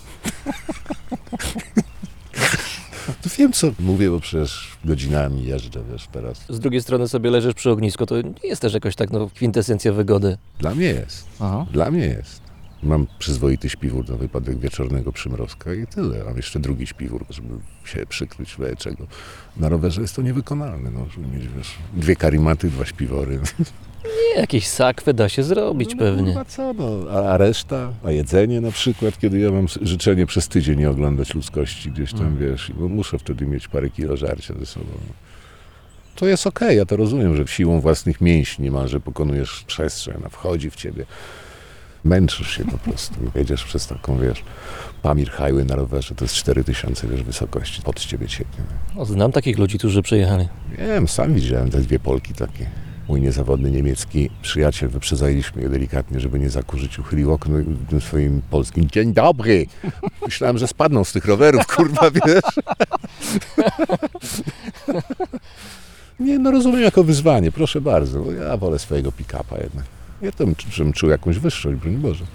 To 3.21 3.29
wiem, 3.37 3.51
co 3.51 3.71
mówię, 3.79 4.09
bo 4.09 4.19
przecież 4.19 4.77
godzinami 4.85 5.43
jeżdżę, 5.45 5.83
wiesz, 5.91 6.07
teraz. 6.11 6.45
Z 6.49 6.59
drugiej 6.59 6.81
strony 6.81 7.07
sobie 7.07 7.29
leżysz 7.29 7.53
przy 7.53 7.69
ognisku, 7.69 8.05
to 8.05 8.21
nie 8.21 8.49
jest 8.49 8.61
też 8.61 8.73
jakoś 8.73 8.95
tak 8.95 9.11
no, 9.11 9.29
kwintesencja 9.29 9.93
wygody. 9.93 10.37
Dla 10.59 10.75
mnie 10.75 10.85
jest. 10.85 11.27
Aha. 11.39 11.65
Dla 11.71 11.91
mnie 11.91 12.05
jest. 12.05 12.41
Mam 12.83 13.07
przyzwoity 13.19 13.69
śpiwór 13.69 14.09
na 14.09 14.15
wypadek 14.15 14.59
wieczornego 14.59 15.11
przymrozka 15.11 15.73
i 15.73 15.87
tyle. 15.87 16.23
Mam 16.23 16.37
jeszcze 16.37 16.59
drugi 16.59 16.87
śpiwór, 16.87 17.25
żeby 17.29 17.49
się 17.85 18.05
przykryć 18.05 18.53
w 18.55 18.75
czego. 18.77 19.07
Na 19.57 19.69
rowerze 19.69 20.01
jest 20.01 20.15
to 20.15 20.21
niewykonalne, 20.21 20.91
no, 20.91 21.05
żeby 21.15 21.27
mieć 21.27 21.47
wiesz, 21.57 21.71
dwie 21.93 22.15
karimaty, 22.15 22.67
dwa 22.69 22.85
śpiwory. 22.85 23.39
Nie, 24.03 24.41
jakieś 24.41 24.67
sakwy 24.67 25.13
da 25.13 25.29
się 25.29 25.43
zrobić 25.43 25.89
No, 25.91 25.97
pewnie. 25.97 26.25
Kurwa, 26.25 26.45
co, 26.45 26.73
no, 26.73 27.11
a, 27.11 27.21
a 27.33 27.37
reszta? 27.37 27.93
A 28.03 28.11
jedzenie 28.11 28.61
na 28.61 28.71
przykład, 28.71 29.19
kiedy 29.19 29.39
ja 29.39 29.51
mam 29.51 29.67
życzenie 29.81 30.25
przez 30.25 30.47
tydzień 30.47 30.79
nie 30.79 30.89
oglądać 30.89 31.33
ludzkości 31.33 31.91
gdzieś 31.91 32.11
tam, 32.11 32.21
Mm. 32.21 32.37
wiesz, 32.37 32.71
bo 32.79 32.87
muszę 32.89 33.19
wtedy 33.19 33.45
mieć 33.45 33.67
parę 33.67 33.89
kilo 33.89 34.17
żarcia 34.17 34.53
ze 34.59 34.65
sobą. 34.65 34.91
To 36.15 36.25
jest 36.25 36.47
okej, 36.47 36.77
ja 36.77 36.85
to 36.85 36.95
rozumiem, 36.97 37.35
że 37.35 37.47
siłą 37.47 37.79
własnych 37.81 38.21
mięśni 38.21 38.63
niemalże 38.63 38.99
pokonujesz 38.99 39.63
przestrzeń, 39.67 40.13
ona 40.17 40.29
wchodzi 40.29 40.69
w 40.71 40.75
ciebie. 40.75 41.05
Męczysz 42.03 42.57
się 42.57 42.65
po 42.65 42.77
prostu. 42.77 43.15
Jedziesz 43.35 43.63
przez 43.63 43.87
taką, 43.87 44.19
wiesz, 44.19 44.43
Pamir 45.01 45.31
Highway 45.31 45.65
na 45.65 45.75
rowerze, 45.75 46.15
to 46.15 46.25
jest 46.25 46.35
4000, 46.35 47.07
wiesz, 47.07 47.23
wysokości. 47.23 47.81
Pod 47.81 47.99
ciebie 47.99 48.27
cieknie. 48.27 48.63
O, 48.95 49.05
znam 49.05 49.31
takich 49.31 49.57
ludzi, 49.57 49.77
którzy 49.79 50.01
przyjechali. 50.01 50.47
Wiem, 50.77 51.07
sam 51.07 51.33
widziałem 51.33 51.69
te 51.69 51.79
dwie 51.79 51.99
Polki 51.99 52.33
takie. 52.33 52.69
Mój 53.07 53.21
niezawodny 53.21 53.71
niemiecki 53.71 54.29
przyjaciel, 54.41 54.89
wyprzedzaliśmy 54.89 55.61
je 55.61 55.69
delikatnie, 55.69 56.19
żeby 56.19 56.39
nie 56.39 56.49
zakurzyć, 56.49 56.99
uchylił 56.99 57.31
okno 57.33 57.59
i 57.59 57.65
tym 57.89 58.01
swoim 58.01 58.41
polskim 58.49 58.89
dzień 58.89 59.13
dobry. 59.13 59.65
Myślałem, 60.25 60.57
że 60.57 60.67
spadną 60.67 61.03
z 61.03 61.11
tych 61.11 61.25
rowerów, 61.25 61.67
kurwa, 61.67 62.11
wiesz. 62.25 62.43
Nie, 66.19 66.39
no 66.39 66.51
rozumiem 66.51 66.81
jako 66.81 67.03
wyzwanie, 67.03 67.51
proszę 67.51 67.81
bardzo. 67.81 68.19
bo 68.19 68.31
Ja 68.31 68.57
wolę 68.57 68.79
swojego 68.79 69.11
pick-upa 69.11 69.57
jednak. 69.63 69.85
Ja 70.23 70.31
to 70.31 70.45
bym, 70.45 70.55
żebym 70.71 70.93
czuł 70.93 71.09
jakąś 71.09 71.39
wyższość, 71.39 71.79
broń 71.79 71.97
Boże. 71.97 72.25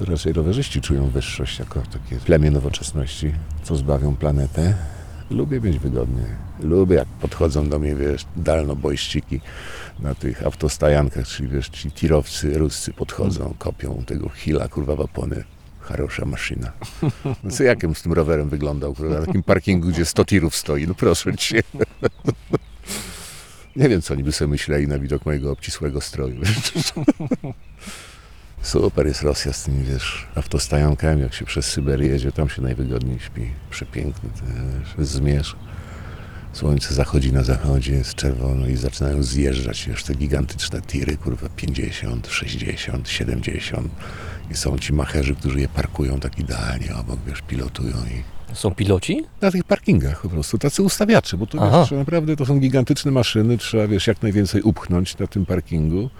Raczej 0.00 0.32
rowerzyści 0.32 0.80
czują 0.80 1.10
wyższość 1.10 1.58
jako 1.58 1.80
takie 1.80 2.16
plemię 2.16 2.50
nowoczesności, 2.50 3.32
co 3.62 3.76
zbawią 3.76 4.16
planetę. 4.16 4.74
Lubię 5.30 5.60
być 5.60 5.78
wygodnie. 5.78 6.24
Lubię, 6.60 6.96
jak 6.96 7.08
podchodzą 7.08 7.68
do 7.68 7.78
mnie, 7.78 7.94
wiesz, 7.94 8.26
dalnobojściki 8.36 9.40
na 9.98 10.14
tych 10.14 10.46
autostajankach, 10.46 11.26
czyli 11.26 11.48
wiesz, 11.48 11.68
ci 11.68 11.90
tirowcy 11.90 12.58
ruscy 12.58 12.92
podchodzą, 12.92 13.54
kopią 13.58 14.02
tego 14.06 14.28
hila, 14.28 14.68
kurwa, 14.68 14.96
w 14.96 15.00
opony. 15.00 15.44
Harosza 15.80 16.24
maszyna. 16.24 16.72
No 17.44 17.50
co, 17.50 17.62
jakim 17.62 17.94
z 17.94 18.02
tym 18.02 18.12
rowerem 18.12 18.48
wyglądał, 18.48 18.94
kurwa, 18.94 19.20
na 19.20 19.26
takim 19.26 19.42
parkingu, 19.42 19.88
gdzie 19.88 20.04
100 20.04 20.24
tirów 20.24 20.56
stoi, 20.56 20.86
no 20.86 20.94
proszę 20.94 21.36
cię. 21.36 21.62
Nie 23.76 23.88
wiem, 23.88 24.02
co 24.02 24.14
oni 24.14 24.24
by 24.24 24.32
sobie 24.32 24.48
myśleli 24.48 24.88
na 24.88 24.98
widok 24.98 25.26
mojego 25.26 25.52
obcisłego 25.52 26.00
stroju. 26.00 26.40
Super 28.62 29.06
jest 29.06 29.22
Rosja 29.22 29.52
z 29.52 29.64
tymi, 29.64 29.84
wiesz, 29.84 30.26
autostajankami, 30.34 31.22
jak 31.22 31.34
się 31.34 31.44
przez 31.44 31.66
Syberię 31.66 32.08
jedzie, 32.08 32.32
tam 32.32 32.48
się 32.48 32.62
najwygodniej 32.62 33.18
śpi. 33.20 33.50
Przepiękny, 33.70 34.30
też, 34.30 35.06
zmierz. 35.08 35.56
Słońce 36.52 36.94
zachodzi 36.94 37.32
na 37.32 37.42
zachodzie, 37.42 37.92
jest 37.92 38.14
czerwono 38.14 38.66
i 38.66 38.76
zaczynają 38.76 39.22
zjeżdżać 39.22 39.86
już 39.86 40.04
te 40.04 40.14
gigantyczne 40.14 40.82
tiry, 40.82 41.16
kurwa, 41.16 41.48
50, 41.48 42.26
60, 42.28 43.08
70. 43.08 43.92
I 44.50 44.54
są 44.54 44.78
ci 44.78 44.92
macherzy, 44.92 45.34
którzy 45.34 45.60
je 45.60 45.68
parkują 45.68 46.20
tak 46.20 46.38
idealnie 46.38 46.94
obok, 46.96 47.18
wiesz, 47.26 47.42
pilotują 47.42 47.96
i 47.96 48.35
Są 48.52 48.74
piloci? 48.74 49.24
na 49.40 49.50
tych 49.50 49.64
parkingach 49.64 50.22
po 50.22 50.28
prostu, 50.28 50.58
tacy 50.58 50.82
ustawiacze, 50.82 51.36
bo 51.36 51.46
to 51.46 51.80
wiesz, 51.80 51.90
naprawdę 51.90 52.36
to 52.36 52.46
są 52.46 52.58
gigantyczne 52.58 53.10
maszyny, 53.10 53.58
trzeba 53.58 53.86
wiesz, 53.86 54.06
jak 54.06 54.22
najwięcej 54.22 54.62
upchnąć 54.62 55.18
na 55.18 55.26
tym 55.26 55.46
parkingu 55.46 56.10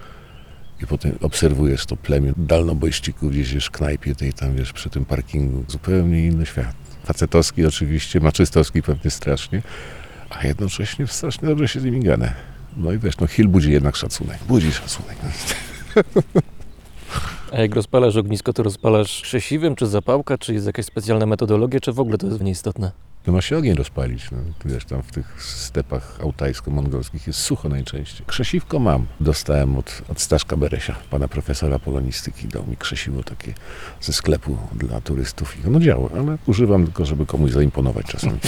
i 0.82 0.86
potem 0.86 1.18
obserwujesz 1.20 1.86
to 1.86 1.96
plemię 1.96 2.32
dalnobojścików 2.36 3.30
gdzieś 3.30 3.54
wiesz, 3.54 3.66
w 3.66 3.70
knajpie 3.70 4.14
tej 4.14 4.32
tam, 4.32 4.54
wiesz, 4.56 4.72
przy 4.72 4.90
tym 4.90 5.04
parkingu. 5.04 5.64
Zupełnie 5.68 6.26
inny 6.26 6.46
świat. 6.46 6.74
Facetowski 7.04 7.66
oczywiście, 7.66 8.20
maczystowski 8.20 8.82
pewnie 8.82 9.10
strasznie, 9.10 9.62
a 10.30 10.46
jednocześnie 10.46 11.06
strasznie 11.06 11.48
dobrze 11.48 11.68
się 11.68 11.80
z 11.80 11.84
nimi 11.84 12.00
gada. 12.00 12.32
No 12.76 12.92
i 12.92 12.98
wiesz, 12.98 13.18
no 13.18 13.26
Hill 13.26 13.48
budzi 13.48 13.72
jednak 13.72 13.96
szacunek. 13.96 14.38
Budzi 14.48 14.72
szacunek. 14.72 15.16
A 17.52 17.60
jak 17.60 17.74
rozpalasz 17.74 18.16
ognisko, 18.16 18.52
to 18.52 18.62
rozpalasz 18.62 19.20
krzesiwym, 19.22 19.76
czy 19.76 19.86
zapałka, 19.86 20.38
czy 20.38 20.54
jest 20.54 20.66
jakaś 20.66 20.84
specjalna 20.84 21.26
metodologia, 21.26 21.80
czy 21.80 21.92
w 21.92 22.00
ogóle 22.00 22.18
to 22.18 22.26
jest 22.26 22.40
nieistotne? 22.40 22.92
To 23.24 23.32
ma 23.32 23.40
się 23.42 23.58
ogień 23.58 23.74
rozpalić. 23.74 24.30
No. 24.30 24.38
Wiesz, 24.64 24.84
tam 24.84 25.02
w 25.02 25.12
tych 25.12 25.42
stepach 25.42 26.18
autajsko-mongolskich 26.20 27.26
jest 27.26 27.38
sucho 27.38 27.68
najczęściej. 27.68 28.26
Krzesiwko 28.26 28.78
mam. 28.78 29.06
Dostałem 29.20 29.76
od, 29.76 30.02
od 30.08 30.20
Staszka 30.20 30.56
Beresia, 30.56 30.96
pana 31.10 31.28
profesora 31.28 31.78
polonistyki. 31.78 32.48
Dał 32.48 32.66
mi 32.66 32.76
krzesiwo 32.76 33.22
takie 33.22 33.54
ze 34.00 34.12
sklepu 34.12 34.56
dla 34.72 35.00
turystów. 35.00 35.64
I 35.64 35.66
ono 35.66 35.80
działa, 35.80 36.08
ale 36.18 36.38
używam 36.46 36.84
tylko, 36.84 37.04
żeby 37.04 37.26
komuś 37.26 37.50
zaimponować 37.50 38.06
czasami. 38.06 38.38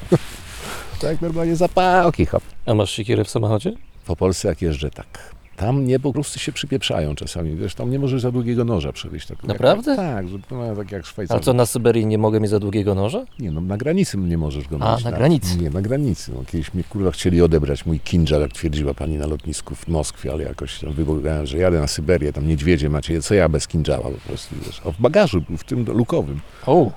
tak 1.00 1.20
normalnie 1.20 1.56
zapałki, 1.56 2.26
hop. 2.26 2.42
A 2.66 2.74
masz 2.74 2.90
siekierę 2.90 3.24
w 3.24 3.30
samochodzie? 3.30 3.72
Po 4.06 4.16
Polsce 4.16 4.48
jak 4.48 4.62
jeżdżę, 4.62 4.90
tak. 4.90 5.35
Tam 5.56 5.84
nie, 5.86 6.00
po 6.00 6.12
prostu 6.12 6.38
się 6.38 6.52
przypieprzają 6.52 7.14
czasami. 7.14 7.56
Wiesz, 7.56 7.74
tam 7.74 7.90
nie 7.90 7.98
możesz 7.98 8.20
za 8.22 8.32
długiego 8.32 8.64
noża 8.64 8.92
przewieźć. 8.92 9.26
Tak, 9.26 9.44
Naprawdę? 9.44 9.90
Jak, 9.90 10.00
tak, 10.00 10.28
że, 10.28 10.38
no, 10.50 10.76
tak 10.76 10.92
jak 10.92 11.02
A 11.02 11.06
Szwajcarzy. 11.06 11.40
co, 11.44 11.52
na 11.52 11.66
Syberii 11.66 12.06
nie 12.06 12.18
mogę 12.18 12.40
mieć 12.40 12.50
za 12.50 12.58
długiego 12.58 12.94
noża? 12.94 13.24
Nie, 13.38 13.50
no 13.50 13.60
na 13.60 13.76
granicy 13.76 14.16
nie 14.18 14.38
możesz 14.38 14.68
go 14.68 14.76
A, 14.80 14.94
mieć. 14.94 15.04
na 15.04 15.12
granicy. 15.12 15.56
Nie, 15.58 15.70
na 15.70 15.82
granicy. 15.82 16.32
No, 16.34 16.42
kiedyś 16.52 16.74
mnie 16.74 16.84
kurwa 16.84 17.10
chcieli 17.10 17.42
odebrać 17.42 17.86
mój 17.86 18.00
kinżal, 18.00 18.40
jak 18.40 18.52
twierdziła 18.52 18.94
pani 18.94 19.16
na 19.18 19.26
lotnisku 19.26 19.74
w 19.74 19.88
Moskwie, 19.88 20.32
ale 20.32 20.42
jakoś 20.44 20.80
tam 20.80 20.92
wybogałem, 20.92 21.46
że 21.46 21.58
jadę 21.58 21.80
na 21.80 21.86
Syberię, 21.86 22.32
tam 22.32 22.48
niedźwiedzie 22.48 22.90
macie, 22.90 23.22
co 23.22 23.34
ja 23.34 23.48
bez 23.48 23.68
kinżała 23.68 24.04
po 24.10 24.28
prostu, 24.28 24.54
wiesz. 24.66 24.80
A 24.86 24.90
w 24.90 25.00
bagażu, 25.00 25.42
w 25.58 25.64
tym 25.64 25.84
lukowym. 25.88 26.40
O, 26.66 26.90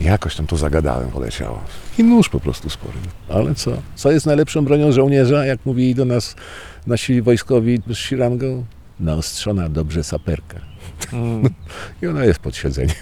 Jakoś 0.00 0.36
tam 0.36 0.46
to 0.46 0.56
zagadałem, 0.56 1.10
poleciało. 1.10 1.60
I 1.98 2.04
nóż 2.04 2.28
po 2.28 2.40
prostu 2.40 2.70
spory. 2.70 2.98
Ale 3.28 3.54
co? 3.54 3.70
Co 3.94 4.10
jest 4.12 4.26
najlepszą 4.26 4.64
bronią 4.64 4.92
żołnierza, 4.92 5.46
jak 5.46 5.66
mówili 5.66 5.94
do 5.94 6.04
nas 6.04 6.36
nasi 6.86 7.22
wojskowi 7.22 7.82
z 7.86 7.96
Shirangą? 7.96 8.64
Naostrzona 9.00 9.68
dobrze 9.68 10.04
saperka. 10.04 10.60
I 12.02 12.06
ona 12.06 12.24
jest 12.24 12.38
pod 12.38 12.56
siedzeniem. 12.56 12.96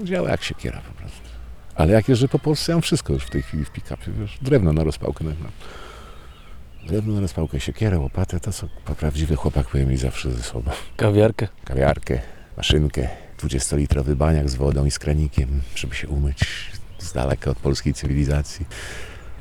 Działa 0.00 0.30
jak 0.30 0.42
siekiera 0.42 0.80
po 0.80 0.94
prostu. 0.94 1.20
Ale 1.74 1.92
jak 1.92 2.08
jeżdżę 2.08 2.28
po 2.28 2.38
Polsce, 2.38 2.72
ja 2.72 2.76
mam 2.76 2.82
wszystko 2.82 3.12
już 3.12 3.24
w 3.24 3.30
tej 3.30 3.42
chwili 3.42 3.64
w 3.64 3.70
pick-upie, 3.70 4.12
wiesz. 4.20 4.38
Drewno 4.42 4.72
na 4.72 4.84
rozpałkę 4.84 5.24
mam. 5.24 5.34
Drewno 6.86 7.14
na 7.14 7.20
rozpałkę, 7.20 7.60
siekierę, 7.60 7.98
łopatę, 7.98 8.40
to 8.40 8.52
co 8.52 8.68
prawdziwy 8.98 9.36
chłopak 9.36 9.66
powinien 9.66 9.90
mieć 9.90 10.00
zawsze 10.00 10.32
ze 10.32 10.42
sobą 10.42 10.70
kawiarkę. 10.96 11.48
kawiarkę, 11.64 12.20
maszynkę, 12.56 13.08
20-litrowy 13.38 14.14
baniak 14.14 14.50
z 14.50 14.54
wodą 14.54 14.84
i 14.84 14.90
z 14.90 14.98
kranikiem, 14.98 15.60
żeby 15.74 15.94
się 15.94 16.08
umyć 16.08 16.70
z 16.98 17.12
daleka 17.12 17.50
od 17.50 17.58
polskiej 17.58 17.94
cywilizacji. 17.94 18.66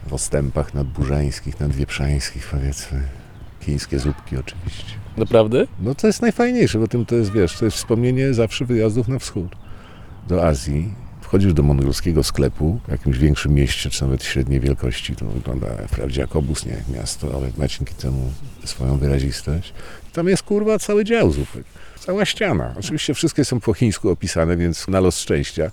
W 0.08 0.14
ostępach 0.14 0.74
nadburzańskich, 0.74 1.60
nadwieprzańskich 1.60 2.48
powiedzmy. 2.52 3.23
Chińskie 3.64 4.00
zupki 4.00 4.38
oczywiście. 4.38 4.94
Naprawdę? 5.18 5.68
No 5.80 5.96
to 5.96 6.08
jest 6.08 6.22
najfajniejsze, 6.22 6.80
bo 6.80 6.88
tym 6.88 7.06
to 7.06 7.16
jest, 7.16 7.32
wiesz, 7.32 7.58
to 7.58 7.66
jest 7.66 7.78
wspomnienie 7.78 8.34
zawsze 8.34 8.66
wyjazdów 8.66 9.08
na 9.08 9.20
wschód. 9.20 9.56
Do 10.28 10.48
Azji. 10.48 10.94
Wchodzisz 11.22 11.54
do 11.54 11.64
mongolskiego 11.64 12.24
sklepu 12.24 12.80
w 12.88 12.92
jakimś 12.92 13.18
większym 13.18 13.54
mieście, 13.54 13.90
czy 13.90 14.04
nawet 14.04 14.24
średniej 14.24 14.60
wielkości. 14.60 15.16
To 15.16 15.26
wygląda 15.26 15.68
wprawdzie 15.88 16.22
jak 16.22 16.36
obóz, 16.36 16.66
nie 16.66 16.72
jak 16.72 16.90
miasto, 16.90 17.28
ale 17.36 17.48
ma 17.58 17.68
dzięki 17.68 17.94
temu 17.94 18.32
swoją 18.66 18.98
wyrazistość. 18.98 19.74
Tam 20.14 20.28
jest 20.28 20.44
kurwa 20.44 20.80
cały 20.80 21.06
dział 21.06 21.32
zupek. 21.32 21.64
Cała 22.00 22.26
ściana. 22.26 22.74
Oczywiście 22.80 23.14
wszystkie 23.14 23.46
są 23.46 23.60
po 23.60 23.74
chińsku 23.74 24.10
opisane, 24.10 24.58
więc 24.58 24.88
na 24.88 25.00
los 25.00 25.20
szczęścia. 25.20 25.72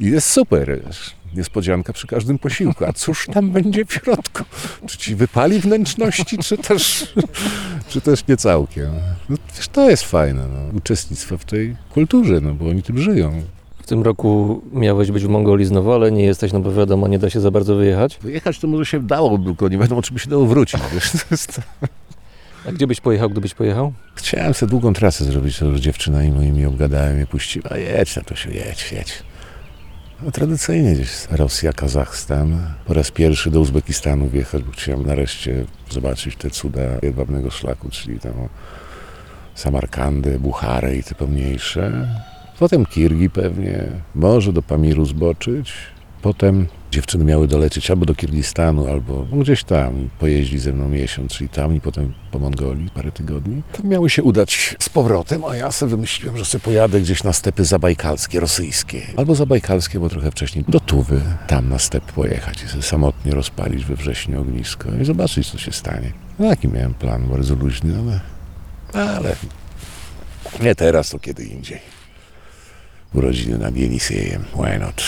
I 0.00 0.06
jest 0.06 0.28
super. 0.28 0.80
wiesz. 0.86 1.14
Niespodzianka 1.34 1.92
przy 1.92 2.06
każdym 2.06 2.38
posiłku. 2.38 2.84
A 2.84 2.92
cóż 2.92 3.26
tam 3.32 3.50
będzie 3.50 3.84
w 3.84 3.92
środku? 3.92 4.44
Czy 4.86 4.98
ci 4.98 5.14
wypali 5.14 5.60
wnętrzności, 5.60 6.38
czy 6.38 6.58
też, 6.58 7.14
czy 7.88 8.00
też 8.00 8.26
nie 8.26 8.36
całkiem? 8.36 8.90
No, 9.28 9.36
wiesz, 9.56 9.68
to 9.68 9.90
jest 9.90 10.02
fajne. 10.02 10.46
No. 10.48 10.78
Uczestnictwo 10.78 11.38
w 11.38 11.44
tej 11.44 11.76
kulturze, 11.90 12.40
no 12.40 12.54
bo 12.54 12.68
oni 12.68 12.82
tym 12.82 12.98
żyją. 12.98 13.42
W 13.82 13.86
tym 13.86 14.02
roku 14.02 14.62
miałeś 14.72 15.10
być 15.10 15.24
w 15.24 15.28
Mongolii 15.28 15.66
znowu, 15.66 15.92
ale 15.92 16.12
nie 16.12 16.24
jesteś, 16.24 16.52
no 16.52 16.60
bo 16.60 16.72
wiadomo, 16.72 17.08
nie 17.08 17.18
da 17.18 17.30
się 17.30 17.40
za 17.40 17.50
bardzo 17.50 17.74
wyjechać. 17.74 18.18
Wyjechać 18.22 18.58
to 18.58 18.68
może 18.68 18.86
się 18.86 19.02
dało, 19.02 19.38
tylko 19.38 19.68
nie 19.68 19.78
wiadomo, 19.78 20.02
czy 20.02 20.14
by 20.14 20.20
się 20.20 20.30
dało 20.30 20.46
wrócić. 20.46 20.80
Wiesz? 20.94 21.10
To 21.12 21.18
jest... 21.30 21.60
A 22.68 22.72
gdzie 22.72 22.86
byś 22.86 23.00
pojechał, 23.00 23.30
gdybyś 23.30 23.54
pojechał? 23.54 23.92
Chciałem 24.14 24.54
sobie 24.54 24.70
długą 24.70 24.92
trasę 24.92 25.24
zrobić, 25.24 25.58
to 25.58 25.64
już 25.64 25.80
dziewczyna 25.80 26.24
i 26.24 26.32
moimi 26.32 26.66
obgadałem, 26.66 27.16
mnie 27.16 27.26
puściła. 27.26 27.76
Jedź 27.76 28.16
na 28.16 28.22
to 28.22 28.36
się, 28.36 28.50
jedź, 28.50 28.92
jedź. 28.92 29.22
Tradycyjnie 30.32 30.94
gdzieś 30.94 31.26
Rosja, 31.30 31.72
Kazachstan. 31.72 32.74
Po 32.86 32.94
raz 32.94 33.10
pierwszy 33.10 33.50
do 33.50 33.60
Uzbekistanu 33.60 34.28
wjechać, 34.28 34.62
bo 34.62 34.72
chciałem 34.72 35.06
nareszcie 35.06 35.64
zobaczyć 35.90 36.36
te 36.36 36.50
cuda 36.50 36.80
jedwabnego 37.02 37.50
szlaku, 37.50 37.88
czyli 37.90 38.20
tam 38.20 38.32
Samarkandę, 39.54 40.38
Bucharę 40.38 40.96
i 40.96 41.02
te 41.02 41.14
pomniejsze. 41.14 42.08
Potem 42.58 42.86
Kirgi 42.86 43.30
pewnie, 43.30 43.84
może 44.14 44.52
do 44.52 44.62
Pamiru 44.62 45.04
zboczyć. 45.04 45.72
Potem 46.22 46.66
dziewczyny 46.90 47.24
miały 47.24 47.48
dolecieć 47.48 47.90
albo 47.90 48.06
do 48.06 48.14
Kirgistanu, 48.14 48.86
albo 48.86 49.26
gdzieś 49.32 49.64
tam, 49.64 50.08
pojeździć 50.18 50.62
ze 50.62 50.72
mną 50.72 50.88
miesiąc, 50.88 51.32
czyli 51.32 51.48
tam 51.48 51.74
i 51.76 51.80
potem 51.80 52.12
po 52.30 52.38
Mongolii 52.38 52.90
parę 52.94 53.12
tygodni. 53.12 53.62
To 53.72 53.82
miały 53.82 54.10
się 54.10 54.22
udać 54.22 54.76
z 54.78 54.88
powrotem, 54.88 55.44
a 55.44 55.56
ja 55.56 55.72
sobie 55.72 55.90
wymyśliłem, 55.90 56.36
że 56.36 56.44
sobie 56.44 56.62
pojadę 56.62 57.00
gdzieś 57.00 57.24
na 57.24 57.32
stepy 57.32 57.64
zabajkalskie, 57.64 58.40
rosyjskie. 58.40 59.02
Albo 59.16 59.34
zabajkalskie, 59.34 60.00
bo 60.00 60.08
trochę 60.08 60.30
wcześniej 60.30 60.64
do 60.68 60.80
Tuwy, 60.80 61.20
tam 61.46 61.68
na 61.68 61.78
step 61.78 62.12
pojechać 62.12 62.62
i 62.62 62.68
sobie 62.68 62.82
samotnie 62.82 63.32
rozpalić 63.32 63.84
we 63.84 63.96
wrześniu 63.96 64.40
ognisko 64.40 64.88
i 65.02 65.04
zobaczyć, 65.04 65.50
co 65.50 65.58
się 65.58 65.72
stanie. 65.72 66.12
No 66.38 66.48
taki 66.48 66.68
miałem 66.68 66.94
plan, 66.94 67.26
bardzo 67.28 67.54
luźny, 67.54 67.94
ale, 67.98 68.20
ale 69.14 69.36
nie 70.62 70.74
teraz, 70.74 71.10
to 71.10 71.18
kiedy 71.18 71.44
indziej. 71.44 71.80
Urodziny 73.14 73.58
nad 73.58 73.76
Jenisiejem, 73.76 74.44
why 74.54 74.78
not? 74.78 75.02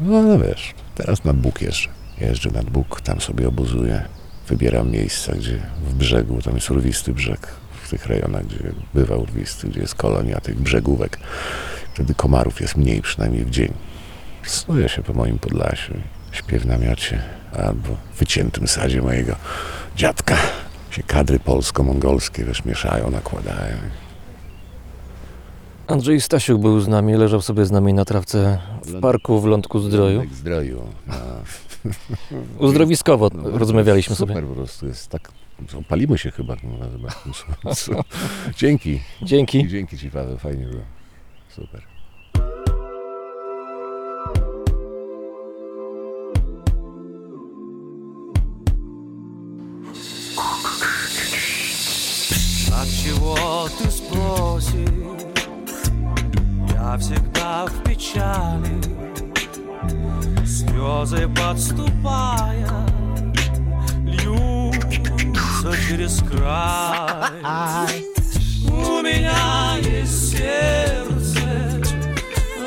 No 0.00 0.18
ale 0.18 0.38
wiesz, 0.38 0.74
teraz 0.94 1.24
nad 1.24 1.36
Bóg 1.36 1.62
jeżdżę. 1.62 1.88
Jeżdżę 2.20 2.50
nad 2.50 2.70
Bóg, 2.70 3.00
tam 3.00 3.20
sobie 3.20 3.48
obozuję. 3.48 4.02
Wybieram 4.48 4.90
miejsca, 4.90 5.32
gdzie 5.32 5.58
w 5.86 5.94
brzegu, 5.94 6.42
tam 6.42 6.54
jest 6.54 6.70
urwisty 6.70 7.12
brzeg, 7.12 7.48
w 7.82 7.90
tych 7.90 8.06
rejonach, 8.06 8.46
gdzie 8.46 8.72
bywa 8.94 9.16
urwisty, 9.16 9.68
gdzie 9.68 9.80
jest 9.80 9.94
kolonia 9.94 10.40
tych 10.40 10.60
brzegówek. 10.60 11.18
Wtedy 11.94 12.14
komarów 12.14 12.60
jest 12.60 12.76
mniej, 12.76 13.02
przynajmniej 13.02 13.44
w 13.44 13.50
dzień. 13.50 13.72
Snuję 14.42 14.88
się 14.88 15.02
po 15.02 15.12
moim 15.12 15.38
Podlasiu, 15.38 15.94
śpię 16.32 16.58
w 16.58 16.66
namiocie 16.66 17.22
albo 17.52 17.88
w 18.14 18.18
wyciętym 18.18 18.68
sadzie 18.68 19.02
mojego 19.02 19.36
dziadka. 19.96 20.36
Się 20.90 21.02
kadry 21.02 21.38
polsko-mongolskie 21.38 22.44
wiesz, 22.44 22.64
mieszają, 22.64 23.10
nakładają. 23.10 23.76
Andrzej 25.86 26.20
Stasiuk 26.20 26.60
był 26.60 26.80
z 26.80 26.88
nami, 26.88 27.14
leżał 27.14 27.40
sobie 27.42 27.64
z 27.64 27.70
nami 27.70 27.94
na 27.94 28.04
trawce 28.04 28.58
w 28.84 29.00
parku 29.00 29.40
w 29.40 29.44
Lądku 29.44 29.78
Zdroju. 29.80 30.20
Tak, 30.20 30.34
zdroju. 30.34 30.82
No. 32.30 32.38
Uzdrowiskowo 32.58 33.30
No, 33.34 33.58
rozmawialiśmy 33.58 34.16
super 34.16 34.36
sobie. 34.36 34.48
po 34.48 34.54
prostu 34.54 34.86
jest 34.86 35.08
tak. 35.08 35.32
Palimy 35.88 36.18
się 36.18 36.30
chyba. 36.30 36.56
No. 37.64 37.72
Dzięki. 38.58 39.00
Dzięki. 39.22 39.68
Dzięki 39.68 39.98
Ci 39.98 40.10
Paweł, 40.10 40.38
fajnie 40.38 40.64
było. 40.66 40.82
Super. 41.48 41.82
Всегда 56.98 57.66
в 57.66 57.82
печали. 57.84 58.80
Слезы 60.46 61.28
подступая 61.28 62.70
Льются 64.02 65.72
через 65.86 66.22
край. 66.22 68.02
У 68.68 69.02
меня 69.02 69.76
есть 69.82 70.30
сердце 70.30 71.82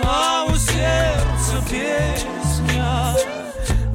А 0.04 0.46
у 0.46 0.56
сердца 0.56 1.64
песня 1.70 3.16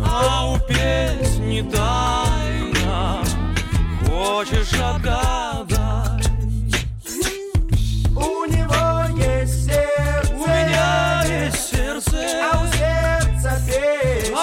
А 0.04 0.50
у 0.50 0.58
песни 0.58 1.62
тайна. 1.70 3.22
Хочешь 4.04 4.74
отгадать 4.74 5.53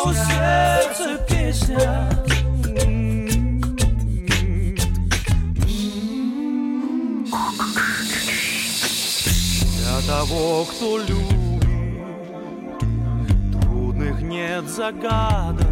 У 0.04 0.14
сердца 0.14 1.20
песня 1.30 2.10
Для 9.78 10.02
того, 10.08 10.66
кто 10.66 10.98
любит 10.98 12.80
Трудных 13.62 14.22
нет 14.22 14.68
загадок. 14.68 15.68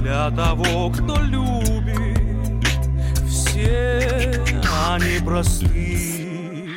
Для 0.00 0.30
того, 0.32 0.90
кто 0.90 1.16
любит 1.22 2.66
Все 3.28 4.32
они 4.88 5.24
просты. 5.24 6.68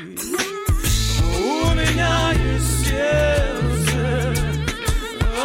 У 1.40 1.74
меня 1.74 2.32
есть 2.34 2.88
сердце 2.88 3.57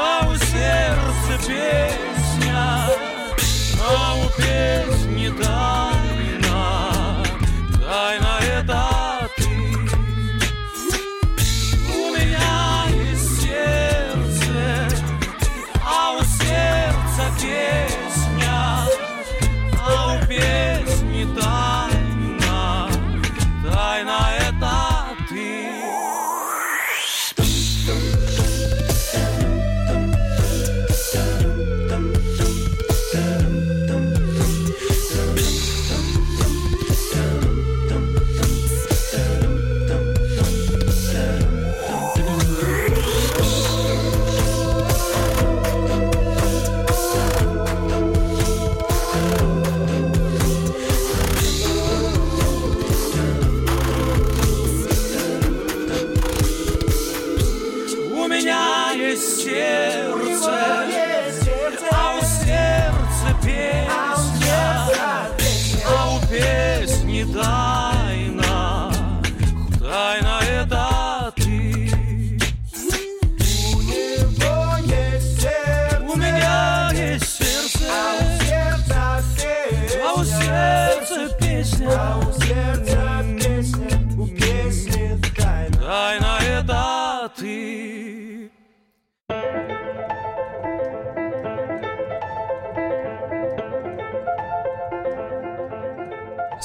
а 0.05 0.27
у 0.29 0.35
сердца 0.35 1.39
песня, 1.47 2.89
а 3.81 4.17
у 4.17 4.29
песни 4.37 5.33
так. 5.41 5.72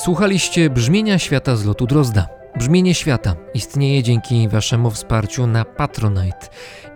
Słuchaliście 0.08 0.70
brzmienia 0.70 1.20
świata 1.20 1.56
z 1.56 1.66
lotu 1.66 1.88
Drozda. 1.88 2.28
Brzmienie 2.58 2.94
świata 2.94 3.36
istnieje 3.54 4.04
dzięki 4.04 4.48
Waszemu 4.48 4.92
wsparciu 4.92 5.48
na 5.48 5.66
Patronite 5.66 6.48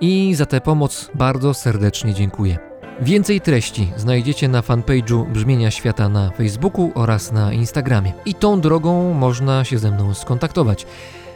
i 0.02 0.36
za 0.36 0.46
tę 0.46 0.62
pomoc 0.62 1.12
bardzo 1.14 1.54
serdecznie 1.54 2.14
dziękuję. 2.14 2.58
Więcej 3.02 3.42
treści 3.42 3.92
znajdziecie 3.98 4.48
na 4.48 4.62
fanpage'u 4.62 5.26
Brzmienia 5.32 5.72
Świata 5.72 6.10
na 6.10 6.30
Facebooku 6.30 6.92
oraz 6.96 7.32
na 7.32 7.54
Instagramie. 7.54 8.14
I 8.26 8.36
tą 8.36 8.62
drogą 8.62 9.14
można 9.14 9.64
się 9.64 9.80
ze 9.80 9.92
mną 9.92 10.14
skontaktować, 10.14 10.86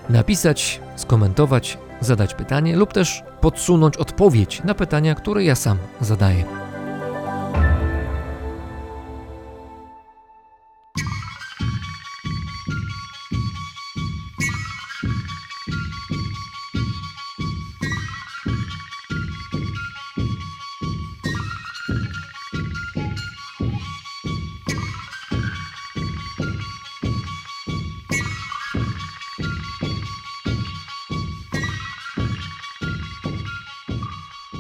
napisać, 0.09 0.81
skomentować, 0.95 1.77
zadać 2.01 2.33
pytanie 2.33 2.75
lub 2.75 2.93
też 2.93 3.23
podsunąć 3.41 3.97
odpowiedź 3.97 4.61
na 4.63 4.75
pytania, 4.75 5.15
które 5.15 5.43
ja 5.43 5.55
sam 5.55 5.77
zadaję. 6.01 6.64